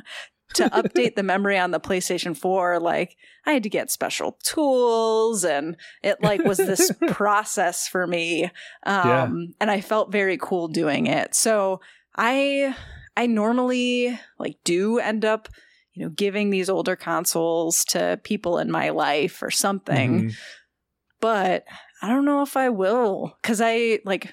To 0.55 0.69
update 0.71 1.15
the 1.15 1.23
memory 1.23 1.59
on 1.59 1.71
the 1.71 1.81
PlayStation 1.81 2.37
4, 2.37 2.79
like 2.81 3.17
I 3.47 3.53
had 3.53 3.63
to 3.63 3.69
get 3.71 3.91
special 3.91 4.39
tools 4.43 5.45
and 5.45 5.77
it 6.03 6.23
like 6.23 6.43
was 6.45 6.59
this 6.59 6.91
process 7.09 7.89
for 7.89 8.07
me. 8.07 8.45
Um 8.85 9.09
Yeah. 9.09 9.31
and 9.61 9.71
I 9.71 9.81
felt 9.81 10.13
very 10.13 10.37
cool 10.39 10.69
doing 10.69 11.07
it. 11.07 11.35
So 11.35 11.81
I 12.17 12.75
I 13.17 13.27
normally 13.27 14.19
like 14.39 14.57
do 14.65 14.99
end 14.99 15.25
up, 15.25 15.49
you 15.95 16.05
know, 16.05 16.11
giving 16.11 16.51
these 16.51 16.71
older 16.71 16.97
consoles 16.97 17.85
to 17.87 18.21
people 18.25 18.59
in 18.59 18.71
my 18.71 18.91
life 18.91 19.43
or 19.43 19.51
something 19.51 20.23
Mhm. 20.31 20.35
but 21.21 21.65
I 22.03 22.09
don't 22.09 22.25
know 22.25 22.43
if 22.43 22.57
I 22.57 22.71
will 22.71 23.37
because 23.43 23.61
I 23.61 24.01
like 24.05 24.33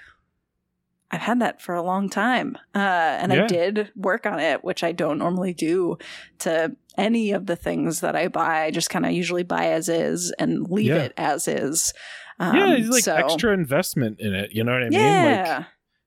I've 1.09 1.21
had 1.21 1.39
that 1.41 1.61
for 1.61 1.73
a 1.73 1.81
long 1.81 2.09
time, 2.09 2.57
uh, 2.75 2.79
and 2.79 3.31
Yeah. 3.31 3.43
I 3.43 3.47
did 3.47 3.91
work 3.95 4.25
on 4.25 4.39
it, 4.39 4.63
which 4.63 4.83
I 4.83 4.91
don't 4.91 5.17
normally 5.19 5.53
do 5.53 5.97
to 6.39 6.75
any 6.97 7.31
of 7.31 7.45
the 7.45 7.55
things 7.55 8.01
that 8.01 8.15
I 8.15 8.27
buy. 8.27 8.63
I 8.65 8.71
just 8.71 8.89
kind 8.89 9.05
of 9.05 9.11
usually 9.13 9.43
buy 9.43 9.67
as 9.67 9.87
is 9.87 10.31
and 10.37 10.69
leave 10.69 10.87
Yeah. 10.87 11.03
it 11.03 11.13
as 11.15 11.47
is. 11.47 11.93
Um, 12.39 12.55
yeah, 12.57 12.73
it's 12.75 12.89
like 12.89 13.03
so- 13.03 13.15
extra 13.15 13.53
investment 13.53 14.19
in 14.19 14.33
it. 14.33 14.51
You 14.51 14.63
know 14.65 14.73
what 14.73 14.81
I 14.83 14.89
mean? 14.89 14.99
Yeah, 14.99 15.55
Like 15.59 15.65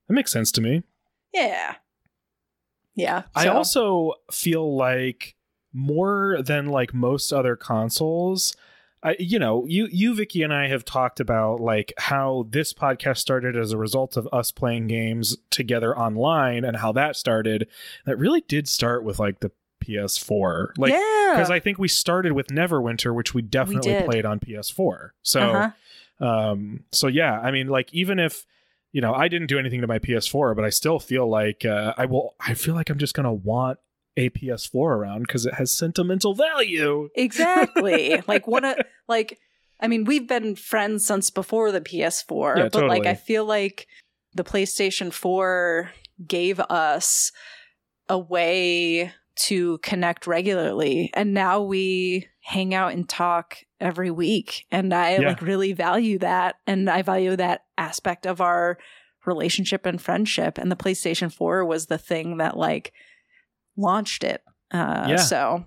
that 0.08 0.14
makes 0.14 0.32
sense 0.32 0.52
to 0.52 0.60
me. 0.60 0.82
yeah, 1.32 1.76
yeah. 2.94 3.22
I 3.34 3.44
so- 3.44 3.52
also 3.52 4.12
feel 4.30 4.76
like 4.76 5.34
more 5.72 6.38
than 6.42 6.66
like 6.66 6.92
most 6.92 7.32
other 7.32 7.56
consoles. 7.56 8.54
I, 9.02 9.16
you 9.18 9.38
know, 9.38 9.64
you, 9.66 9.88
you, 9.90 10.14
Vicky, 10.14 10.42
and 10.42 10.52
I 10.52 10.68
have 10.68 10.84
talked 10.84 11.20
about 11.20 11.58
like 11.60 11.92
how 11.96 12.46
this 12.50 12.74
podcast 12.74 13.16
started 13.18 13.56
as 13.56 13.72
a 13.72 13.78
result 13.78 14.16
of 14.16 14.28
us 14.32 14.52
playing 14.52 14.88
games 14.88 15.38
together 15.50 15.96
online, 15.98 16.64
and 16.64 16.76
how 16.76 16.92
that 16.92 17.16
started. 17.16 17.66
That 18.04 18.18
really 18.18 18.42
did 18.42 18.68
start 18.68 19.02
with 19.02 19.18
like 19.18 19.40
the 19.40 19.50
PS4, 19.82 20.72
like 20.76 20.92
yeah, 20.92 21.32
because 21.32 21.50
I 21.50 21.60
think 21.60 21.78
we 21.78 21.88
started 21.88 22.32
with 22.32 22.48
Neverwinter, 22.48 23.14
which 23.14 23.32
we 23.34 23.40
definitely 23.42 23.92
did. 23.92 24.04
played 24.04 24.26
on 24.26 24.38
PS4. 24.40 25.10
So, 25.22 25.40
Uh-huh. 25.40 26.26
um, 26.26 26.84
so 26.92 27.06
yeah, 27.06 27.40
I 27.40 27.50
mean, 27.50 27.68
like 27.68 27.92
even 27.94 28.18
if 28.18 28.44
you 28.92 29.00
know 29.00 29.14
I 29.14 29.28
didn't 29.28 29.46
do 29.48 29.58
anything 29.58 29.80
to 29.80 29.86
my 29.86 29.98
PS4, 29.98 30.54
but 30.54 30.64
I 30.64 30.70
still 30.70 30.98
feel 30.98 31.26
like 31.28 31.64
uh, 31.64 31.94
I 31.96 32.04
will. 32.04 32.34
I 32.38 32.52
feel 32.54 32.74
like 32.74 32.90
I'm 32.90 32.98
just 32.98 33.14
gonna 33.14 33.32
want 33.32 33.78
a 34.16 34.28
PS4 34.30 34.74
around 34.96 35.22
because 35.22 35.46
it 35.46 35.54
has 35.54 35.70
sentimental 35.70 36.34
value. 36.34 37.08
exactly 37.14 38.20
like 38.28 38.46
one 38.46 38.64
of 38.64 38.76
like 39.08 39.38
i 39.80 39.86
mean 39.88 40.04
we've 40.04 40.28
been 40.28 40.54
friends 40.56 41.06
since 41.06 41.30
before 41.30 41.70
the 41.72 41.80
ps4 41.80 42.56
Yeah, 42.56 42.68
but 42.72 42.86
like 42.86 43.06
i 43.06 43.14
feel 43.14 43.44
like 43.44 43.86
the 44.34 44.44
playstation 44.44 45.12
4 45.12 45.90
gave 46.26 46.60
us 46.60 47.32
a 48.08 48.18
way 48.18 49.12
to 49.36 49.78
connect 49.78 50.26
regularly 50.26 51.10
and 51.14 51.32
now 51.32 51.62
we 51.62 52.26
hang 52.40 52.74
out 52.74 52.92
and 52.92 53.08
talk 53.08 53.58
every 53.80 54.10
week 54.10 54.66
and 54.70 54.92
i 54.92 55.16
Yeah. 55.16 55.28
like 55.28 55.40
really 55.42 55.72
value 55.72 56.18
that 56.18 56.56
and 56.66 56.90
i 56.90 57.00
value 57.02 57.36
that 57.36 57.62
aspect 57.78 58.26
of 58.26 58.40
our 58.40 58.76
relationship 59.24 59.86
and 59.86 60.00
friendship 60.02 60.58
and 60.58 60.70
the 60.70 60.76
playstation 60.76 61.32
4 61.32 61.64
was 61.64 61.86
the 61.86 61.98
thing 61.98 62.38
that 62.38 62.56
like 62.56 62.92
launched 63.76 64.24
it 64.24 64.42
uh 64.72 65.06
Yeah. 65.08 65.16
so 65.16 65.64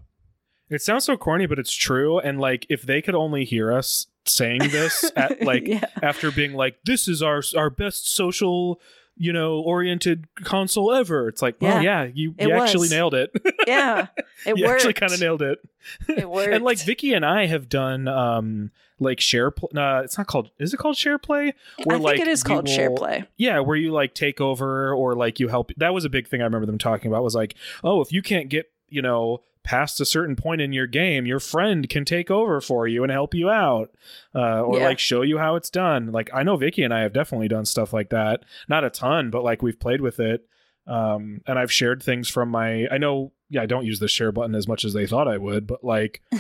It 0.70 0.82
sounds 0.82 1.06
so 1.06 1.18
corny, 1.18 1.46
but 1.46 1.60
it's 1.60 1.74
true. 1.74 2.20
And 2.20 2.40
like, 2.40 2.66
if 2.70 2.82
they 2.82 3.02
could 3.02 3.14
only 3.16 3.46
hear 3.46 3.72
us 3.72 4.08
saying 4.26 4.60
this 4.72 5.12
at 5.16 5.42
like 5.52 5.68
yeah. 5.68 5.86
after 6.02 6.32
being 6.32 6.54
like, 6.54 6.78
"This 6.86 7.08
is 7.08 7.22
our 7.22 7.44
our 7.56 7.70
best 7.70 8.14
social." 8.14 8.80
You 9.24 9.32
know, 9.32 9.60
oriented 9.60 10.28
console 10.44 10.92
ever. 10.92 11.30
It's 11.30 11.42
like, 11.42 11.56
well, 11.62 11.82
yeah, 11.82 12.04
you, 12.04 12.36
you 12.38 12.52
actually 12.52 12.90
nailed 12.90 13.14
it. 13.14 13.32
yeah 13.68 14.08
it 14.46 14.58
you 14.58 14.66
worked 14.66 14.82
actually 14.82 14.94
kind 14.94 15.14
of 15.14 15.20
nailed 15.20 15.42
it. 15.42 15.60
it 16.08 16.30
worked 16.30 16.54
and 16.54 16.64
like 16.64 16.80
Vicky 16.80 17.14
and 17.14 17.26
I 17.26 17.46
have 17.46 17.70
done 17.70 18.08
um 18.08 18.72
like 19.00 19.20
share 19.20 19.52
pl- 19.52 19.72
uh, 19.76 20.02
it's 20.04 20.18
not 20.18 20.28
called 20.28 20.52
is 20.60 20.74
it 20.74 20.78
called 20.78 20.96
share 20.96 21.18
play 21.18 21.54
i 21.80 21.84
think 21.84 22.04
like, 22.04 22.20
it 22.20 22.28
is 22.28 22.44
called 22.44 22.70
share 22.70 22.92
play 22.92 23.26
yeah 23.36 23.60
where 23.60 23.76
you 23.76 23.92
like 23.92 24.14
take 24.14 24.40
over 24.40 24.94
or 24.94 25.14
like 25.14 25.40
you 25.40 25.50
help 25.50 25.72
that 25.78 25.94
was 25.94 26.06
a 26.06 26.10
big 26.10 26.28
thing 26.28 26.42
I 26.42 26.46
remember 26.46 26.66
them 26.66 26.78
talking 26.78 27.12
about 27.12 27.24
was 27.24 27.36
like 27.36 27.56
oh 27.84 28.02
if 28.02 28.12
you 28.12 28.22
can't 28.22 28.50
get 28.50 28.72
you 28.88 29.02
know 29.02 29.42
past 29.64 30.02
a 30.02 30.06
certain 30.06 30.36
point 30.36 30.60
in 30.62 30.74
your 30.74 30.88
game 30.88 31.26
your 31.26 31.40
friend 31.40 31.90
can 31.90 32.04
take 32.06 32.30
over 32.30 32.60
for 32.62 32.88
you 32.88 33.04
and 33.04 33.12
help 33.12 33.34
you 33.34 33.50
out 33.50 33.90
uh, 34.36 34.62
or 34.62 34.78
Yeah. 34.78 34.86
like 34.86 35.00
show 35.00 35.22
you 35.22 35.38
how 35.38 35.56
it's 35.56 35.70
done 35.70 36.12
like 36.12 36.30
I 36.34 36.44
know 36.44 36.58
Vicky 36.58 36.84
and 36.84 36.94
I 36.94 37.02
have 37.02 37.14
definitely 37.14 37.48
done 37.48 37.66
stuff 37.66 37.94
like 37.94 38.10
that 38.10 38.44
not 38.68 38.84
a 38.84 38.90
ton 38.90 39.30
but 39.30 39.44
like 39.44 39.62
we've 39.62 39.80
played 39.80 40.02
with 40.02 40.20
it 40.20 40.46
um 40.86 41.40
and 41.48 41.58
I've 41.58 41.72
shared 41.72 42.04
things 42.04 42.28
from 42.28 42.50
my 42.50 42.88
I 42.92 42.98
know 42.98 43.32
yeah 43.50 43.62
I 43.62 43.66
don't 43.66 43.86
use 43.86 44.00
the 44.00 44.08
share 44.10 44.34
button 44.34 44.54
as 44.54 44.68
much 44.68 44.84
as 44.84 44.92
they 44.94 45.08
thought 45.08 45.30
I 45.30 45.38
would 45.38 45.66
but 45.66 45.82
like 45.84 46.22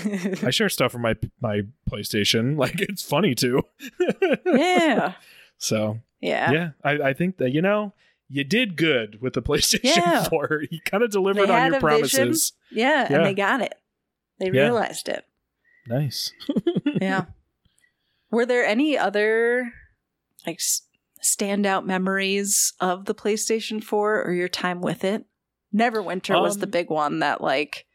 I 0.43 0.49
share 0.49 0.67
stuff 0.69 0.91
from 0.91 1.01
my 1.03 1.15
my 1.41 1.61
PlayStation. 1.89 2.57
Like 2.57 2.81
it's 2.81 3.03
funny 3.03 3.35
too. 3.35 3.61
yeah 4.45 5.13
So 5.57 5.99
yeah 6.21 6.51
yeah, 6.51 6.69
I, 6.83 6.91
I 7.09 7.13
think 7.13 7.37
that 7.37 7.51
you 7.51 7.61
know 7.61 7.93
you 8.35 8.43
did 8.43 8.75
good 8.75 9.21
with 9.21 9.33
the 9.33 9.41
PlayStation 9.41 9.79
Yeah. 9.95 10.23
4. 10.29 10.63
You 10.71 10.79
kind 10.83 11.03
of 11.03 11.11
delivered 11.11 11.49
on 11.49 11.71
your 11.71 11.79
promises. 11.79 12.53
yeah 12.71 13.07
Yeah. 13.09 13.17
and 13.17 13.25
they 13.25 13.33
got 13.33 13.61
it 13.61 13.73
they 14.39 14.47
Yeah. 14.47 14.63
realized 14.63 15.07
it 15.09 15.23
Nice. 15.87 16.31
yeah 17.01 17.25
were 18.31 18.45
there 18.45 18.65
any 18.65 18.97
other 18.97 19.71
like 20.47 20.59
standout 21.23 21.85
memories 21.85 22.73
of 22.79 23.05
the 23.05 23.15
playstation 23.15 23.83
4 23.83 24.23
or 24.23 24.33
your 24.33 24.49
time 24.49 24.81
with 24.81 25.03
it 25.03 25.25
neverwinter 25.73 26.41
was 26.41 26.57
the 26.57 26.65
Um, 26.65 26.71
big 26.71 26.89
one 26.89 27.19
that 27.19 27.41
like 27.41 27.85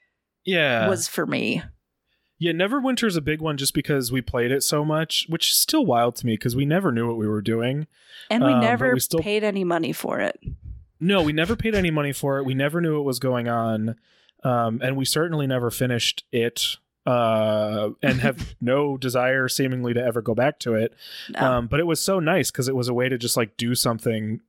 Yeah. 0.45 0.89
was 0.89 1.09
for 1.09 1.26
me 1.26 1.62
yeah, 2.39 2.53
Neverwinter's 2.53 3.16
a 3.16 3.20
big 3.20 3.41
one 3.41 3.57
just 3.57 3.74
because 3.74 4.11
we 4.12 4.20
played 4.22 4.51
it 4.53 4.62
so 4.62 4.84
much, 4.84 5.26
which 5.28 5.51
is 5.51 5.57
still 5.57 5.84
wild 5.84 6.16
to 6.16 6.26
me 6.26 6.34
because 6.34 6.55
we 6.57 6.64
never 6.64 6.93
knew 6.93 7.07
what 7.07 7.16
we 7.16 7.26
were 7.28 7.43
doing. 7.43 7.86
and 8.30 8.45
we 8.45 8.53
um, 8.53 8.61
never 8.61 8.93
we 8.95 9.01
still- 9.01 9.20
paid 9.20 9.43
any 9.45 9.64
money 9.64 9.93
for 9.93 10.20
it 10.20 10.39
No, 11.01 11.22
we 11.22 11.32
never 11.32 11.55
paid 11.57 11.74
any 11.74 11.91
money 11.91 12.12
for 12.12 12.39
it. 12.39 12.45
We 12.45 12.55
never 12.55 12.80
knew 12.80 12.97
what 12.97 13.05
was 13.05 13.18
going 13.18 13.49
on. 13.49 13.97
Um, 14.45 14.80
and 14.82 14.97
we 14.97 15.05
certainly 15.05 15.47
never 15.47 15.70
finished 15.70 16.24
it. 16.32 16.76
Uh, 17.07 17.91
and 18.03 18.20
have 18.20 18.55
no 18.61 18.97
desire 18.99 19.49
seemingly 19.49 19.95
to 19.95 20.03
ever 20.03 20.20
go 20.20 20.34
back 20.34 20.59
to 20.61 20.74
it. 20.74 20.93
No. 21.30 21.41
Um, 21.41 21.66
but 21.66 21.80
it 21.80 21.86
was 21.86 22.01
so 22.01 22.20
nice 22.20 22.51
because 22.51 22.68
it 22.68 22.76
was 22.76 22.89
a 22.89 22.95
way 22.95 23.09
to 23.09 23.16
just 23.16 23.36
like 23.36 23.57
do 23.57 23.74
something 23.74 24.41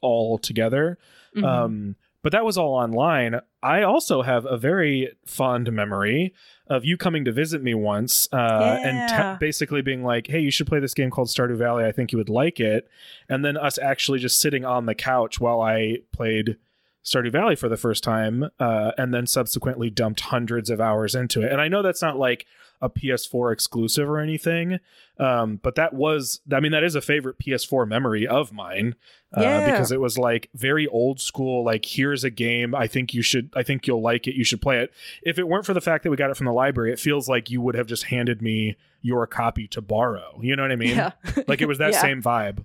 all 0.00 0.38
together. 0.38 0.96
Mhm. 1.36 1.44
Um, 1.44 1.96
but 2.22 2.32
that 2.32 2.44
was 2.44 2.58
all 2.58 2.74
online. 2.74 3.40
I 3.62 3.82
also 3.82 4.22
have 4.22 4.44
a 4.44 4.56
very 4.56 5.12
fond 5.26 5.72
memory 5.72 6.34
of 6.66 6.84
you 6.84 6.96
coming 6.96 7.24
to 7.24 7.32
visit 7.32 7.62
me 7.62 7.74
once 7.74 8.28
uh, 8.32 8.78
and 8.82 9.08
te- 9.08 9.44
basically 9.44 9.82
being 9.82 10.02
like, 10.02 10.26
hey, 10.26 10.40
you 10.40 10.50
should 10.50 10.66
play 10.66 10.80
this 10.80 10.94
game 10.94 11.10
called 11.10 11.28
Stardew 11.28 11.56
Valley. 11.56 11.84
I 11.84 11.92
think 11.92 12.12
you 12.12 12.18
would 12.18 12.28
like 12.28 12.60
it. 12.60 12.88
And 13.28 13.44
then 13.44 13.56
us 13.56 13.78
actually 13.78 14.18
just 14.18 14.40
sitting 14.40 14.64
on 14.64 14.86
the 14.86 14.94
couch 14.94 15.40
while 15.40 15.60
I 15.60 15.98
played 16.12 16.56
Stardew 17.04 17.32
Valley 17.32 17.56
for 17.56 17.68
the 17.68 17.76
first 17.76 18.04
time 18.04 18.50
uh, 18.60 18.92
and 18.98 19.14
then 19.14 19.26
subsequently 19.26 19.88
dumped 19.88 20.20
hundreds 20.20 20.68
of 20.70 20.80
hours 20.80 21.14
into 21.14 21.42
it. 21.42 21.50
And 21.50 21.60
I 21.60 21.68
know 21.68 21.82
that's 21.82 22.02
not 22.02 22.18
like 22.18 22.46
a 22.80 22.88
PS4 22.88 23.52
exclusive 23.52 24.08
or 24.08 24.18
anything, 24.18 24.78
um, 25.18 25.56
but 25.62 25.74
that 25.74 25.92
was, 25.94 26.40
I 26.52 26.60
mean, 26.60 26.72
that 26.72 26.84
is 26.84 26.94
a 26.94 27.00
favorite 27.00 27.38
PS4 27.38 27.88
memory 27.88 28.26
of 28.26 28.52
mine 28.52 28.94
uh, 29.36 29.40
Yeah. 29.42 29.70
because 29.70 29.90
it 29.90 30.00
was 30.00 30.16
like 30.16 30.48
very 30.54 30.86
old 30.86 31.20
school. 31.20 31.64
Like, 31.64 31.84
here's 31.84 32.22
a 32.24 32.30
game. 32.30 32.74
I 32.74 32.86
think 32.86 33.12
you 33.14 33.22
should. 33.22 33.50
I 33.56 33.62
think 33.62 33.86
you'll 33.86 34.02
like 34.02 34.26
it. 34.28 34.34
You 34.36 34.44
should 34.44 34.60
play 34.62 34.78
it. 34.78 34.92
If 35.22 35.38
it 35.38 35.48
weren't 35.48 35.66
for 35.66 35.74
the 35.74 35.80
fact 35.80 36.04
that 36.04 36.10
we 36.10 36.16
got 36.16 36.30
it 36.30 36.36
from 36.36 36.46
the 36.46 36.52
library, 36.52 36.92
it 36.92 37.00
feels 37.00 37.28
like 37.28 37.50
you 37.50 37.60
would 37.60 37.74
have 37.74 37.86
just 37.86 38.04
handed 38.04 38.40
me 38.42 38.76
your 39.02 39.26
copy 39.26 39.66
to 39.68 39.80
borrow. 39.80 40.38
You 40.42 40.54
know 40.56 40.62
what 40.62 40.72
I 40.72 40.76
mean? 40.76 40.96
yeah 40.96 41.12
Like 41.48 41.60
it 41.60 41.66
was 41.68 41.78
that 41.78 41.92
Yeah. 41.94 42.00
same 42.00 42.22
vibe. 42.22 42.64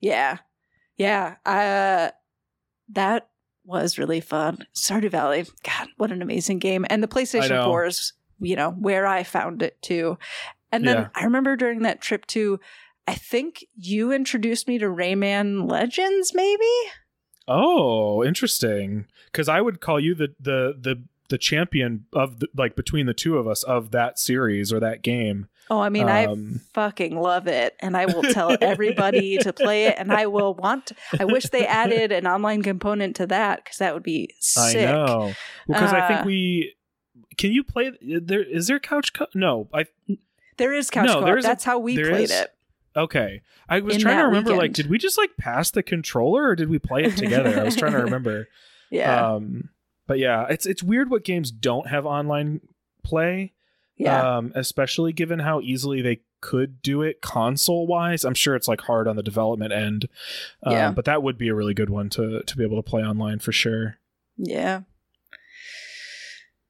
Yeah. 0.00 0.38
Yeah. 0.96 1.36
Uh 1.44 2.10
that 2.92 3.28
was 3.64 3.98
really 3.98 4.20
fun. 4.20 4.66
Stardew 4.74 5.10
Valley. 5.10 5.46
God, 5.62 5.88
what 5.96 6.10
an 6.10 6.22
amazing 6.22 6.58
game. 6.58 6.84
And 6.90 7.02
the 7.02 7.06
PlayStation 7.08 7.50
know. 7.50 7.64
4 7.66 7.84
is, 7.86 8.12
you 8.40 8.56
know, 8.56 8.70
where 8.70 9.06
I 9.06 9.22
found 9.22 9.62
it 9.62 9.80
too. 9.82 10.18
And 10.72 10.86
then 10.86 10.96
Yeah. 10.96 11.08
I 11.14 11.24
remember 11.24 11.56
during 11.56 11.82
that 11.82 12.00
trip 12.00 12.26
to 12.26 12.58
I 13.08 13.14
think 13.14 13.64
you 13.76 14.12
introduced 14.12 14.68
me 14.68 14.78
to 14.78 14.86
Rayman 14.86 15.68
Legends, 15.70 16.32
maybe? 16.34 16.70
Oh, 17.48 18.22
interesting. 18.24 19.06
Because 19.26 19.48
I 19.48 19.60
would 19.60 19.80
call 19.80 19.98
you 19.98 20.14
the 20.14 20.28
the 20.38 20.74
the 20.80 21.02
the 21.28 21.38
champion 21.38 22.06
of 22.12 22.40
the, 22.40 22.48
like 22.56 22.74
between 22.74 23.06
the 23.06 23.14
two 23.14 23.38
of 23.38 23.46
us 23.46 23.62
of 23.62 23.92
that 23.92 24.18
series 24.18 24.72
or 24.72 24.80
that 24.80 25.02
game. 25.02 25.46
Oh, 25.70 25.78
I 25.78 25.88
mean, 25.88 26.08
Um, 26.08 26.54
I 26.56 26.58
fucking 26.74 27.16
love 27.20 27.46
it. 27.46 27.76
And 27.78 27.96
I 27.96 28.06
will 28.06 28.22
tell 28.24 28.56
everybody 28.60 29.38
to 29.38 29.52
play 29.52 29.84
it. 29.84 29.94
And 29.98 30.12
I 30.12 30.26
will 30.26 30.54
want, 30.54 30.90
I 31.20 31.24
wish 31.24 31.44
they 31.44 31.64
added 31.64 32.10
an 32.10 32.26
online 32.26 32.62
component 32.64 33.14
to 33.16 33.28
that 33.28 33.62
because 33.62 33.78
that 33.78 33.94
would 33.94 34.02
be 34.02 34.34
sick. 34.40 34.88
I 34.88 34.92
know 34.92 35.32
because 35.68 35.92
I 35.92 36.00
Uh, 36.00 36.08
think 36.08 36.24
we 36.24 36.74
can 37.40 37.52
you 37.52 37.64
play 37.64 37.90
there. 38.00 38.42
Is 38.42 38.66
there 38.68 38.78
couch? 38.78 39.12
Co- 39.12 39.26
no, 39.34 39.68
I 39.74 39.86
There 40.58 40.72
is 40.72 40.90
couch 40.90 41.06
No, 41.06 41.14
co-op. 41.14 41.24
there's 41.26 41.44
a- 41.44 41.48
That's 41.48 41.64
how 41.64 41.78
we 41.78 41.96
played 41.96 42.24
is? 42.24 42.30
it. 42.30 42.54
okay. 42.96 43.42
I 43.68 43.80
was 43.80 43.94
In 43.96 44.00
trying 44.02 44.18
to 44.18 44.24
remember. 44.24 44.54
Like, 44.54 44.72
did 44.72 44.88
we 44.90 44.98
just 44.98 45.16
like 45.18 45.36
pass 45.38 45.70
the 45.70 45.82
controller 45.82 46.42
or 46.48 46.56
did 46.56 46.68
we 46.68 46.78
play 46.78 47.04
it 47.04 47.16
together? 47.16 47.58
I 47.60 47.64
was 47.64 47.76
trying 47.76 47.92
to 47.92 47.98
remember. 48.02 48.48
Yeah. 48.92 49.34
Um, 49.34 49.68
but 50.08 50.18
yeah, 50.18 50.46
it's 50.50 50.66
it's 50.66 50.82
weird 50.82 51.10
what 51.10 51.22
games 51.24 51.52
don't 51.52 51.86
have 51.86 52.04
online 52.06 52.60
play. 53.04 53.52
Yeah. 53.96 54.38
Um, 54.38 54.50
especially 54.56 55.12
given 55.12 55.38
how 55.38 55.60
easily 55.60 56.02
they 56.02 56.22
could 56.40 56.82
do 56.82 57.02
it 57.02 57.20
console 57.20 57.86
wise. 57.86 58.24
I'm 58.24 58.34
sure 58.34 58.56
it's 58.56 58.66
like 58.66 58.80
hard 58.80 59.06
on 59.06 59.14
the 59.14 59.22
development 59.22 59.72
end. 59.72 60.08
Um, 60.64 60.72
Yeah. 60.72 60.90
but 60.90 61.04
that 61.04 61.22
would 61.22 61.38
be 61.38 61.46
a 61.48 61.54
really 61.54 61.74
good 61.74 61.88
one 61.90 62.10
to 62.10 62.42
to 62.42 62.56
be 62.56 62.64
able 62.64 62.82
to 62.82 62.90
play 62.90 63.02
online 63.04 63.38
for 63.38 63.52
sure. 63.52 63.98
yeah. 64.36 64.80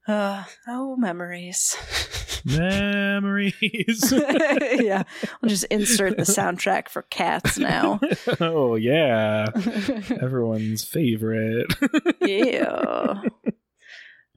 Uh, 0.09 0.45
oh, 0.67 0.97
memories. 0.97 1.77
Memories. 2.45 4.13
yeah. 4.81 5.03
I'll 5.43 5.49
just 5.49 5.65
insert 5.65 6.17
the 6.17 6.23
soundtrack 6.23 6.89
for 6.89 7.03
cats 7.03 7.59
now. 7.59 8.01
oh 8.41 8.77
yeah. 8.77 9.47
Everyone's 10.21 10.85
favorite. 10.85 11.67
yeah. 12.23 13.21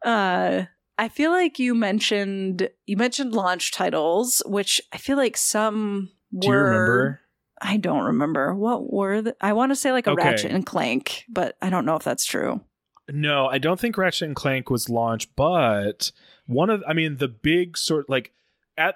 Uh 0.04 0.66
I 0.98 1.10
feel 1.10 1.32
like 1.32 1.60
you 1.60 1.74
mentioned 1.74 2.70
you 2.86 2.98
mentioned 2.98 3.34
launch 3.34 3.72
titles, 3.72 4.44
which 4.46 4.82
I 4.92 4.98
feel 4.98 5.18
like 5.18 5.38
some 5.38 6.10
were 6.32 6.40
Do 6.42 6.48
you 6.48 6.54
remember? 6.54 7.22
I 7.62 7.78
don't 7.78 8.04
remember. 8.04 8.54
What 8.54 8.92
were 8.92 9.22
the 9.22 9.36
I 9.40 9.54
want 9.54 9.72
to 9.72 9.76
say 9.76 9.92
like 9.92 10.08
a 10.08 10.12
Okay. 10.12 10.24
Ratchet 10.24 10.52
and 10.52 10.66
Clank, 10.66 11.24
but 11.30 11.56
I 11.62 11.70
don't 11.70 11.86
know 11.86 11.96
if 11.96 12.04
that's 12.04 12.26
true. 12.26 12.62
No, 13.10 13.48
I 13.48 13.58
don't 13.58 13.80
think 13.80 13.98
Ratchet 13.98 14.28
and 14.28 14.36
Clank 14.36 14.70
was 14.70 14.90
launched, 14.90 15.36
but 15.36 16.12
one 16.46 16.70
of 16.70 16.84
I 16.88 16.94
mean 16.94 17.18
the 17.18 17.28
big 17.28 17.78
sort 17.78 18.10
like 18.10 18.32
at 18.78 18.96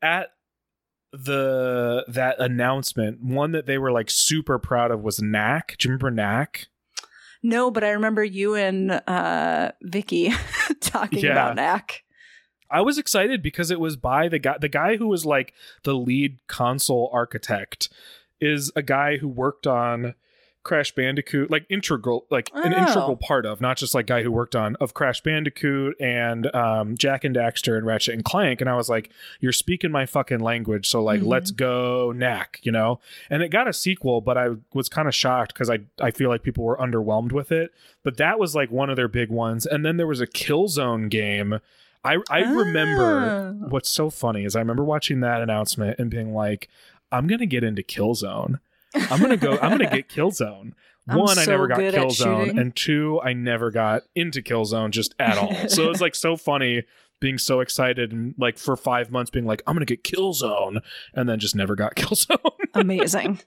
at 0.00 0.30
the 1.12 2.04
that 2.08 2.38
announcement, 2.38 3.22
one 3.22 3.52
that 3.52 3.66
they 3.66 3.78
were 3.78 3.90
like 3.92 4.10
super 4.10 4.58
proud 4.58 4.90
of 4.90 5.02
was 5.02 5.20
Knack. 5.22 5.76
Do 5.78 5.88
you 5.88 5.92
remember 5.92 6.10
Knack? 6.10 6.66
No, 7.42 7.70
but 7.70 7.84
I 7.84 7.90
remember 7.90 8.22
you 8.22 8.54
and 8.54 8.90
uh 9.06 9.72
Vicky 9.82 10.30
talking 10.80 11.20
Yeah. 11.20 11.32
about 11.32 11.56
Knack. 11.56 12.04
I 12.70 12.82
was 12.82 12.98
excited 12.98 13.42
because 13.42 13.70
it 13.70 13.80
was 13.80 13.96
by 13.96 14.28
the 14.28 14.38
guy 14.38 14.56
the 14.60 14.68
guy 14.68 14.96
who 14.96 15.08
was 15.08 15.24
like 15.24 15.54
the 15.84 15.94
lead 15.94 16.38
console 16.46 17.10
architect 17.12 17.88
is 18.40 18.70
a 18.76 18.82
guy 18.82 19.16
who 19.16 19.26
worked 19.28 19.66
on 19.66 20.14
Crash 20.64 20.94
Bandicoot, 20.94 21.50
like 21.50 21.64
integral, 21.70 22.26
like 22.30 22.50
an 22.52 22.74
Oh. 22.74 22.78
integral 22.78 23.16
part 23.16 23.46
of, 23.46 23.60
not 23.60 23.78
just 23.78 23.94
like 23.94 24.06
guy 24.06 24.22
who 24.22 24.30
worked 24.30 24.54
on 24.54 24.76
of 24.76 24.92
Crash 24.92 25.22
Bandicoot 25.22 25.96
and 26.00 26.54
um, 26.54 26.94
Jak 26.96 27.24
and 27.24 27.34
Daxter 27.34 27.76
and 27.78 27.86
Ratchet 27.86 28.14
and 28.14 28.24
Clank. 28.24 28.60
And 28.60 28.68
I 28.68 28.74
was 28.76 28.88
like, 28.90 29.10
"You're 29.40 29.52
speaking 29.52 29.90
my 29.90 30.04
fucking 30.04 30.40
language, 30.40 30.86
so 30.88 31.02
like, 31.02 31.20
Mhm. 31.22 31.26
let's 31.28 31.50
go 31.52 32.12
knack," 32.12 32.58
you 32.64 32.72
know. 32.72 33.00
And 33.30 33.42
it 33.42 33.48
got 33.48 33.66
a 33.66 33.72
sequel, 33.72 34.20
but 34.20 34.36
I 34.36 34.48
was 34.74 34.88
kind 34.90 35.08
of 35.08 35.14
shocked 35.14 35.54
because 35.54 35.70
I 35.70 35.78
I 36.00 36.10
feel 36.10 36.28
like 36.28 36.42
people 36.42 36.64
were 36.64 36.76
underwhelmed 36.76 37.32
with 37.32 37.50
it. 37.50 37.72
But 38.04 38.18
that 38.18 38.38
was 38.38 38.54
like 38.54 38.70
one 38.70 38.90
of 38.90 38.96
their 38.96 39.08
big 39.08 39.30
ones. 39.30 39.64
And 39.64 39.86
then 39.86 39.96
there 39.96 40.06
was 40.06 40.20
a 40.20 40.26
Killzone 40.26 41.08
game. 41.08 41.60
I 42.04 42.18
I 42.30 42.40
remember 42.40 43.54
Ah. 43.62 43.66
what's 43.68 43.90
so 43.90 44.10
funny 44.10 44.44
is 44.44 44.54
I 44.54 44.60
remember 44.60 44.84
watching 44.84 45.20
that 45.20 45.40
announcement 45.40 45.98
and 45.98 46.10
being 46.10 46.34
like, 46.34 46.68
I'm 47.10 47.26
gonna 47.26 47.46
get 47.46 47.64
into 47.64 47.82
Killzone. 47.82 48.60
I'm 48.94 49.20
gonna 49.20 49.36
go. 49.36 49.52
I'm 49.58 49.70
gonna 49.70 49.90
get 49.90 50.08
Killzone. 50.14 50.72
One, 51.06 51.38
I 51.38 51.46
never 51.46 51.66
got 51.66 51.78
Killzone, 51.78 52.58
and 52.58 52.76
two, 52.76 53.18
I 53.22 53.32
never 53.32 53.70
got 53.70 54.02
into 54.14 54.42
Killzone 54.42 54.90
just 54.90 55.14
at 55.18 55.38
all. 55.38 55.68
so 55.68 55.84
it 55.84 55.88
was 55.88 56.00
like 56.02 56.14
so 56.14 56.36
funny 56.36 56.84
being 57.20 57.38
so 57.38 57.60
excited 57.60 58.12
and 58.12 58.34
like 58.38 58.58
for 58.58 58.76
five 58.76 59.10
months 59.10 59.30
being 59.30 59.46
like, 59.46 59.62
I'm 59.66 59.74
gonna 59.74 59.86
get 59.86 60.04
Killzone, 60.04 60.80
and 61.14 61.28
then 61.28 61.38
just 61.38 61.56
never 61.56 61.74
got 61.74 61.94
Killzone. 61.96 62.38
Amazing. 62.74 63.40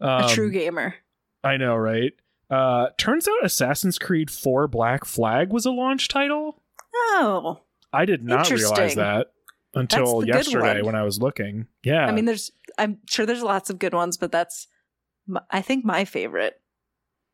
um, 0.00 0.24
a 0.24 0.28
true 0.28 0.50
gamer. 0.50 0.94
I 1.42 1.56
know, 1.56 1.76
right? 1.76 2.12
Uh, 2.50 2.88
turns 2.96 3.28
out 3.28 3.44
Assassin's 3.44 3.98
Creed 3.98 4.30
4 4.30 4.68
Black 4.68 5.04
Flag 5.04 5.52
was 5.52 5.66
a 5.66 5.70
launch 5.70 6.08
title. 6.08 6.62
Oh. 6.94 7.60
I 7.92 8.04
did 8.06 8.22
not 8.24 8.50
realize 8.50 8.94
that 8.94 9.28
until 9.74 10.24
yesterday 10.26 10.82
when 10.82 10.94
I 10.94 11.02
was 11.02 11.20
looking. 11.20 11.66
Yeah. 11.82 12.06
I 12.06 12.12
mean 12.12 12.24
there's 12.24 12.50
I'm 12.78 12.98
sure 13.06 13.26
there's 13.26 13.42
lots 13.42 13.70
of 13.70 13.78
good 13.78 13.94
ones, 13.94 14.16
but 14.16 14.32
that's 14.32 14.66
I 15.50 15.62
think 15.62 15.84
my 15.84 16.04
favorite. 16.04 16.60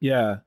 Yeah. 0.00 0.38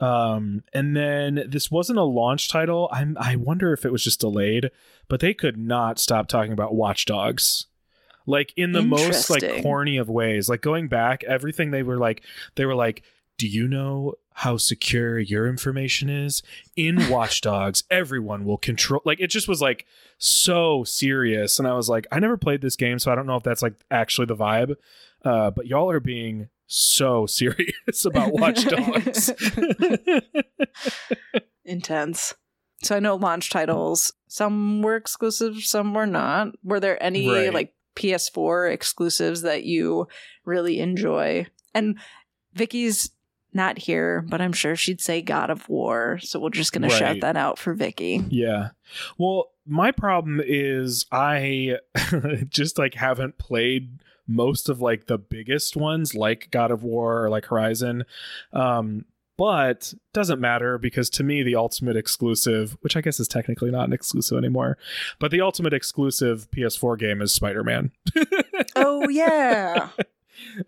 Um, 0.00 0.62
and 0.72 0.96
then 0.96 1.44
this 1.48 1.70
wasn't 1.70 1.98
a 1.98 2.04
launch 2.04 2.48
title. 2.48 2.88
I'm 2.92 3.16
I 3.18 3.36
wonder 3.36 3.72
if 3.72 3.84
it 3.84 3.92
was 3.92 4.04
just 4.04 4.20
delayed, 4.20 4.70
but 5.08 5.20
they 5.20 5.34
could 5.34 5.56
not 5.56 5.98
stop 5.98 6.28
talking 6.28 6.52
about 6.52 6.74
Watch 6.74 7.04
Dogs. 7.04 7.66
Like 8.26 8.52
in 8.56 8.72
the 8.72 8.82
most 8.82 9.30
like 9.30 9.62
corny 9.62 9.96
of 9.96 10.10
ways. 10.10 10.48
Like 10.48 10.60
going 10.60 10.88
back, 10.88 11.24
everything 11.24 11.70
they 11.70 11.82
were 11.82 11.96
like 11.96 12.22
they 12.54 12.66
were 12.66 12.74
like, 12.74 13.02
Do 13.38 13.48
you 13.48 13.66
know 13.66 14.14
how 14.34 14.56
secure 14.56 15.18
your 15.18 15.48
information 15.48 16.08
is? 16.08 16.42
In 16.76 17.08
Watch 17.10 17.40
Dogs, 17.40 17.84
everyone 17.90 18.44
will 18.44 18.58
control 18.58 19.02
like 19.04 19.18
it 19.18 19.28
just 19.28 19.48
was 19.48 19.60
like 19.62 19.86
so 20.18 20.84
serious. 20.84 21.58
And 21.58 21.66
I 21.66 21.72
was 21.72 21.88
like, 21.88 22.06
I 22.12 22.20
never 22.20 22.36
played 22.36 22.60
this 22.60 22.76
game, 22.76 22.98
so 22.98 23.10
I 23.10 23.14
don't 23.14 23.26
know 23.26 23.36
if 23.36 23.42
that's 23.42 23.62
like 23.62 23.74
actually 23.90 24.26
the 24.26 24.36
vibe. 24.36 24.76
Uh, 25.24 25.50
but 25.50 25.66
y'all 25.66 25.90
are 25.90 25.98
being 25.98 26.48
so 26.68 27.26
serious 27.26 28.04
about 28.04 28.32
Watch 28.32 28.64
Dogs. 28.64 29.32
Intense. 31.64 32.34
So 32.82 32.96
I 32.96 33.00
know 33.00 33.16
launch 33.16 33.50
titles. 33.50 34.12
Some 34.28 34.82
were 34.82 34.96
exclusive, 34.96 35.56
some 35.58 35.94
were 35.94 36.06
not. 36.06 36.48
Were 36.62 36.80
there 36.80 37.02
any 37.02 37.28
Right. 37.28 37.52
like 37.52 37.74
PS4 37.96 38.72
exclusives 38.72 39.42
that 39.42 39.64
you 39.64 40.06
really 40.44 40.78
enjoy? 40.78 41.46
And 41.74 41.98
Vicky's 42.54 43.10
not 43.52 43.78
here, 43.78 44.24
but 44.28 44.40
I'm 44.40 44.52
sure 44.52 44.76
she'd 44.76 45.00
say 45.00 45.22
God 45.22 45.50
of 45.50 45.68
War. 45.68 46.18
So 46.22 46.38
we're 46.38 46.50
just 46.50 46.72
gonna 46.72 46.90
shout 46.90 47.20
that 47.22 47.36
out 47.36 47.58
for 47.58 47.74
Vicky. 47.74 48.24
yeah. 48.28 48.68
Well, 49.18 49.50
my 49.66 49.90
problem 49.90 50.40
is 50.44 51.04
I 51.10 51.78
just 52.48 52.78
like 52.78 52.94
haven't 52.94 53.38
played 53.38 53.98
most 54.28 54.68
of 54.68 54.80
like 54.80 55.06
the 55.06 55.18
biggest 55.18 55.76
ones 55.76 56.14
like 56.14 56.48
God 56.52 56.70
of 56.70 56.82
War 56.84 57.24
or 57.24 57.30
like 57.30 57.46
Horizon. 57.46 58.04
Um 58.52 59.04
but 59.36 59.94
doesn't 60.12 60.40
matter 60.40 60.78
because 60.78 61.08
to 61.10 61.22
me 61.22 61.44
the 61.44 61.54
ultimate 61.54 61.96
exclusive, 61.96 62.76
which 62.80 62.96
I 62.96 63.00
guess 63.00 63.20
is 63.20 63.28
technically 63.28 63.70
not 63.70 63.86
an 63.86 63.92
exclusive 63.92 64.36
anymore, 64.36 64.76
but 65.20 65.30
the 65.30 65.40
ultimate 65.40 65.72
exclusive 65.72 66.50
PS4 66.50 66.98
game 66.98 67.22
is 67.22 67.32
Spider-Man. 67.32 67.92
Oh 68.76 69.08
yeah. 69.08 69.90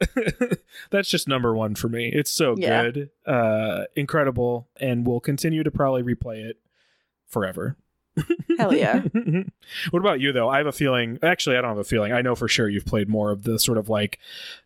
That's 0.91 1.09
just 1.09 1.29
number 1.29 1.55
one 1.55 1.75
for 1.75 1.89
me. 1.89 2.11
It's 2.13 2.31
so 2.31 2.55
Yeah. 2.57 2.83
good, 2.91 3.11
uh, 3.27 3.85
incredible, 3.97 4.69
and 4.77 5.07
we'll 5.07 5.21
continue 5.21 5.63
to 5.63 5.71
probably 5.71 6.03
replay 6.03 6.45
it 6.45 6.59
forever. 7.27 7.77
Hell 8.59 8.75
yeah. 8.75 9.03
what 9.91 10.01
about 10.01 10.21
you 10.21 10.33
though? 10.33 10.49
I 10.49 10.59
have 10.59 10.67
a 10.67 10.73
feeling. 10.73 11.19
Actually, 11.23 11.57
I 11.57 11.61
don't 11.61 11.71
have 11.71 11.79
a 11.79 11.85
feeling. 11.85 12.13
I 12.13 12.23
know 12.23 12.35
for 12.35 12.49
sure 12.49 12.69
you've 12.69 12.87
played 12.87 13.09
more 13.09 13.31
of 13.31 13.45
the 13.45 13.59
sort 13.59 13.79
of 13.79 13.89
like, 13.89 14.19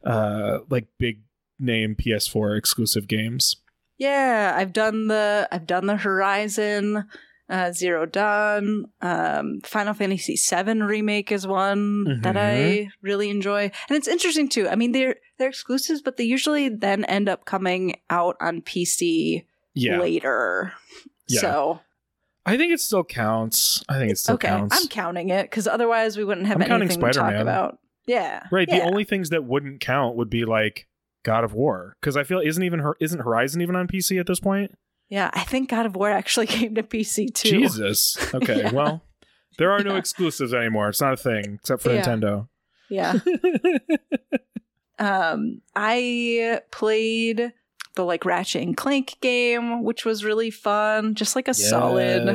uh, 0.05 0.61
like 0.71 0.87
big 0.99 1.21
name 1.59 1.95
PS4 1.95 2.57
exclusive 2.59 3.07
games. 3.07 3.57
Yeah, 3.99 4.55
I've 4.57 4.73
done 4.73 5.07
the 5.09 5.49
I've 5.53 5.67
done 5.67 5.87
the 5.87 5.97
Horizon, 5.97 7.05
uh, 7.49 7.73
Zero 7.73 8.07
Dawn, 8.07 8.87
um, 9.01 9.61
Final 9.63 9.95
Fantasy 9.95 10.37
VII 10.37 10.81
remake 10.83 11.31
is 11.31 11.47
one 11.47 12.21
that 12.23 12.37
I 12.37 12.89
really 13.03 13.31
enjoy, 13.31 13.71
and 13.89 13.97
it's 13.97 14.09
interesting 14.09 14.49
too. 14.49 14.69
I 14.69 14.75
mean, 14.75 14.93
they're 14.93 15.17
they're 15.39 15.49
exclusives, 15.49 16.03
but 16.03 16.17
they 16.17 16.25
usually 16.25 16.69
then 16.69 17.05
end 17.05 17.29
up 17.29 17.45
coming 17.45 18.01
out 18.11 18.37
on 18.41 18.63
PC 18.63 19.45
Yeah, 19.75 20.01
later. 20.01 20.73
Yeah. 21.29 21.41
So 21.41 21.81
I 22.47 22.57
think 22.57 22.73
it 22.73 22.81
still 22.81 23.05
counts. 23.05 23.83
I 23.89 23.99
think 23.99 24.11
it 24.13 24.19
still 24.19 24.35
okay, 24.35 24.49
counts. 24.49 24.77
I'm 24.79 24.89
counting 24.89 25.31
it 25.31 25.45
because 25.51 25.67
otherwise 25.67 26.17
we 26.17 26.25
wouldn't 26.25 26.47
have 26.47 26.61
I'm 26.61 26.67
counting 26.69 26.89
anything 26.91 27.01
to 27.07 27.13
talk 27.13 27.35
about. 27.35 27.79
Yeah, 28.07 28.43
Right. 28.53 28.69
Yeah. 28.69 28.81
The 28.81 28.85
only 28.85 29.05
things 29.05 29.31
that 29.31 29.45
wouldn't 29.45 29.81
count 29.81 30.17
would 30.17 30.29
be 30.29 30.45
like 30.45 30.87
God 31.25 31.43
of 31.43 31.55
War, 31.55 31.97
because 32.01 32.19
I 32.19 32.23
feel 32.25 32.39
isn't 32.39 32.63
even 32.63 32.83
isn't 33.01 33.21
Horizon 33.21 33.63
even 33.63 33.77
on 33.77 33.89
PC 33.89 34.21
at 34.21 34.27
this 34.27 34.41
point. 34.41 34.77
yeah, 35.09 35.31
I 35.33 35.45
think 35.45 35.71
God 35.71 35.87
of 35.87 35.97
War 35.97 36.11
actually 36.11 36.47
came 36.59 36.75
to 36.75 36.83
PC 36.83 37.33
too. 37.33 37.49
Jesus. 37.51 38.17
Okay. 38.35 38.59
Yeah. 38.59 38.73
Well, 38.73 39.03
there 39.57 39.73
are 39.73 39.83
no 39.83 39.93
Yeah. 39.93 39.99
exclusives 39.99 40.53
anymore. 40.53 40.91
It's 40.91 41.01
not 41.01 41.15
a 41.15 41.17
thing 41.17 41.55
except 41.55 41.83
for. 41.83 41.91
Nintendo. 41.91 42.49
Yeah. 42.91 43.21
um 44.99 45.61
i 45.75 46.61
played 46.71 47.53
the 47.97 48.05
like 48.05 48.25
ratchet 48.25 48.63
and 48.63 48.77
clank 48.77 49.17
game 49.21 49.83
which 49.85 50.05
was 50.05 50.25
really 50.25 50.51
fun. 50.51 51.15
Just 51.15 51.37
like 51.37 51.49
a 51.49 51.55
solid 51.55 52.27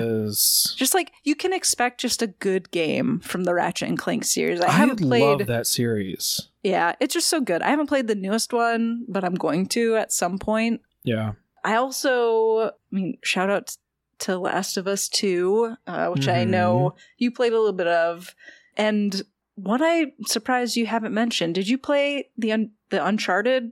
just 0.78 0.94
like 0.94 1.12
you 1.24 1.36
can 1.36 1.54
expect 1.54 2.00
just 2.00 2.22
a 2.22 2.28
good 2.28 2.72
game 2.72 3.20
from 3.20 3.44
the 3.44 3.54
ratchet 3.54 3.90
and 3.90 3.98
clank 3.98 4.24
series. 4.26 4.62
I 4.62 4.68
I, 4.68 4.72
haven't 4.72 4.98
played 5.02 5.40
love 5.40 5.48
that 5.48 5.68
series. 5.68 6.50
yeah 6.64 6.94
it's 7.00 7.14
just 7.14 7.28
so 7.28 7.42
good. 7.42 7.62
I 7.62 7.70
haven't 7.70 7.88
played 7.88 8.08
the 8.08 8.16
newest 8.16 8.54
one 8.54 9.06
but 9.08 9.24
i'm 9.24 9.36
going 9.36 9.68
to 9.70 9.96
at 9.98 10.12
some 10.14 10.40
point. 10.40 10.82
Yeah. 11.04 11.34
i 11.64 11.76
also 11.76 12.68
i 12.68 12.72
mean 12.92 13.18
shout 13.24 13.50
out 13.50 13.76
to 14.20 14.38
last 14.38 14.76
of 14.78 14.86
us 14.88 15.08
2 15.10 15.76
uh, 15.88 16.08
which 16.10 16.28
i 16.28 16.40
Mm-hmm. 16.40 16.52
know 16.52 16.96
you 17.18 17.32
played 17.32 17.54
a 17.54 17.58
little 17.58 17.74
bit 17.74 17.88
of. 17.88 18.36
And 18.78 19.22
what 19.56 19.82
i 19.84 20.14
surprised 20.26 20.76
you 20.78 20.86
haven't 20.86 21.14
mentioned 21.14 21.56
did 21.56 21.68
you 21.68 21.78
play 21.78 22.30
the 22.38 22.52
un- 22.54 22.72
the 22.92 23.06
uncharted 23.06 23.72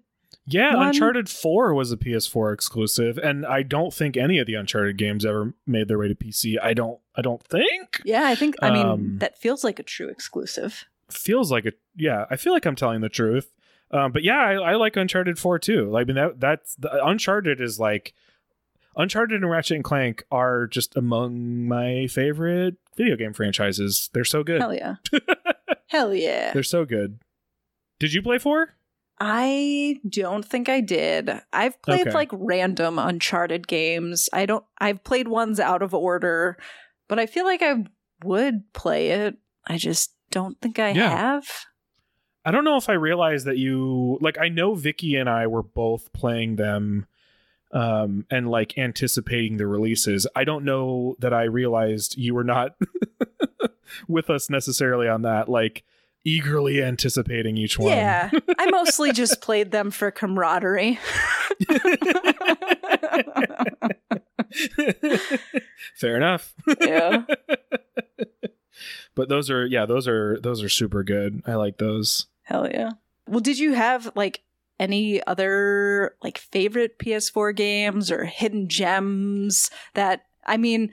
Yeah, 0.50 0.76
one? 0.76 0.88
Uncharted 0.88 1.30
4 1.30 1.74
was 1.74 1.91
a 1.91 1.98
PS4 1.98 2.54
exclusive 2.54 3.18
and 3.18 3.45
I 3.45 3.64
don't 3.64 3.93
think 3.93 4.16
any 4.16 4.39
of 4.39 4.48
the 4.48 4.56
Uncharted 4.56 4.98
games 4.98 5.26
ever 5.26 5.54
made 5.66 5.88
their 5.89 5.98
way 5.98 6.08
to 6.08 6.16
PC. 6.16 6.56
I 6.62 6.74
don't 6.74 7.00
I 7.16 7.22
don't 7.22 7.43
think. 7.43 8.02
Yeah, 8.06 8.24
I 8.26 8.36
think 8.36 8.56
I 8.62 8.72
mean 8.72 8.86
Um, 8.86 9.18
that 9.20 9.38
feels 9.38 9.64
like 9.64 9.78
a 9.80 9.84
true 9.84 10.08
exclusive. 10.10 10.86
Feels 11.12 11.52
like 11.52 11.66
a 11.66 11.74
yeah, 11.95 12.26
I 12.30 12.38
feel 12.38 12.54
like 12.54 12.66
I'm 12.66 12.76
telling 12.76 13.02
the 13.02 13.10
truth. 13.10 13.52
Um, 13.91 14.12
but 14.12 14.24
yeah, 14.24 14.39
I, 14.39 14.54
I 14.54 14.76
like 14.76 14.95
Uncharted 14.95 15.38
4 15.38 15.60
too. 15.60 15.89
Like 15.89 16.04
I 16.04 16.08
mean 16.08 16.16
that 16.16 16.39
that's 16.39 16.76
the, 16.76 17.06
Uncharted 17.06 17.60
is 17.60 17.80
like 17.80 18.14
Uncharted 18.95 19.41
and 19.41 19.50
Ratchet 19.52 19.76
and 19.76 19.84
Clank 19.84 20.24
are 20.32 20.66
just 20.66 20.95
among 20.95 21.68
my 21.68 22.08
favorite 22.08 22.76
video 22.95 23.16
game 23.16 23.34
franchises. 23.34 24.10
They're 24.14 24.24
so 24.24 24.43
good. 24.43 24.62
Hell 24.62 24.74
yeah. 24.74 24.95
Hell 25.88 26.14
yeah. 26.16 26.52
They're 26.54 26.64
so 26.64 26.84
good. 26.86 27.20
Did 28.00 28.14
you 28.14 28.22
play 28.22 28.38
4? 28.39 28.74
I 29.20 29.97
don't 30.07 30.45
think 30.45 30.70
I 30.70 30.82
did. 30.82 31.32
I've 31.51 31.82
played 31.82 32.07
Okay. 32.07 32.11
like 32.15 32.30
random 32.32 32.99
Uncharted 32.99 33.68
games. 33.68 34.30
I 34.32 34.45
don't 34.45 34.63
I've 34.80 35.03
played 35.03 35.28
ones 35.28 35.59
out 35.59 35.82
of 35.82 35.93
order, 35.93 36.57
but 37.07 37.20
I 37.20 37.26
feel 37.26 37.45
like 37.45 37.61
I 37.61 37.86
would 38.24 38.61
play 38.74 39.09
it. 39.09 39.38
I 39.65 39.78
just 39.78 40.13
don't 40.30 40.59
think 40.61 40.78
I 40.80 40.91
Yeah. 40.91 41.09
have. 41.09 41.47
I 42.45 42.51
don't 42.51 42.63
know 42.63 42.78
if 42.78 42.89
I 42.89 42.93
realized 42.93 43.45
that 43.47 43.57
you 43.57 44.18
like 44.22 44.38
I 44.38 44.49
know 44.49 44.76
Vicky 44.76 45.15
and 45.15 45.30
I 45.30 45.47
were 45.47 45.63
both 45.63 46.13
playing 46.13 46.55
them 46.55 47.07
um 47.74 48.26
and 48.32 48.49
like 48.49 48.78
anticipating 48.78 49.57
the 49.57 49.68
releases. 49.68 50.28
I 50.36 50.43
don't 50.43 50.63
know 50.63 51.15
that 51.20 51.34
I 51.34 51.43
realized 51.43 52.18
you 52.18 52.36
were 52.36 52.43
not 52.45 52.76
with 54.07 54.30
us 54.30 54.49
necessarily 54.49 55.07
on 55.07 55.24
that 55.24 55.49
like 55.49 55.84
eagerly 56.28 56.84
anticipating 56.84 57.56
each 57.58 57.80
one. 57.80 57.94
Yeah. 57.94 58.30
I 58.60 58.66
mostly 58.72 59.14
just 59.14 59.40
played 59.42 59.72
them 59.72 59.92
for 59.92 60.12
camaraderie. 60.12 61.00
Fair 65.96 66.18
enough. 66.18 66.54
yeah. 66.82 67.24
But 69.16 69.30
those 69.30 69.50
are 69.50 69.66
yeah, 69.66 69.88
those 69.88 70.08
are 70.08 70.40
those 70.42 70.62
are 70.62 70.70
super 70.70 71.04
good. 71.04 71.42
I 71.48 71.56
like 71.56 71.80
those. 71.80 72.28
Hell 72.44 72.70
yeah. 72.70 72.92
Well, 73.28 73.40
did 73.40 73.58
you 73.58 73.74
have 73.74 74.12
like 74.14 74.44
any 74.80 75.26
other 75.26 76.16
like 76.22 76.38
favorite 76.38 77.00
PS4 77.00 77.56
games 77.56 78.12
or 78.12 78.26
hidden 78.26 78.70
gems 78.70 79.72
that 79.96 80.26
I 80.46 80.58
mean, 80.58 80.92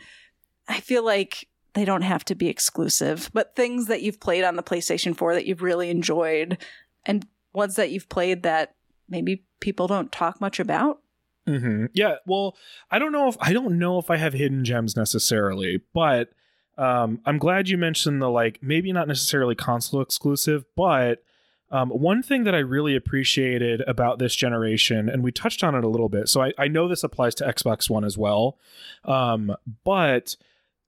I 0.66 0.80
feel 0.80 1.04
like 1.04 1.46
they 1.74 1.84
don't 1.84 2.02
have 2.02 2.24
to 2.26 2.34
be 2.34 2.48
exclusive, 2.48 3.30
but 3.32 3.54
things 3.54 3.86
that 3.86 4.02
you've 4.02 4.20
played 4.20 4.44
on 4.44 4.56
the 4.56 4.62
PlayStation 4.62 5.16
4 5.16 5.34
that 5.34 5.46
you've 5.46 5.62
really 5.62 5.90
enjoyed 5.90 6.58
and 7.04 7.26
ones 7.52 7.76
that 7.76 7.90
you've 7.90 8.08
played 8.08 8.42
that 8.42 8.74
maybe 9.08 9.44
people 9.60 9.86
don't 9.86 10.10
talk 10.10 10.40
much 10.40 10.58
about? 10.58 11.00
hmm 11.46 11.86
Yeah. 11.92 12.16
Well, 12.26 12.56
I 12.90 12.98
don't 12.98 13.12
know 13.12 13.28
if 13.28 13.36
I 13.40 13.52
don't 13.52 13.78
know 13.78 13.98
if 13.98 14.10
I 14.10 14.16
have 14.16 14.32
hidden 14.32 14.64
gems 14.64 14.96
necessarily, 14.96 15.82
but 15.92 16.30
um, 16.78 17.20
I'm 17.26 17.38
glad 17.38 17.68
you 17.68 17.76
mentioned 17.76 18.22
the 18.22 18.30
like 18.30 18.62
maybe 18.62 18.92
not 18.92 19.08
necessarily 19.08 19.54
console 19.54 20.00
exclusive, 20.00 20.64
but 20.76 21.22
um, 21.70 21.90
one 21.90 22.22
thing 22.22 22.44
that 22.44 22.54
I 22.54 22.58
really 22.58 22.94
appreciated 22.94 23.82
about 23.86 24.18
this 24.18 24.34
generation, 24.36 25.08
and 25.08 25.24
we 25.24 25.32
touched 25.32 25.64
on 25.64 25.74
it 25.74 25.82
a 25.82 25.88
little 25.88 26.08
bit. 26.08 26.28
So 26.28 26.42
I, 26.42 26.52
I 26.56 26.68
know 26.68 26.86
this 26.86 27.02
applies 27.02 27.34
to 27.36 27.44
Xbox 27.44 27.90
One 27.90 28.04
as 28.04 28.16
well, 28.16 28.58
um, 29.04 29.54
but 29.82 30.36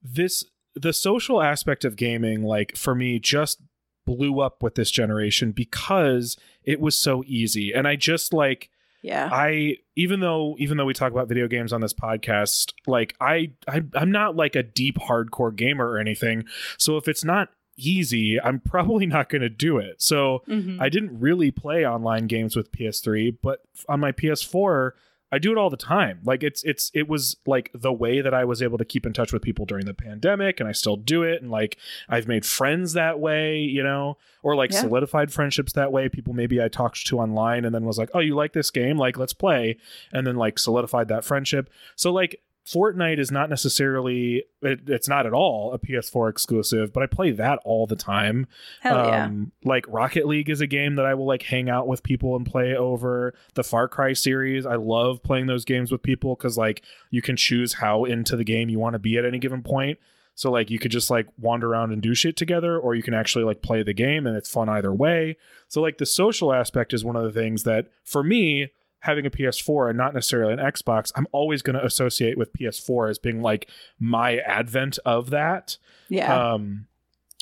this 0.01 0.45
the 0.77 0.93
social 0.93 1.41
aspect 1.41 1.85
of 1.85 1.95
gaming, 1.95 2.43
like 2.43 2.75
for 2.77 2.95
me, 2.95 3.19
just 3.19 3.61
blew 4.05 4.39
up 4.39 4.63
with 4.63 4.75
this 4.75 4.89
generation 4.91 5.51
because 5.51 6.37
it 6.63 6.79
was 6.79 6.97
so 6.97 7.23
easy, 7.27 7.73
and 7.73 7.87
I 7.87 7.95
just 7.95 8.33
like. 8.33 8.69
Yeah. 9.03 9.29
I 9.31 9.77
even 9.95 10.19
though 10.21 10.55
even 10.57 10.75
though 10.75 10.83
we 10.85 10.93
talk 10.93 11.11
about 11.11 11.29
video 11.29 11.47
games 11.47 11.71
on 11.71 11.81
this 11.81 11.93
podcast, 11.93 12.73
like 12.87 13.15
I, 13.21 13.51
I 13.67 13.83
I'm 13.93 14.11
not 14.11 14.35
like 14.35 14.55
a 14.55 14.63
deep 14.63 14.97
hardcore 14.97 15.55
gamer 15.55 15.87
or 15.87 15.99
anything. 15.99 16.45
So 16.77 16.97
if 16.97 17.07
it's 17.07 17.23
not 17.23 17.49
easy, 17.77 18.41
I'm 18.41 18.59
probably 18.65 19.05
not 19.05 19.29
going 19.29 19.43
to 19.43 19.49
do 19.49 19.77
it. 19.77 20.01
So 20.01 20.43
Mhm. 20.49 20.81
I 20.81 20.89
didn't 20.89 21.17
really 21.19 21.51
play 21.51 21.85
online 21.85 22.25
games 22.25 22.55
with 22.55 22.71
PS3, 22.71 23.37
but 23.41 23.59
on 23.87 23.99
my 23.99 24.11
PS4, 24.11 24.91
I 25.31 25.39
do 25.39 25.51
it 25.51 25.57
all 25.57 25.69
the 25.69 25.75
time. 25.77 26.19
Like 26.23 26.41
it's 26.41 26.63
it's 26.63 26.89
it 26.93 27.09
was 27.09 27.35
like 27.45 27.69
the 27.73 27.91
way 27.91 28.21
that 28.21 28.33
I 28.33 28.45
was 28.45 28.61
able 28.61 28.77
to 28.77 28.85
keep 28.85 29.05
in 29.05 29.11
touch 29.11 29.33
with 29.33 29.41
people 29.41 29.65
during 29.65 29.85
the 29.85 29.93
pandemic 29.93 30.59
and 30.61 30.69
I 30.69 30.71
still 30.71 30.95
do 30.95 31.23
it 31.23 31.41
and 31.41 31.51
like 31.51 31.77
I've 32.07 32.27
made 32.27 32.45
friends 32.45 32.93
that 32.93 33.19
way, 33.19 33.57
you 33.59 33.83
know, 33.83 34.17
or 34.41 34.55
like 34.55 34.71
Yeah. 34.71 34.81
solidified 34.81 35.33
friendships 35.33 35.73
that 35.73 35.91
way. 35.91 36.07
People 36.07 36.33
maybe 36.33 36.61
I 36.61 36.69
talked 36.69 37.05
to 37.07 37.19
online 37.19 37.65
and 37.65 37.75
then 37.75 37.83
was 37.85 37.97
like, 37.97 38.09
"Oh, 38.13 38.19
you 38.19 38.35
like 38.35 38.53
this 38.53 38.71
game? 38.71 38.97
Like 38.97 39.17
let's 39.17 39.33
play." 39.33 39.77
And 40.13 40.25
then 40.25 40.37
like 40.37 40.57
solidified 40.59 41.09
that 41.09 41.25
friendship. 41.25 41.69
So 41.97 42.13
like 42.13 42.39
Fortnite 42.67 43.17
is 43.17 43.31
not 43.31 43.49
necessarily 43.49 44.43
it, 44.61 44.81
it's 44.87 45.07
not 45.07 45.25
at 45.25 45.31
all 45.31 45.73
a 45.73 45.79
PS4 45.79 46.29
exclusive, 46.29 46.91
but 46.91 47.01
I 47.01 47.05
play 47.05 47.31
that 47.31 47.59
all 47.63 47.87
the 47.87 47.95
time. 47.95 48.45
Hell 48.81 49.07
yeah. 49.07 49.25
Um, 49.25 49.53
like 49.63 49.85
Rocket 49.87 50.27
League 50.27 50.49
is 50.49 50.59
a 50.59 50.67
game 50.67 50.95
that 50.95 51.05
I 51.05 51.13
will 51.13 51.25
like 51.25 51.43
hang 51.43 51.69
out 51.69 51.87
with 51.87 52.03
people 52.03 52.35
and 52.35 52.45
play 52.45 52.75
over. 52.75 53.33
The 53.53 53.63
Far 53.63 53.87
Cry 53.87 54.11
series, 54.11 54.65
I 54.65 54.75
love 54.75 55.23
playing 55.23 55.47
those 55.47 55.63
games 55.63 55.91
with 55.91 56.03
people 56.03 56.35
because 56.35 56.57
like 56.57 56.83
you 57.09 57.21
can 57.21 57.37
choose 57.37 57.73
how 57.73 58.03
into 58.03 58.35
the 58.35 58.43
game 58.43 58.67
you 58.67 58.79
want 58.79 58.93
to 58.93 58.99
be 58.99 59.17
at 59.17 59.23
any 59.23 59.39
given 59.39 59.63
point. 59.63 59.97
So 60.35 60.51
like 60.51 60.69
you 60.69 60.77
could 60.77 60.91
just 60.91 61.09
like 61.09 61.27
wander 61.39 61.71
around 61.71 61.93
and 61.93 62.01
do 62.01 62.13
shit 62.13 62.35
together, 62.35 62.77
or 62.77 62.95
you 62.95 63.01
can 63.01 63.13
actually 63.13 63.45
like 63.45 63.61
play 63.61 63.81
the 63.81 63.93
game 63.93 64.27
and 64.27 64.35
it's 64.35 64.51
fun 64.51 64.67
either 64.67 64.93
way. 64.93 65.37
So 65.69 65.81
like 65.81 65.99
the 65.99 66.05
social 66.05 66.53
aspect 66.53 66.93
is 66.93 67.05
one 67.05 67.15
of 67.15 67.23
the 67.23 67.31
things 67.31 67.63
that 67.63 67.87
for 68.03 68.23
me, 68.23 68.71
having 69.01 69.25
a 69.25 69.29
PS4 69.29 69.89
and 69.89 69.97
not 69.97 70.13
necessarily 70.13 70.53
an 70.53 70.59
Xbox, 70.59 71.11
I'm 71.15 71.27
always 71.31 71.61
going 71.61 71.75
to 71.75 71.85
associate 71.85 72.37
with 72.37 72.53
PS4 72.53 73.09
as 73.09 73.19
being 73.19 73.41
like 73.41 73.69
my 73.99 74.37
advent 74.37 74.99
of 75.05 75.29
that. 75.29 75.77
yeah. 76.09 76.53
Um, 76.53 76.87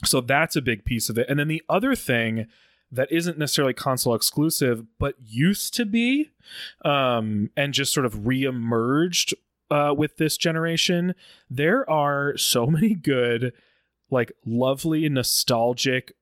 so 0.04 0.20
that's 0.20 0.56
a 0.56 0.62
big 0.62 0.84
piece 0.84 1.10
of 1.10 1.18
it. 1.18 1.28
And 1.30 1.40
then 1.40 1.48
the 1.48 1.64
other 1.70 1.96
thing 1.96 2.48
that 2.92 3.12
isn't 3.12 3.38
necessarily 3.38 3.74
console 3.74 4.14
exclusive, 4.14 4.86
but 5.00 5.16
used 5.20 5.74
to 5.76 5.86
be, 5.86 6.32
um, 6.84 7.50
and 7.56 7.74
just 7.74 7.94
sort 7.94 8.06
of 8.06 8.20
reemerged 8.20 9.34
uh, 9.72 9.94
with 9.96 10.18
this 10.18 10.38
generation, 10.38 11.16
there 11.50 11.90
are 11.90 12.38
so 12.38 12.66
many 12.68 12.94
good, 12.94 13.54
like 14.10 14.32
lovely, 14.46 15.08
nostalgic 15.10 16.14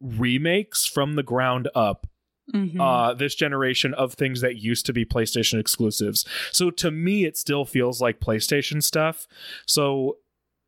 remakes 0.00 0.84
from 0.84 1.14
the 1.14 1.22
ground 1.22 1.68
up 1.74 2.06
Mhm. 2.52 2.80
uh, 2.80 3.14
this 3.14 3.34
generation 3.34 3.94
of 3.94 4.14
things 4.14 4.40
that 4.40 4.56
used 4.56 4.84
to 4.86 4.92
be 4.92 5.04
PlayStation 5.04 5.58
exclusives. 5.60 6.26
So 6.50 6.70
to 6.70 6.90
me, 6.90 7.24
it 7.24 7.36
still 7.36 7.64
feels 7.64 8.00
like 8.00 8.20
PlayStation 8.20 8.82
stuff. 8.82 9.26
So 9.66 10.18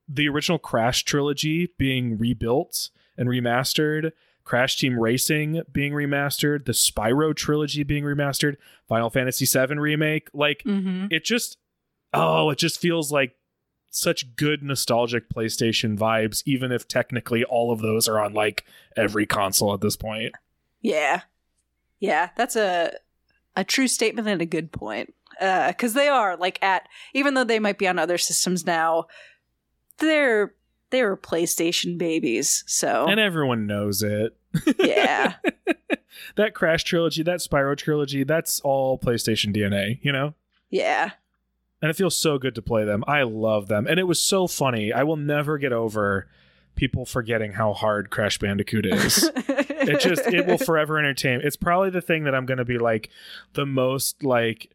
the 0.08 0.28
original 0.28 0.58
Crash 0.58 1.04
trilogy 1.04 1.70
being 1.78 2.16
rebuilt 2.18 2.90
and 3.18 3.28
remastered, 3.28 4.12
Crash 4.44 4.76
Team 4.76 4.98
Racing 5.00 5.62
being 5.72 5.92
remastered, 5.94 6.66
the 6.66 6.72
Spyro 6.72 7.34
trilogy 7.34 7.82
being 7.82 8.04
remastered, 8.04 8.56
Final 8.88 9.08
Fantasy 9.10 9.46
VII 9.46 9.78
remake, 9.78 10.28
like 10.34 10.62
Mhm. 10.64 11.08
it 11.10 11.24
just, 11.24 11.56
oh, 12.12 12.50
it 12.50 12.58
just 12.58 12.78
feels 12.80 13.10
like 13.10 13.36
such 13.90 14.36
good 14.36 14.62
nostalgic 14.62 15.28
PlayStation 15.28 15.96
vibes, 15.96 16.42
even 16.44 16.70
if 16.72 16.86
technically 16.86 17.42
all 17.44 17.72
of 17.72 17.80
those 17.80 18.06
are 18.08 18.20
on 18.20 18.32
like 18.34 18.64
every 18.96 19.24
console 19.26 19.72
at 19.72 19.80
this 19.80 19.96
point. 19.96 20.34
Yeah. 20.82 21.22
Yeah, 22.01 22.30
that's 22.36 22.57
a 22.57 22.92
a 23.57 23.64
true 23.64 23.88
statement 23.88 24.28
and 24.28 24.42
a 24.42 24.47
good 24.47 24.72
point. 24.72 25.14
Uh 25.40 25.72
cuz 25.78 25.95
they 25.95 26.09
are 26.09 26.36
like 26.36 26.62
at 26.62 26.88
even 27.12 27.34
though 27.34 27.45
they 27.45 27.59
might 27.59 27.78
be 27.78 27.88
on 27.88 27.99
other 27.99 28.18
systems 28.18 28.66
now, 28.66 29.07
they're 29.99 30.55
they're 30.90 31.16
PlayStation 31.16 31.99
babies. 31.99 32.62
So 32.66 33.07
And 33.09 33.18
everyone 33.18 33.66
knows 33.66 34.03
it. 34.03 34.36
yeah. 34.78 35.34
that 36.36 36.55
Crash 36.55 36.84
trilogy, 36.84 37.22
that 37.24 37.40
Spyro 37.40 37.76
trilogy, 37.76 38.22
that's 38.22 38.61
all 38.61 38.99
PlayStation 38.99 39.55
DNA, 39.55 39.99
you 40.03 40.12
know? 40.12 40.34
Yeah. 40.70 41.11
And 41.82 41.90
it 41.90 41.97
feels 41.97 42.16
so 42.16 42.38
good 42.38 42.55
to 42.55 42.62
play 42.62 42.84
them. 42.84 43.03
I 43.09 43.22
love 43.24 43.66
them. 43.68 43.86
And 43.88 43.99
it 43.99 44.05
was 44.05 44.20
so 44.20 44.47
funny. 44.47 44.92
I 44.92 45.03
will 45.03 45.16
never 45.16 45.59
get 45.59 45.72
over 45.72 46.28
people 46.74 47.04
forgetting 47.04 47.52
how 47.52 47.72
hard 47.72 48.10
Crash 48.10 48.38
Bandicoot 48.38 48.86
is. 48.86 49.30
it 49.36 50.00
just 50.00 50.26
it 50.26 50.46
will 50.46 50.58
forever 50.58 50.98
entertain. 50.98 51.40
It's 51.42 51.56
probably 51.56 51.90
the 51.90 52.00
thing 52.00 52.24
that 52.24 52.34
I'm 52.34 52.46
going 52.46 52.58
to 52.58 52.64
be 52.64 52.78
like 52.78 53.10
the 53.52 53.66
most 53.66 54.22
like 54.24 54.70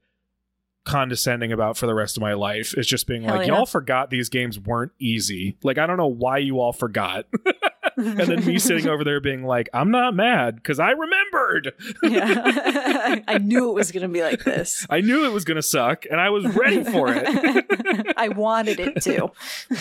condescending 0.85 1.51
about 1.51 1.77
for 1.77 1.85
the 1.85 1.93
rest 1.93 2.17
of 2.17 2.21
my 2.21 2.33
life 2.33 2.75
is 2.77 2.87
just 2.87 3.05
being 3.05 3.23
Hell 3.23 3.35
like 3.35 3.47
yeah. 3.47 3.55
y'all 3.55 3.65
forgot 3.65 4.09
these 4.09 4.29
games 4.29 4.59
weren't 4.59 4.91
easy. 4.99 5.57
Like 5.63 5.77
I 5.77 5.85
don't 5.85 5.97
know 5.97 6.07
why 6.07 6.37
you 6.39 6.59
all 6.59 6.73
forgot. 6.73 7.25
and 7.99 8.17
then 8.19 8.45
me 8.45 8.59
sitting 8.59 8.87
over 8.87 9.03
there 9.03 9.19
being 9.19 9.43
like, 9.43 9.69
I'm 9.73 9.91
not 9.91 10.15
mad 10.15 10.55
because 10.55 10.79
I 10.79 10.91
remembered. 10.91 11.73
yeah. 12.03 13.19
I 13.27 13.37
knew 13.37 13.69
it 13.69 13.73
was 13.73 13.91
going 13.91 14.03
to 14.03 14.09
be 14.09 14.21
like 14.21 14.43
this. 14.43 14.85
I 14.89 15.01
knew 15.01 15.25
it 15.25 15.33
was 15.33 15.45
going 15.45 15.55
to 15.55 15.61
suck 15.63 16.05
and 16.09 16.19
I 16.19 16.29
was 16.29 16.45
ready 16.55 16.83
for 16.83 17.07
it. 17.09 18.13
I 18.17 18.29
wanted 18.29 18.79
it 18.79 19.01
to. 19.03 19.31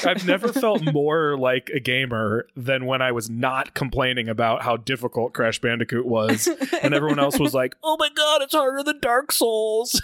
I've 0.05 0.27
never 0.27 0.53
felt 0.53 0.83
more 0.93 1.37
like 1.37 1.71
a 1.75 1.81
gamer 1.81 2.47
than 2.57 2.87
when 2.87 3.03
I 3.03 3.13
was 3.13 3.31
not 3.31 3.75
complaining 3.75 4.29
about 4.29 4.63
how 4.63 4.77
difficult 4.77 5.33
Crash 5.33 5.61
Bandicoot 5.61 6.07
was 6.07 6.49
and 6.83 6.95
everyone 6.95 7.19
else 7.19 7.39
was 7.39 7.55
like, 7.55 7.77
"Oh 7.83 7.97
my 7.99 8.09
god, 8.15 8.43
it's 8.43 8.55
harder 8.55 8.83
than 8.83 9.01
Dark 9.01 9.33
Souls." 9.33 10.01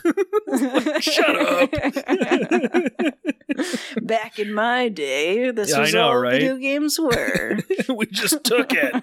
like, 0.46 1.02
Shut 1.02 1.36
up. 1.36 1.70
Back 4.02 4.38
in 4.38 4.52
my 4.52 4.88
day, 4.88 5.50
this 5.50 5.70
Yeah, 5.70 5.80
was 5.80 5.94
know, 5.94 6.08
all 6.08 6.18
right? 6.18 6.40
video 6.40 6.56
games 6.56 6.98
were. 6.98 7.58
we 7.94 8.06
just 8.06 8.42
took 8.44 8.72
it 8.72 8.94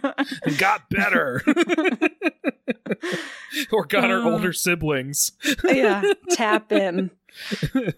and 0.44 0.58
got 0.58 0.90
better. 0.90 1.42
or 3.72 3.86
got 3.86 4.10
our 4.10 4.20
Uh. 4.20 4.30
older 4.32 4.54
siblings. 4.54 5.32
yeah, 5.66 6.02
tap 6.32 6.72
in. 6.72 7.12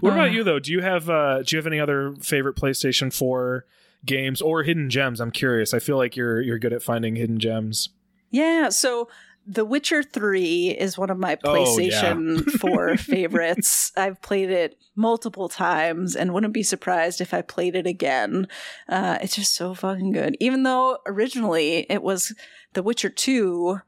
What 0.00 0.12
about 0.12 0.28
Uh. 0.28 0.32
you 0.32 0.44
though? 0.44 0.58
Do 0.58 0.72
you 0.72 0.80
have 0.80 1.08
uh 1.08 1.42
do 1.42 1.56
you 1.56 1.58
have 1.58 1.66
any 1.66 1.80
other 1.80 2.14
favorite 2.20 2.56
PlayStation 2.56 3.12
4 3.12 3.64
games 4.04 4.40
or 4.42 4.62
hidden 4.62 4.90
gems? 4.90 5.20
I'm 5.20 5.30
curious. 5.30 5.72
I 5.74 5.78
feel 5.78 5.96
like 5.96 6.16
you're 6.16 6.40
you're 6.40 6.58
good 6.58 6.72
at 6.72 6.82
finding 6.82 7.16
hidden 7.16 7.38
gems. 7.38 7.88
Yeah, 8.30 8.68
so 8.68 9.08
The 9.46 9.64
Witcher 9.64 10.02
3 10.02 10.70
is 10.70 10.96
one 10.98 11.10
of 11.10 11.18
my 11.18 11.36
Oh, 11.44 11.54
yeah. 11.54 11.64
PlayStation 11.64 12.42
4 12.60 12.96
favorites. 12.98 13.90
I've 13.96 14.20
played 14.22 14.50
it 14.50 14.76
multiple 14.94 15.48
times 15.48 16.14
and 16.14 16.32
wouldn't 16.32 16.54
be 16.54 16.62
surprised 16.62 17.20
if 17.20 17.32
I 17.34 17.42
played 17.42 17.74
it 17.74 17.86
again. 17.86 18.46
Uh, 18.88 19.18
it's 19.22 19.34
just 19.34 19.54
so 19.54 19.74
fucking 19.74 20.12
good. 20.12 20.36
Even 20.40 20.62
though 20.62 20.98
originally 21.06 21.86
it 21.90 22.02
was 22.02 22.34
The 22.74 22.82
Witcher 22.82 23.08
2 23.10 23.80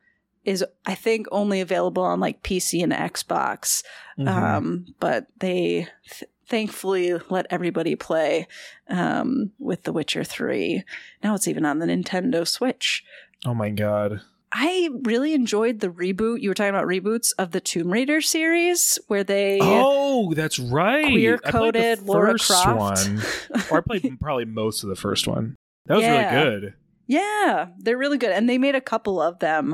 is 0.44 0.64
I 0.86 0.94
think 0.96 1.26
only 1.30 1.60
available 1.60 2.02
on 2.02 2.18
like 2.18 2.42
PC 2.42 2.82
and 2.82 2.92
Xbox. 2.92 3.84
Mm-hmm. 4.18 4.28
Um, 4.28 4.86
but 4.98 5.26
they 5.38 5.86
th- 6.10 6.30
thankfully 6.48 7.14
let 7.30 7.46
everybody 7.50 7.94
play 7.94 8.48
um, 8.88 9.52
with 9.60 9.84
The 9.84 9.92
Witcher 9.92 10.24
3. 10.24 10.82
Now 11.22 11.34
it's 11.36 11.46
even 11.46 11.64
on 11.64 11.78
the 11.78 11.86
Nintendo 11.86 12.46
Switch. 12.48 13.04
oh 13.46 13.54
my 13.54 13.70
god. 13.70 14.22
I 14.54 14.90
really 15.04 15.32
enjoyed 15.34 15.80
the 15.80 15.88
reboot. 15.88 16.42
You 16.42 16.50
were 16.50 16.54
talking 16.54 16.70
about 16.74 16.86
reboots 16.86 17.32
of 17.38 17.52
the 17.52 17.60
Tomb 17.60 17.90
Raider 17.90 18.20
series 18.20 18.98
where 19.08 19.24
they 19.24 19.58
Oh, 19.62 20.34
that's 20.34 20.58
right. 20.58 21.06
queer 21.06 21.38
coded 21.38 22.02
Laura 22.02 22.32
first 22.32 22.50
Croft. 22.62 22.78
one. 23.08 23.22
Or 23.70 23.78
I 23.78 23.80
played 23.80 24.16
probably 24.20 24.44
most 24.44 24.82
of 24.82 24.90
the 24.90 24.96
first 24.96 25.26
one. 25.26 25.56
That 25.86 25.94
was 25.96 26.04
Yeah. 26.04 26.34
really 26.34 26.60
good. 26.60 26.74
Yeah, 27.06 27.66
they're 27.78 27.96
really 27.98 28.18
good, 28.18 28.30
and 28.30 28.48
they 28.48 28.58
made 28.58 28.74
a 28.74 28.80
couple 28.80 29.20
of 29.20 29.38
them, 29.40 29.72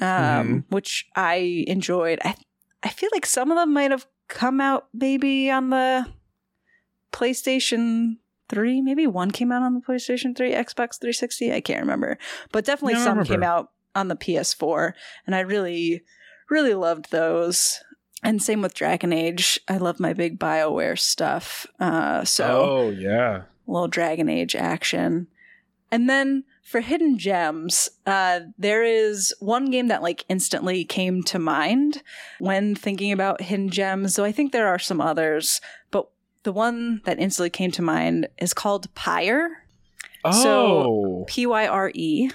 um, 0.00 0.04
Mhm. 0.06 0.64
which 0.70 1.06
I 1.16 1.64
enjoyed. 1.68 2.18
I 2.24 2.34
I 2.82 2.88
feel 2.90 3.08
like 3.12 3.26
some 3.26 3.50
of 3.50 3.56
them 3.56 3.72
might 3.72 3.90
have 3.90 4.06
come 4.28 4.60
out 4.60 4.88
maybe 4.92 5.50
on 5.50 5.70
the 5.70 6.06
PlayStation 7.12 8.16
Three. 8.48 8.80
Maybe 8.80 9.06
one 9.08 9.30
came 9.32 9.50
out 9.50 9.62
on 9.62 9.74
the 9.74 9.80
PlayStation 9.80 10.36
Three, 10.36 10.52
Xbox 10.52 11.00
360. 11.00 11.52
I 11.52 11.60
can't 11.60 11.80
remember, 11.80 12.18
but 12.52 12.64
definitely 12.64 12.94
I 12.94 12.98
some 12.98 13.18
remember. 13.18 13.28
came 13.28 13.42
out 13.42 13.70
on 13.96 14.08
the 14.08 14.16
PS4, 14.16 14.92
and 15.26 15.34
I 15.34 15.40
really 15.40 16.02
really 16.48 16.74
loved 16.74 17.10
those. 17.10 17.80
And 18.22 18.40
same 18.42 18.62
with 18.62 18.74
Dragon 18.74 19.12
Age. 19.12 19.58
I 19.68 19.76
love 19.78 19.98
my 20.00 20.12
big 20.12 20.38
BioWare 20.38 20.98
stuff. 20.98 21.66
Uh, 21.80 22.24
so 22.24 22.44
Oh 22.62 22.90
yeah. 22.90 23.42
little 23.66 23.88
Dragon 23.88 24.28
Age 24.28 24.54
action. 24.56 25.26
And 25.90 26.08
then 26.08 26.44
for 26.62 26.80
hidden 26.80 27.18
gems, 27.18 27.88
uh, 28.06 28.40
there 28.58 28.82
is 28.82 29.34
one 29.38 29.70
game 29.70 29.88
that 29.88 30.02
like 30.02 30.24
instantly 30.28 30.84
came 30.84 31.22
to 31.24 31.38
mind 31.38 32.02
when 32.40 32.74
thinking 32.74 33.12
about 33.12 33.40
hidden 33.42 33.68
gems. 33.68 34.14
So 34.14 34.24
I 34.24 34.32
think 34.32 34.50
there 34.52 34.66
are 34.66 34.78
some 34.78 35.00
others, 35.00 35.60
but 35.90 36.08
the 36.42 36.52
one 36.52 37.02
that 37.04 37.20
instantly 37.20 37.50
came 37.50 37.70
to 37.72 37.82
mind 37.82 38.28
is 38.38 38.54
called 38.54 38.92
Pyre. 38.94 39.64
Oh. 40.24 40.42
So- 40.42 41.24
P 41.28 41.46
Y 41.46 41.66
R 41.66 41.90
E. 41.94 42.30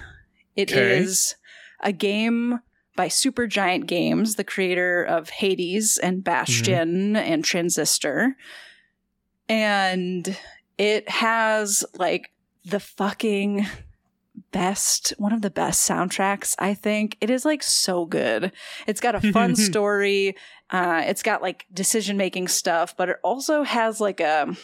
It 0.55 0.71
is 0.71 1.33
Okay. 1.35 1.40
A 1.81 1.91
game 1.91 2.59
by 2.95 3.07
Supergiant 3.07 3.87
Games, 3.87 4.35
the 4.35 4.43
creator 4.43 5.03
of 5.03 5.29
Hades 5.29 5.97
and 5.97 6.23
Bastion 6.23 7.15
and 7.15 7.43
Transistor. 7.43 8.35
And 9.47 10.37
it 10.77 11.09
has 11.09 11.83
like 11.93 12.31
the 12.65 12.79
fucking 12.79 13.65
best, 14.51 15.13
one 15.17 15.33
of 15.33 15.41
the 15.41 15.49
best 15.49 15.89
soundtracks, 15.89 16.55
I 16.59 16.73
think. 16.73 17.17
It 17.21 17.29
is 17.29 17.45
like 17.45 17.63
so 17.63 18.05
good. 18.05 18.51
It's 18.87 19.01
got 19.01 19.15
a 19.15 19.31
fun 19.31 19.55
story. 19.55 20.35
Uh, 20.69 21.03
it's 21.05 21.23
got 21.23 21.41
like 21.41 21.65
decision 21.73 22.17
making 22.17 22.47
stuff, 22.47 22.95
but 22.95 23.09
it 23.09 23.17
also 23.23 23.63
has 23.63 23.99
like 23.99 24.19
a 24.19 24.55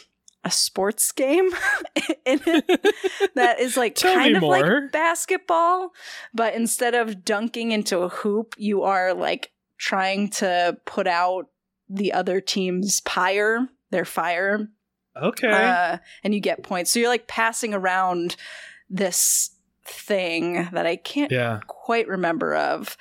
a 0.44 0.50
sports 0.50 1.12
game 1.12 1.50
in 2.24 2.40
it 2.46 2.94
that 3.34 3.60
is 3.60 3.76
like 3.76 3.94
kind 3.96 4.36
of 4.36 4.42
more. 4.42 4.82
like 4.82 4.92
basketball, 4.92 5.92
but 6.32 6.54
instead 6.54 6.94
of 6.94 7.24
dunking 7.24 7.72
into 7.72 7.98
a 7.98 8.08
hoop, 8.08 8.54
you 8.56 8.82
are 8.82 9.14
like 9.14 9.52
trying 9.78 10.28
to 10.28 10.76
put 10.84 11.06
out 11.06 11.46
the 11.88 12.12
other 12.12 12.40
team's 12.40 13.00
pyre, 13.02 13.68
their 13.90 14.04
fire, 14.04 14.68
okay. 15.16 15.50
uh, 15.50 15.98
and 16.22 16.34
you 16.34 16.40
get 16.40 16.62
points. 16.62 16.90
So 16.90 17.00
you're 17.00 17.08
like 17.08 17.26
passing 17.26 17.74
around 17.74 18.36
this 18.90 19.50
thing 19.84 20.68
that 20.72 20.86
I 20.86 20.96
can't 20.96 21.32
yeah. 21.32 21.60
quite 21.66 22.08
remember 22.08 22.54
of. 22.54 22.96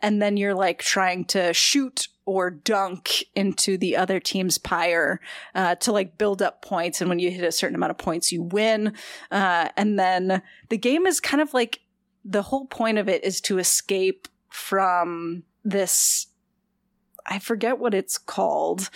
And 0.00 0.20
then 0.20 0.36
you're 0.36 0.54
like 0.54 0.80
trying 0.80 1.26
to 1.26 1.52
shoot 1.52 2.08
or 2.24 2.50
dunk 2.50 3.24
into 3.34 3.76
the 3.76 3.96
other 3.96 4.20
team's 4.20 4.58
pyre 4.58 5.20
uh, 5.54 5.74
to 5.76 5.90
like 5.92 6.18
build 6.18 6.40
up 6.42 6.62
points. 6.62 7.00
And 7.00 7.08
when 7.10 7.18
you 7.18 7.30
hit 7.30 7.44
a 7.44 7.50
certain 7.52 7.74
amount 7.74 7.90
of 7.90 7.98
points, 7.98 8.30
you 8.30 8.42
win. 8.42 8.94
Uh, 9.30 9.68
and 9.76 9.98
then 9.98 10.42
the 10.68 10.78
game 10.78 11.06
is 11.06 11.18
kind 11.20 11.40
of 11.40 11.52
like 11.52 11.80
the 12.24 12.42
whole 12.42 12.66
point 12.66 12.98
of 12.98 13.08
it 13.08 13.24
is 13.24 13.40
to 13.42 13.58
escape 13.58 14.28
from 14.48 15.42
this. 15.64 16.26
I 17.26 17.38
forget 17.38 17.78
what 17.78 17.94
it's 17.94 18.18
called, 18.18 18.88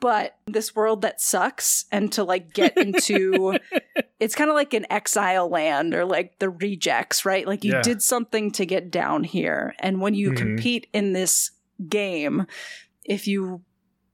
but 0.00 0.36
this 0.46 0.74
world 0.74 1.02
that 1.02 1.20
sucks 1.20 1.84
and 1.92 2.10
to 2.12 2.24
like 2.24 2.52
get 2.52 2.76
into 2.76 3.58
it's 4.18 4.34
kind 4.34 4.50
of 4.50 4.54
like 4.56 4.74
an 4.74 4.86
exile 4.90 5.48
land 5.48 5.94
or 5.94 6.04
like 6.04 6.38
the 6.38 6.50
rejects, 6.50 7.24
right? 7.24 7.46
Like 7.46 7.64
you 7.64 7.72
Yeah. 7.72 7.82
did 7.82 8.02
something 8.02 8.50
to 8.52 8.64
get 8.66 8.90
down 8.90 9.24
here. 9.24 9.74
And 9.78 10.00
when 10.00 10.14
you 10.14 10.30
Mhm. 10.32 10.36
compete 10.36 10.86
in 10.92 11.12
this 11.12 11.50
game, 11.88 12.46
if 13.04 13.26
you, 13.26 13.62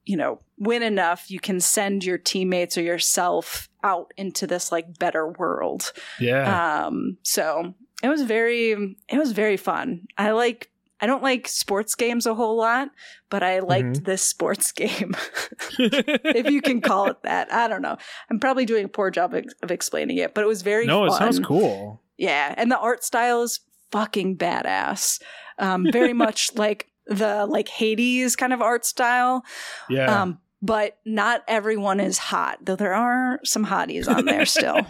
you 0.05 0.17
know, 0.17 0.41
win 0.59 0.83
enough, 0.83 1.31
you 1.31 1.39
can 1.41 1.61
send 1.61 2.05
your 2.05 2.19
teammates 2.19 2.79
or 2.79 2.83
yourself 2.83 3.69
out 3.85 4.13
into 4.17 4.47
this 4.47 4.73
like 4.73 4.99
better 4.99 5.29
world. 5.29 5.93
Yeah. 6.19 6.87
Um, 6.87 7.19
so 7.23 7.75
it 8.03 8.09
was 8.09 8.23
very, 8.23 8.73
it 9.09 9.19
was 9.19 9.33
very 9.33 9.57
fun. 9.57 10.07
I 10.17 10.31
like, 10.31 10.71
I 11.01 11.07
don't 11.07 11.23
like 11.23 11.47
sports 11.47 11.95
games 11.95 12.27
a 12.27 12.35
whole 12.35 12.57
lot, 12.57 12.89
but 13.31 13.43
I 13.45 13.61
liked 13.61 13.99
Mhm. 14.01 14.05
this 14.05 14.23
sports 14.23 14.73
game, 14.83 15.15
if 15.79 16.51
you 16.51 16.61
can 16.61 16.81
call 16.81 17.07
it 17.07 17.23
that. 17.23 17.53
I 17.53 17.69
don't 17.69 17.83
know. 17.83 17.97
I'm 18.31 18.41
probably 18.41 18.65
doing 18.67 18.85
a 18.87 18.89
poor 18.89 19.11
job 19.11 19.35
ex- 19.35 19.55
of 19.63 19.71
explaining 19.71 20.17
it, 20.19 20.35
but 20.35 20.43
it 20.43 20.49
was 20.49 20.63
very 20.63 20.87
no, 20.87 21.07
fun. 21.07 21.09
it 21.09 21.19
sounds 21.19 21.39
cool. 21.41 22.03
Yeah, 22.17 22.53
and 22.57 22.71
the 22.71 22.79
art 22.79 23.05
style 23.05 23.43
is 23.43 23.61
fucking 23.93 24.39
badass. 24.39 25.21
Um, 25.59 25.87
very 25.93 26.13
much 26.25 26.55
like 26.57 26.89
the 27.09 27.47
like 27.47 27.69
Hades 27.69 28.37
kind 28.37 28.53
of 28.53 28.63
art 28.63 28.85
style. 28.85 29.45
Yeah. 29.89 30.23
Um, 30.23 30.39
but 30.61 30.99
not 31.05 31.45
everyone 31.47 32.01
is 32.01 32.19
hot, 32.19 32.59
though 32.63 32.77
there 32.77 32.95
are 32.95 33.41
some 33.45 33.65
hotties 33.67 34.09
on 34.09 34.25
there 34.25 34.45
still. 34.45 34.81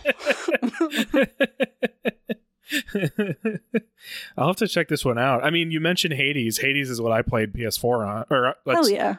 I'll 4.37 4.47
have 4.49 4.57
to 4.57 4.69
check 4.69 4.89
this 4.89 5.05
one 5.05 5.19
out. 5.19 5.45
I 5.45 5.51
mean, 5.51 5.71
you 5.71 5.81
mentioned 5.81 6.15
Hades. 6.15 6.59
Hades 6.59 6.89
is 6.89 7.01
what 7.01 7.13
I 7.13 7.23
played 7.23 7.53
PS4 7.53 8.07
on. 8.07 8.25
Or 8.31 8.49
uh, 8.49 8.53
let's, 8.65 8.91
yeah. 8.91 9.17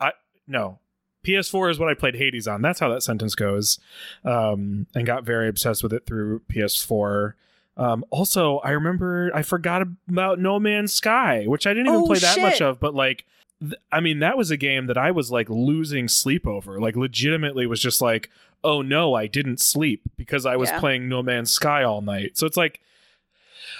I 0.00 0.12
no, 0.46 0.78
PS4 1.26 1.72
is 1.72 1.78
what 1.78 1.88
I 1.88 1.94
played 1.94 2.16
Hades 2.16 2.46
on. 2.46 2.62
That's 2.62 2.80
how 2.80 2.88
that 2.90 3.02
sentence 3.02 3.34
goes. 3.34 3.78
Um, 4.24 4.86
and 4.94 5.06
got 5.06 5.24
very 5.24 5.48
obsessed 5.48 5.82
with 5.82 5.92
it 5.92 6.06
through 6.06 6.42
PS4. 6.52 7.34
Um, 7.76 8.04
also, 8.10 8.58
I 8.58 8.70
remember 8.70 9.30
I 9.34 9.42
forgot 9.42 9.82
about 10.08 10.38
No 10.38 10.58
Man's 10.60 10.92
Sky, 10.92 11.44
which 11.46 11.66
I 11.66 11.70
didn't 11.70 11.86
even 11.88 12.00
Oh, 12.02 12.06
play 12.06 12.18
that 12.18 12.40
much 12.40 12.60
of, 12.60 12.78
but 12.80 12.94
like. 12.94 13.24
th- 13.62 13.74
I 13.92 14.00
mean, 14.00 14.18
that 14.20 14.36
was 14.38 14.50
a 14.50 14.56
game 14.56 14.86
that 14.86 14.96
I 14.98 15.10
was 15.10 15.30
like 15.30 15.48
losing 15.50 16.08
sleep 16.08 16.46
over. 16.46 16.80
Like, 16.80 16.96
legitimately 16.96 17.66
was 17.66 17.80
just 17.80 18.00
like, 18.00 18.30
oh 18.64 18.80
no, 18.82 19.14
I 19.14 19.26
didn't 19.26 19.60
sleep 19.60 20.02
because 20.16 20.44
I 20.46 20.56
was 20.56 20.68
Yeah. 20.70 20.80
playing 20.80 21.08
No 21.08 21.22
Man's 21.22 21.50
Sky 21.52 21.82
all 21.82 22.00
night. 22.02 22.36
So 22.38 22.46
it's 22.46 22.56
like, 22.56 22.80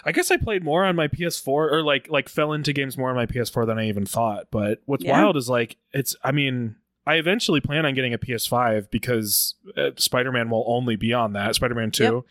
I 0.05 0.12
guess 0.12 0.30
I 0.30 0.36
played 0.38 0.64
more 0.64 0.84
on 0.84 0.97
my 0.97 1.09
PS4 1.09 1.49
or 1.49 1.82
like 1.82 2.09
like 2.11 2.28
fell 2.28 2.53
into 2.53 2.72
games 2.72 2.97
more 2.97 3.11
on 3.11 3.16
my 3.16 3.26
PS4 3.26 3.66
than 3.66 3.78
I 3.78 3.88
even 3.88 4.07
thought. 4.07 4.47
But 4.51 4.80
what's 4.86 5.05
Yeah. 5.05 5.12
wild 5.20 5.36
is 5.36 5.49
like 5.49 5.76
it's 5.93 6.14
I 6.24 6.32
mean, 6.32 6.76
I 7.07 7.14
eventually 7.16 7.61
plan 7.61 7.84
on 7.84 7.95
getting 7.95 8.14
a 8.14 8.18
PS5 8.18 8.91
because 8.91 9.55
uh, 9.76 9.91
Spider-Man 9.97 10.49
will 10.49 10.64
only 10.66 10.97
be 10.97 11.12
on 11.12 11.32
that, 11.34 11.55
Spider-Man 11.55 11.91
2. 11.91 12.24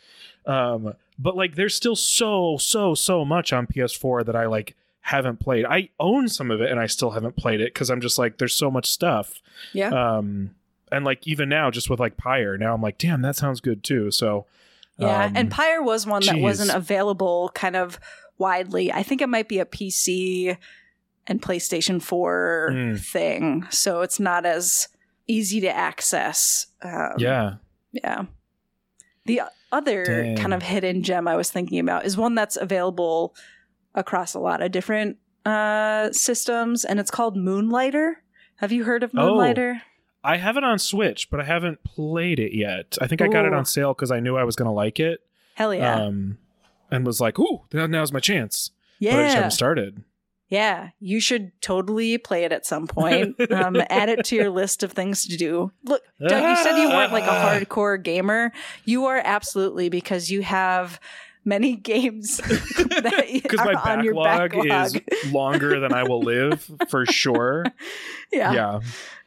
Um 0.45 0.93
but 1.19 1.35
like 1.35 1.55
there's 1.55 1.75
still 1.75 1.95
so 1.95 2.57
so 2.57 2.95
so 2.95 3.23
much 3.25 3.51
on 3.53 3.67
PS4 3.67 4.25
that 4.25 4.35
I 4.35 4.45
like 4.47 4.75
haven't 5.01 5.39
played. 5.39 5.65
I 5.65 5.89
own 5.99 6.27
some 6.29 6.49
of 6.49 6.61
it 6.61 6.71
and 6.71 6.79
I 6.79 6.85
still 6.87 7.11
haven't 7.11 7.35
played 7.35 7.61
it 7.61 7.75
cuz 7.75 7.89
I'm 7.91 7.99
just 8.01 8.17
like 8.17 8.37
there's 8.37 8.55
so 8.55 8.71
much 8.71 8.89
stuff. 8.89 9.41
Yeah. 9.73 9.89
Um 9.89 10.55
and 10.91 11.03
like 11.05 11.27
even 11.27 11.49
now 11.49 11.69
just 11.69 11.89
with 11.89 11.99
like 11.99 12.17
Pyre, 12.17 12.57
now 12.57 12.73
I'm 12.73 12.81
like 12.81 12.97
damn 12.97 13.21
that 13.21 13.35
sounds 13.35 13.59
good 13.61 13.83
too. 13.83 14.09
So 14.11 14.45
Yeah, 14.97 15.25
um, 15.25 15.33
and 15.35 15.51
Pyre 15.51 15.81
was 15.83 16.07
one 16.07 16.25
that 16.25 16.39
wasn't 16.39 16.71
available 16.71 17.51
kind 17.53 17.75
of 17.75 17.99
widely. 18.37 18.91
I 18.91 19.03
think 19.03 19.21
it 19.21 19.27
might 19.29 19.47
be 19.49 19.59
a 19.59 19.65
PC 19.65 20.57
and 21.27 21.41
PlayStation 21.41 22.01
4 22.01 22.69
Mm. 22.71 22.99
thing, 22.99 23.67
so 23.69 24.01
it's 24.01 24.19
not 24.19 24.45
as 24.45 24.87
easy 25.27 25.61
to 25.61 25.69
access. 25.69 26.67
Um, 26.81 27.13
yeah. 27.17 27.55
yeah. 27.91 28.23
The 29.25 29.41
other 29.71 30.03
Dang. 30.03 30.37
kind 30.37 30.53
of 30.53 30.63
hidden 30.63 31.03
gem 31.03 31.27
I 31.27 31.35
was 31.35 31.51
thinking 31.51 31.79
about 31.79 32.05
is 32.05 32.17
one 32.17 32.35
that's 32.35 32.57
available 32.57 33.35
across 33.95 34.33
a 34.33 34.39
lot 34.39 34.61
of 34.61 34.71
different 34.71 35.17
uh, 35.45 36.11
systems, 36.11 36.85
and 36.85 36.99
it's 36.99 37.11
called 37.11 37.35
Moonlighter. 37.35 38.21
Have 38.57 38.71
you 38.71 38.83
heard 38.83 39.03
of 39.03 39.11
Oh. 39.15 39.35
Moonlighter? 39.35 39.81
I 40.23 40.37
have 40.37 40.57
it 40.57 40.63
on 40.65 40.79
Switch, 40.79 41.29
but 41.29 41.39
I 41.39 41.43
haven't 41.45 41.83
played 41.83 42.39
it 42.39 42.53
yet. 42.53 42.97
I 43.01 43.07
think 43.07 43.21
I 43.21 43.27
got 43.29 43.45
it 43.45 43.53
on 43.53 43.63
sale 43.65 43.93
cuz 43.93 44.11
I 44.11 44.19
knew 44.19 44.35
I 44.35 44.43
was 44.43 44.55
going 44.57 44.65
to 44.67 44.73
like 44.73 44.99
it. 44.99 45.21
Hell 45.55 45.73
yeah. 45.73 45.95
Um 45.95 46.37
and 46.91 47.05
was 47.05 47.21
like, 47.21 47.39
"Ooh, 47.39 47.61
now- 47.71 47.85
now's 47.87 48.11
my 48.11 48.19
chance." 48.19 48.71
Yeah, 48.99 49.13
But 49.13 49.19
I 49.19 49.23
just 49.23 49.35
haven't 49.35 49.51
started. 49.51 50.03
Yeah, 50.49 50.89
you 50.99 51.19
should 51.19 51.51
totally 51.61 52.17
play 52.17 52.43
it 52.43 52.51
at 52.51 52.65
some 52.65 52.87
point. 52.87 53.39
Um, 53.51 53.75
add 53.89 54.09
it 54.09 54.25
to 54.25 54.35
your 54.35 54.49
list 54.49 54.81
of 54.81 54.91
things 54.91 55.27
to 55.27 55.37
do. 55.37 55.71
Look, 55.83 56.01
Doug, 56.19 56.43
you 56.43 56.63
said 56.63 56.75
you 56.81 56.89
weren't 56.89 57.11
like 57.13 57.23
a 57.23 57.27
hardcore 57.65 58.01
gamer. 58.01 58.51
You 58.83 59.05
are 59.05 59.21
absolutely 59.23 59.89
because 59.89 60.31
you 60.31 60.41
have 60.41 60.99
many 61.45 61.75
games 61.93 62.37
that 62.37 63.27
because 63.43 63.59
my 63.59 63.73
on 63.75 64.03
your 64.03 64.15
backlog, 64.15 64.67
backlog. 64.67 65.03
is 65.11 65.31
longer 65.31 65.79
than 65.79 65.93
I 65.93 66.03
will 66.03 66.21
live 66.21 66.67
for 66.89 67.05
sure. 67.05 67.65
yeah, 68.31 68.51
Yeah. 68.53 68.79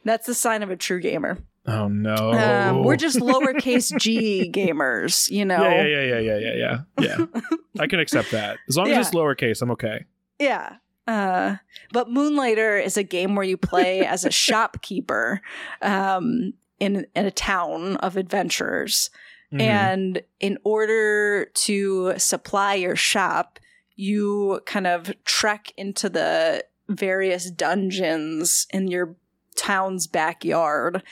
that's 0.03 0.27
the 0.27 0.33
sign 0.33 0.61
of 0.61 0.69
a 0.71 0.75
true 0.75 0.99
gamer. 0.99 1.37
Oh 1.65 1.87
no. 1.87 2.33
Um, 2.33 2.83
we're 2.83 2.97
just 2.97 3.17
lowercase 3.19 3.97
g 3.97 4.51
gamers, 4.53 5.29
you 5.31 5.45
know. 5.45 5.63
yeah, 5.63 5.85
yeah, 5.85 6.03
yeah, 6.03 6.19
yeah, 6.19 6.37
yeah, 6.37 6.53
yeah, 6.53 6.81
yeah. 6.99 7.17
Yeah. 7.17 7.25
I 7.79 7.87
can 7.87 8.01
accept 8.01 8.31
that 8.31 8.57
as 8.67 8.75
long 8.77 8.87
Yeah. 8.89 8.99
as 8.99 9.07
it's 9.07 9.15
lowercase. 9.15 9.61
I'm 9.61 9.71
okay. 9.71 10.03
Yeah. 10.39 10.75
Uh, 11.07 11.57
but 11.91 12.09
Moonlighter 12.09 12.77
is 12.77 12.95
a 12.97 13.03
game 13.03 13.35
where 13.35 13.45
you 13.45 13.57
play 13.57 14.05
as 14.05 14.23
a 14.25 14.31
shopkeeper 14.45 15.41
um, 15.81 16.53
in 16.79 17.05
in 17.15 17.25
a 17.25 17.31
town 17.31 17.97
of 17.97 18.17
adventurers, 18.17 19.09
Mhm. 19.51 19.61
and 19.61 20.21
in 20.39 20.57
order 20.63 21.45
to 21.45 22.13
supply 22.17 22.73
your 22.75 22.95
shop, 22.95 23.59
you 23.95 24.61
kind 24.65 24.87
of 24.87 25.13
trek 25.25 25.71
into 25.77 26.09
the 26.09 26.65
various 26.89 27.51
dungeons 27.51 28.65
in 28.71 28.87
your 28.87 29.15
town's 29.55 30.07
backyard 30.07 31.03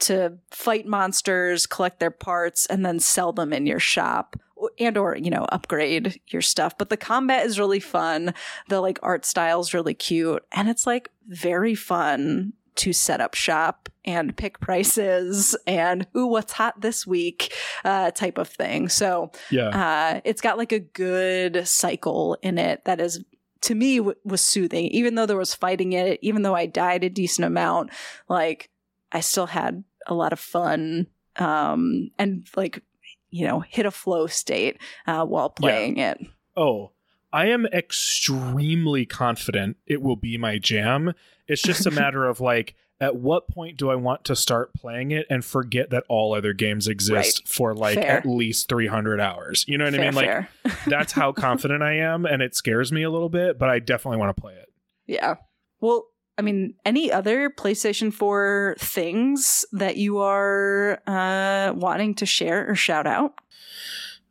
to 0.00 0.38
fight 0.50 0.86
monsters, 0.86 1.66
collect 1.66 2.00
their 2.00 2.10
parts, 2.10 2.66
and 2.66 2.84
then 2.84 2.98
sell 3.00 3.32
them 3.32 3.52
in 3.52 3.66
your 3.66 3.80
shop 3.80 4.36
and 4.78 4.96
or 4.96 5.16
you 5.16 5.30
know 5.30 5.46
upgrade 5.50 6.20
your 6.28 6.42
stuff. 6.42 6.76
But 6.76 6.90
the 6.90 6.96
combat 6.96 7.46
is 7.46 7.58
really 7.58 7.80
fun. 7.80 8.34
The 8.68 8.80
like 8.80 8.98
art 9.02 9.24
style 9.24 9.60
is 9.60 9.74
really 9.74 9.94
cute. 9.94 10.44
And 10.52 10.68
it's 10.68 10.86
like 10.86 11.10
very 11.28 11.74
fun 11.74 12.52
to 12.76 12.92
set 12.92 13.20
up 13.20 13.34
shop 13.34 13.88
and 14.04 14.36
pick 14.36 14.60
prices 14.60 15.56
and 15.66 16.06
ooh 16.16 16.26
what's 16.26 16.52
hot 16.52 16.80
this 16.80 17.06
week? 17.06 17.52
uh 17.84 18.10
type 18.10 18.38
of 18.38 18.48
thing. 18.48 18.88
So 18.88 19.30
yeah. 19.50 19.68
uh, 19.68 20.20
it's 20.24 20.40
got 20.40 20.58
like 20.58 20.72
a 20.72 20.80
good 20.80 21.66
cycle 21.66 22.36
in 22.42 22.58
it 22.58 22.84
that 22.84 23.00
is 23.00 23.24
to 23.62 23.74
me 23.74 23.98
w- 23.98 24.16
was 24.24 24.40
soothing. 24.40 24.86
Even 24.86 25.14
though 25.14 25.26
there 25.26 25.36
was 25.36 25.54
fighting 25.54 25.92
in 25.92 26.06
it 26.06 26.18
even 26.22 26.42
though 26.42 26.54
i 26.54 26.66
died 26.66 27.04
a 27.04 27.10
decent 27.10 27.44
amount 27.44 27.90
like 28.28 28.70
i 29.12 29.20
still 29.20 29.46
had 29.46 29.84
a 30.06 30.14
lot 30.14 30.32
of 30.32 30.40
fun 30.40 31.06
um 31.36 32.10
and 32.18 32.46
like 32.56 32.82
you 33.30 33.46
know 33.46 33.60
hit 33.60 33.86
a 33.86 33.90
flow 33.90 34.26
state 34.26 34.78
uh, 35.06 35.24
while 35.24 35.50
playing 35.50 35.98
it 35.98 36.20
Oh, 36.56 36.90
I 37.32 37.46
am 37.46 37.66
extremely 37.66 39.06
confident 39.06 39.76
it 39.86 40.02
will 40.02 40.16
be 40.16 40.36
my 40.36 40.58
jam. 40.58 41.14
It's 41.46 41.62
just 41.62 41.86
a 41.86 41.90
matter 41.92 42.26
of 42.26 42.40
like, 42.40 42.74
at 43.00 43.16
what 43.16 43.48
point 43.48 43.78
do 43.78 43.88
I 43.88 43.94
want 43.94 44.24
to 44.24 44.36
start 44.36 44.74
playing 44.74 45.10
it 45.12 45.26
and 45.30 45.42
forget 45.42 45.88
that 45.88 46.04
all 46.08 46.34
other 46.34 46.52
games 46.52 46.86
exist 46.86 47.48
for 47.48 47.74
like 47.74 47.94
Fair. 47.94 48.18
at 48.18 48.26
least 48.26 48.68
300 48.68 49.20
hours? 49.20 49.64
You 49.66 49.78
know 49.78 49.86
what 49.86 49.94
I 49.94 49.98
mean? 49.98 50.14
Like, 50.14 50.48
that's 50.86 51.12
how 51.12 51.32
confident 51.32 51.82
I 51.82 51.94
am, 51.94 52.26
and 52.26 52.42
it 52.42 52.54
scares 52.54 52.92
me 52.92 53.02
a 53.02 53.10
little 53.10 53.30
bit, 53.30 53.58
but 53.58 53.70
I 53.70 53.78
definitely 53.78 54.18
want 54.18 54.36
to 54.36 54.40
play 54.40 54.54
it. 54.54 54.68
yeah 55.06 55.36
well 55.80 56.08
i 56.40 56.42
mean 56.42 56.74
any 56.84 57.12
other 57.12 57.50
playstation 57.50 58.12
4 58.12 58.74
things 58.78 59.64
that 59.72 59.96
you 59.96 60.18
are 60.18 61.00
uh 61.06 61.72
wanting 61.76 62.14
to 62.16 62.26
share 62.26 62.68
or 62.68 62.74
shout 62.74 63.06
out 63.06 63.34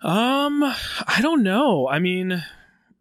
Um, 0.01 0.63
I 0.63 1.19
don't 1.21 1.43
know. 1.43 1.89
I 1.89 1.99
mean, 1.99 2.41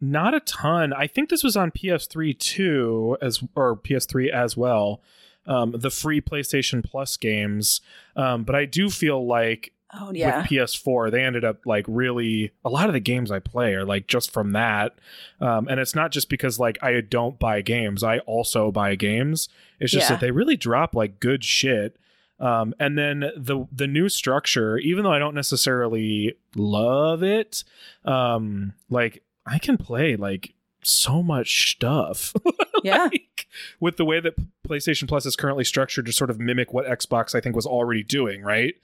not 0.01 0.35
a 0.35 0.41
ton. 0.41 0.93
I 0.93 1.07
think 1.07 1.29
this 1.31 1.45
was 1.45 1.57
on 1.57 1.71
PS3 1.71 2.37
too, 2.37 3.17
as 3.23 3.41
or 3.55 3.77
PS3 3.77 4.31
as 4.31 4.57
well. 4.57 5.01
Um, 5.47 5.75
the 5.79 5.91
free 5.91 6.21
PlayStation 6.21 6.83
Plus 6.85 7.17
games. 7.17 7.81
Um, 8.17 8.43
but 8.43 8.55
I 8.57 8.65
do 8.65 8.91
feel 8.91 9.25
like 9.25 9.73
oh 9.95 10.13
yeah 10.13 10.39
with 10.43 10.51
PS4, 10.51 11.11
they 11.11 11.23
ended 11.25 11.45
up 11.45 11.65
like 11.67 11.85
really 11.89 12.53
a 12.65 12.71
lot 12.71 12.89
of 12.89 12.93
the 12.93 13.01
games 13.01 13.31
I 13.31 13.39
play 13.39 13.75
are 13.75 13.85
like 13.85 14.07
just 14.07 14.31
from 14.31 14.53
that. 14.53 14.95
Um, 15.41 15.69
and 15.69 15.81
it's 15.81 15.95
not 15.95 16.11
just 16.13 16.29
because 16.29 16.59
like 16.59 16.79
I 16.83 17.01
don't 17.01 17.39
buy 17.39 17.61
games, 17.63 18.03
I 18.05 18.19
also 18.21 18.71
buy 18.71 18.95
games. 18.95 19.49
It's 19.81 19.93
just 19.93 20.09
Yeah. 20.11 20.17
that 20.17 20.21
they 20.21 20.31
really 20.31 20.57
drop 20.57 20.95
like 20.95 21.21
good 21.21 21.45
shit. 21.45 21.97
Um, 22.41 22.73
and 22.79 22.97
then 22.97 23.33
the 23.37 23.67
the 23.73 23.87
new 23.89 24.09
structure, 24.09 24.79
even 24.79 25.03
though 25.05 25.13
I 25.13 25.19
don't 25.19 25.35
necessarily 25.35 26.35
love 26.55 27.23
it, 27.23 27.65
um, 28.05 28.75
like 28.91 29.23
I 29.47 29.59
can 29.59 29.77
play 29.77 30.15
like 30.17 30.55
so 30.83 31.23
much 31.23 31.73
stuff. 31.73 32.35
yeah 32.85 33.05
like, 33.05 33.47
with 33.81 33.97
the 33.97 34.05
way 34.05 34.21
that 34.21 34.35
PlayStation 34.67 35.09
Plus 35.09 35.27
is 35.27 35.37
currently 35.37 35.65
structured 35.65 36.07
to 36.07 36.13
sort 36.13 36.31
of 36.31 36.39
mimic 36.39 36.73
what 36.73 36.87
Xbox 36.87 37.35
I 37.35 37.41
think 37.41 37.57
was 37.57 37.67
already 37.67 38.03
doing, 38.03 38.43
right? 38.43 38.75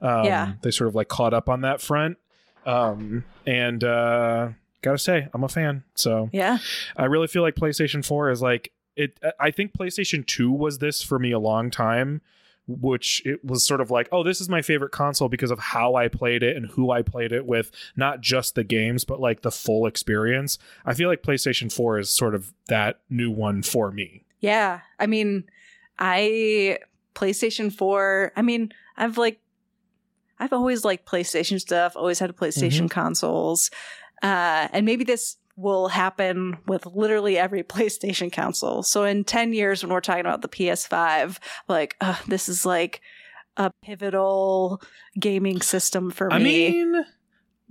Um, 0.00 0.24
Yeah. 0.24 0.52
They 0.62 0.70
sort 0.70 0.88
of 0.88 0.94
like 0.94 1.08
caught 1.08 1.34
up 1.34 1.48
on 1.48 1.60
that 1.62 1.80
front. 1.80 2.18
Um, 2.66 3.24
and 3.46 3.84
uh, 3.84 4.50
gotta 4.82 4.98
say, 4.98 5.28
I'm 5.34 5.44
a 5.44 5.48
fan. 5.48 5.84
So 5.94 6.30
yeah 6.32 6.58
I 6.96 7.04
really 7.04 7.26
feel 7.26 7.42
like 7.42 7.54
PlayStation 7.54 8.04
4 8.04 8.30
is 8.30 8.42
like 8.42 8.72
it. 8.96 9.18
I 9.38 9.50
think 9.50 9.72
PlayStation 9.72 10.26
2 10.26 10.50
was 10.50 10.78
this 10.78 11.02
for 11.02 11.18
me 11.18 11.32
a 11.32 11.38
long 11.38 11.70
time. 11.70 12.22
Which 12.66 13.20
it 13.26 13.44
was 13.44 13.66
sort 13.66 13.82
of 13.82 13.90
like, 13.90 14.08
oh, 14.10 14.22
this 14.22 14.40
is 14.40 14.48
my 14.48 14.62
favorite 14.62 14.90
console 14.92 15.28
because 15.28 15.50
of 15.50 15.58
how 15.58 15.96
I 15.96 16.08
played 16.08 16.42
it 16.42 16.56
and 16.56 16.66
who 16.70 16.90
I 16.90 17.02
played 17.02 17.30
it 17.30 17.44
with, 17.44 17.70
not 17.94 18.22
just 18.22 18.54
the 18.54 18.64
games, 18.64 19.04
but 19.04 19.20
like 19.20 19.42
the 19.42 19.50
full 19.50 19.86
experience. 19.86 20.58
I 20.86 20.94
feel 20.94 21.08
like 21.08 21.22
PlayStation 21.22 21.70
4 21.70 21.98
is 21.98 22.08
sort 22.08 22.34
of 22.34 22.54
that 22.68 23.00
new 23.10 23.30
one 23.30 23.62
for 23.62 23.90
me. 23.90 24.24
Yeah. 24.40 24.80
I 24.98 25.06
mean, 25.06 25.44
I 25.98 26.78
PlayStation 27.14 27.72
4, 27.72 28.32
I 28.36 28.42
mean, 28.42 28.72
I've 28.96 29.18
like 29.18 29.40
I've 30.38 30.52
always 30.52 30.84
liked 30.84 31.06
PlayStation 31.06 31.60
stuff, 31.60 31.96
always 31.96 32.18
had 32.18 32.30
a 32.30 32.34
PlayStation 32.34 32.90
consoles. 32.90 33.70
Uh 34.22 34.68
and 34.72 34.86
maybe 34.86 35.04
this 35.04 35.36
will 35.56 35.88
happen 35.88 36.56
with 36.66 36.86
literally 36.86 37.38
every 37.38 37.62
PlayStation 37.64 38.32
console. 38.32 38.82
So 38.82 39.04
in 39.04 39.24
10 39.24 39.52
years 39.52 39.82
when 39.82 39.92
we're 39.92 40.00
talking 40.00 40.20
about 40.20 40.42
the 40.42 40.48
PS5, 40.48 41.38
like, 41.68 41.96
uh, 42.00 42.16
this 42.26 42.48
is 42.48 42.66
like 42.66 43.00
a 43.56 43.70
pivotal 43.82 44.82
gaming 45.18 45.60
system 45.60 46.10
for 46.10 46.32
I 46.32 46.38
me. 46.38 46.44
mean, 46.44 47.04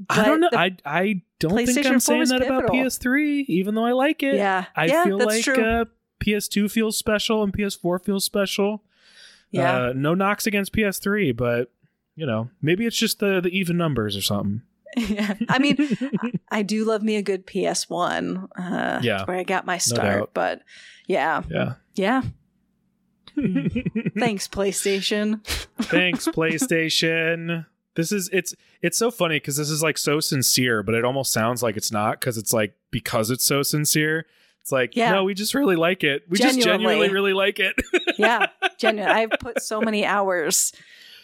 I 0.09 0.25
don't 0.25 0.39
know. 0.39 0.49
I 0.53 0.75
I 0.85 1.21
don't 1.39 1.65
think 1.65 1.85
I'm 1.85 1.99
saying 1.99 2.25
that 2.29 2.41
about. 2.41 2.67
PS3, 2.67 3.45
even 3.47 3.75
though 3.75 3.85
I 3.85 3.91
like 3.91 4.23
it. 4.23 4.35
yeah. 4.35 4.65
I 4.75 4.85
yeah, 4.85 5.03
feel 5.03 5.17
like 5.17 5.47
uh, 5.47 5.85
PS2 6.23 6.71
feels 6.71 6.97
special 6.97 7.43
and 7.43 7.53
PS4 7.53 8.03
feels 8.03 8.25
special. 8.25 8.83
yeah. 9.51 9.87
Uh, 9.87 9.93
no 9.93 10.13
knocks 10.13 10.47
against 10.47 10.73
PS3, 10.73 11.35
but 11.35 11.69
you 12.15 12.25
know, 12.25 12.49
maybe 12.61 12.85
it's 12.85 12.97
just 12.97 13.19
the 13.19 13.41
the 13.41 13.49
even 13.49 13.77
numbers 13.77 14.15
or 14.15 14.21
something. 14.21 14.61
Yeah. 14.97 15.33
I 15.49 15.59
mean, 15.59 15.77
I 16.51 16.61
do 16.63 16.85
love 16.85 17.01
me 17.03 17.15
a 17.15 17.21
good 17.21 17.45
PS1. 17.47 18.47
Uh, 18.55 18.99
Yeah. 19.03 19.25
Where 19.25 19.37
I 19.37 19.43
got 19.43 19.65
my 19.65 19.77
start. 19.77 20.19
doubt. 20.19 20.31
but 20.33 20.61
yeah. 21.07 21.43
yeah. 21.49 21.73
Yeah. 21.95 22.21
Thanks, 24.17 24.47
PlayStation. 24.47 25.43
Thanks, 25.83 26.27
PlayStation. 26.27 27.65
This 27.95 28.11
is 28.11 28.29
it's 28.33 28.55
it's 28.81 28.97
so 28.97 29.11
funny 29.11 29.35
because 29.37 29.57
this 29.57 29.69
is 29.69 29.81
like 29.83 29.97
so 29.97 30.19
sincere, 30.19 30.83
but 30.83 30.95
it 30.95 31.05
almost 31.05 31.31
sounds 31.31 31.61
like 31.63 31.77
it's 31.77 31.91
not 31.91 32.19
because 32.19 32.37
it's 32.37 32.53
like 32.53 32.73
because 32.91 33.29
it's 33.31 33.43
so 33.45 33.61
sincere. 33.63 34.25
It's 34.61 34.71
like, 34.71 34.95
Yeah. 34.95 35.11
no, 35.11 35.25
we 35.25 35.33
just 35.33 35.53
really 35.53 35.75
like 35.75 36.03
it. 36.03 36.23
We 36.29 36.37
just 36.37 36.57
Genuinely. 36.57 36.85
genuinely 36.95 37.09
really 37.13 37.33
like 37.33 37.59
it. 37.59 37.75
yeah, 38.17 38.47
genuine. 38.79 39.11
I've 39.11 39.31
put 39.39 39.61
so 39.61 39.81
many 39.81 40.05
hours 40.05 40.71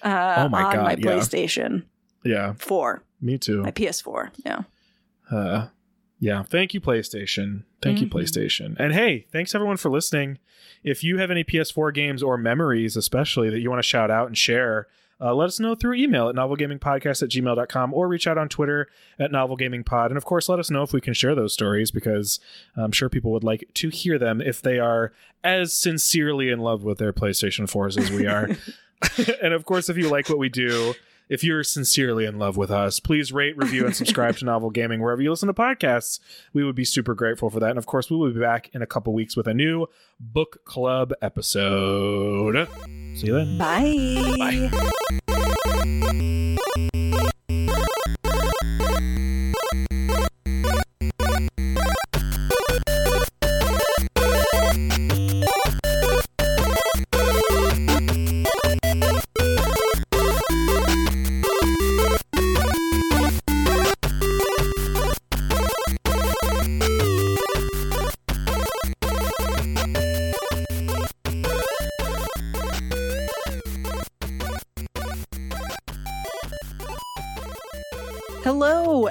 uh, 0.03 0.35
Oh 0.45 0.49
my 0.49 0.63
on 0.63 0.75
God, 0.75 0.83
my 0.83 0.91
yeah. 0.91 0.97
PlayStation 0.97 1.83
yeah, 2.25 2.53
4, 2.59 3.01
me 3.21 3.37
too. 3.37 3.61
my 3.63 3.71
PS4. 3.71 4.31
Yeah. 4.45 4.61
Uh, 5.31 5.67
yeah. 6.19 6.43
Thank 6.43 6.73
you, 6.73 6.81
PlayStation. 6.81 7.63
Thank 7.81 8.01
you, 8.01 8.07
Mhm. 8.07 8.11
PlayStation. 8.11 8.75
And 8.79 8.93
hey, 8.93 9.25
thanks 9.31 9.53
everyone 9.55 9.77
for 9.77 9.89
listening. 9.89 10.37
If 10.83 11.03
you 11.03 11.17
have 11.17 11.31
any 11.31 11.43
PS4 11.43 11.91
games 11.93 12.21
or 12.23 12.37
memories, 12.37 12.95
especially 12.97 13.49
that 13.49 13.59
you 13.59 13.69
want 13.69 13.79
to 13.79 13.87
shout 13.87 14.09
out 14.11 14.27
and 14.27 14.37
share, 14.37 14.87
uh, 15.21 15.33
let 15.35 15.47
us 15.47 15.59
know 15.59 15.75
through 15.75 15.95
email 15.95 16.29
at 16.29 16.35
novelgamingpodcast 16.35 17.21
at 17.23 17.29
gmail.com 17.29 17.93
or 17.93 18.07
reach 18.07 18.25
out 18.27 18.37
on 18.37 18.47
Twitter 18.47 18.87
at 19.19 19.31
novelgamingpod. 19.31 20.07
And 20.07 20.17
of 20.17 20.23
course, 20.25 20.47
let 20.47 20.59
us 20.59 20.69
know 20.71 20.81
if 20.83 20.93
we 20.93 21.01
can 21.01 21.13
share 21.13 21.35
those 21.35 21.53
stories 21.53 21.91
because 21.91 22.39
I'm 22.77 22.93
sure 22.93 23.09
people 23.09 23.31
would 23.33 23.43
like 23.43 23.69
to 23.75 23.89
hear 23.89 24.17
them 24.17 24.39
if 24.41 24.61
they 24.61 24.79
are 24.79 25.11
as 25.43 25.73
sincerely 25.73 26.49
in 26.49 26.59
love 26.59 26.83
with 26.83 26.97
their 26.99 27.11
PlayStation 27.13 27.69
4s 27.69 27.97
as 27.97 28.09
we 28.11 28.25
are. 28.27 28.49
and 29.41 29.53
of 29.53 29.63
course, 29.65 29.89
if 29.89 29.97
you 29.97 30.09
like 30.09 30.27
what 30.29 30.37
we 30.37 30.49
do, 30.49 30.93
if 31.29 31.43
you're 31.43 31.63
sincerely 31.63 32.25
in 32.25 32.37
love 32.37 32.57
with 32.57 32.71
us, 32.71 32.99
please 32.99 33.31
rate, 33.31 33.55
review, 33.55 33.85
and 33.85 33.95
subscribe 33.95 34.37
to 34.37 34.45
Novel 34.45 34.71
Gaming 34.71 35.01
wherever 35.01 35.21
you 35.21 35.29
listen 35.29 35.47
to 35.47 35.53
podcasts. 35.53 36.19
We 36.53 36.63
would 36.63 36.75
be 36.75 36.85
super 36.85 37.13
grateful 37.13 37.49
for 37.49 37.59
that. 37.59 37.69
And 37.69 37.77
of 37.77 37.85
course, 37.85 38.09
we 38.09 38.17
will 38.17 38.33
be 38.33 38.39
back 38.39 38.69
in 38.73 38.81
a 38.81 38.87
couple 38.87 39.13
weeks 39.13 39.37
with 39.37 39.47
a 39.47 39.53
new 39.53 39.85
book 40.19 40.65
club 40.65 41.13
episode. 41.21 42.67
See 43.15 43.27
you 43.27 43.33
then. 43.33 43.57
Bye. 43.57 44.69
Bye. 46.89 46.89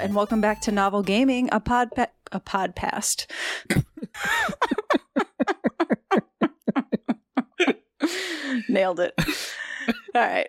And 0.09 0.15
welcome 0.15 0.41
back 0.41 0.59
to 0.59 0.71
Novel 0.71 1.03
Gaming, 1.03 1.49
a 1.51 1.59
pod 1.59 1.91
a 2.31 2.39
podcast. 2.39 3.27
Nailed 8.67 9.01
it. 9.01 9.13
All 10.15 10.21
right. 10.21 10.47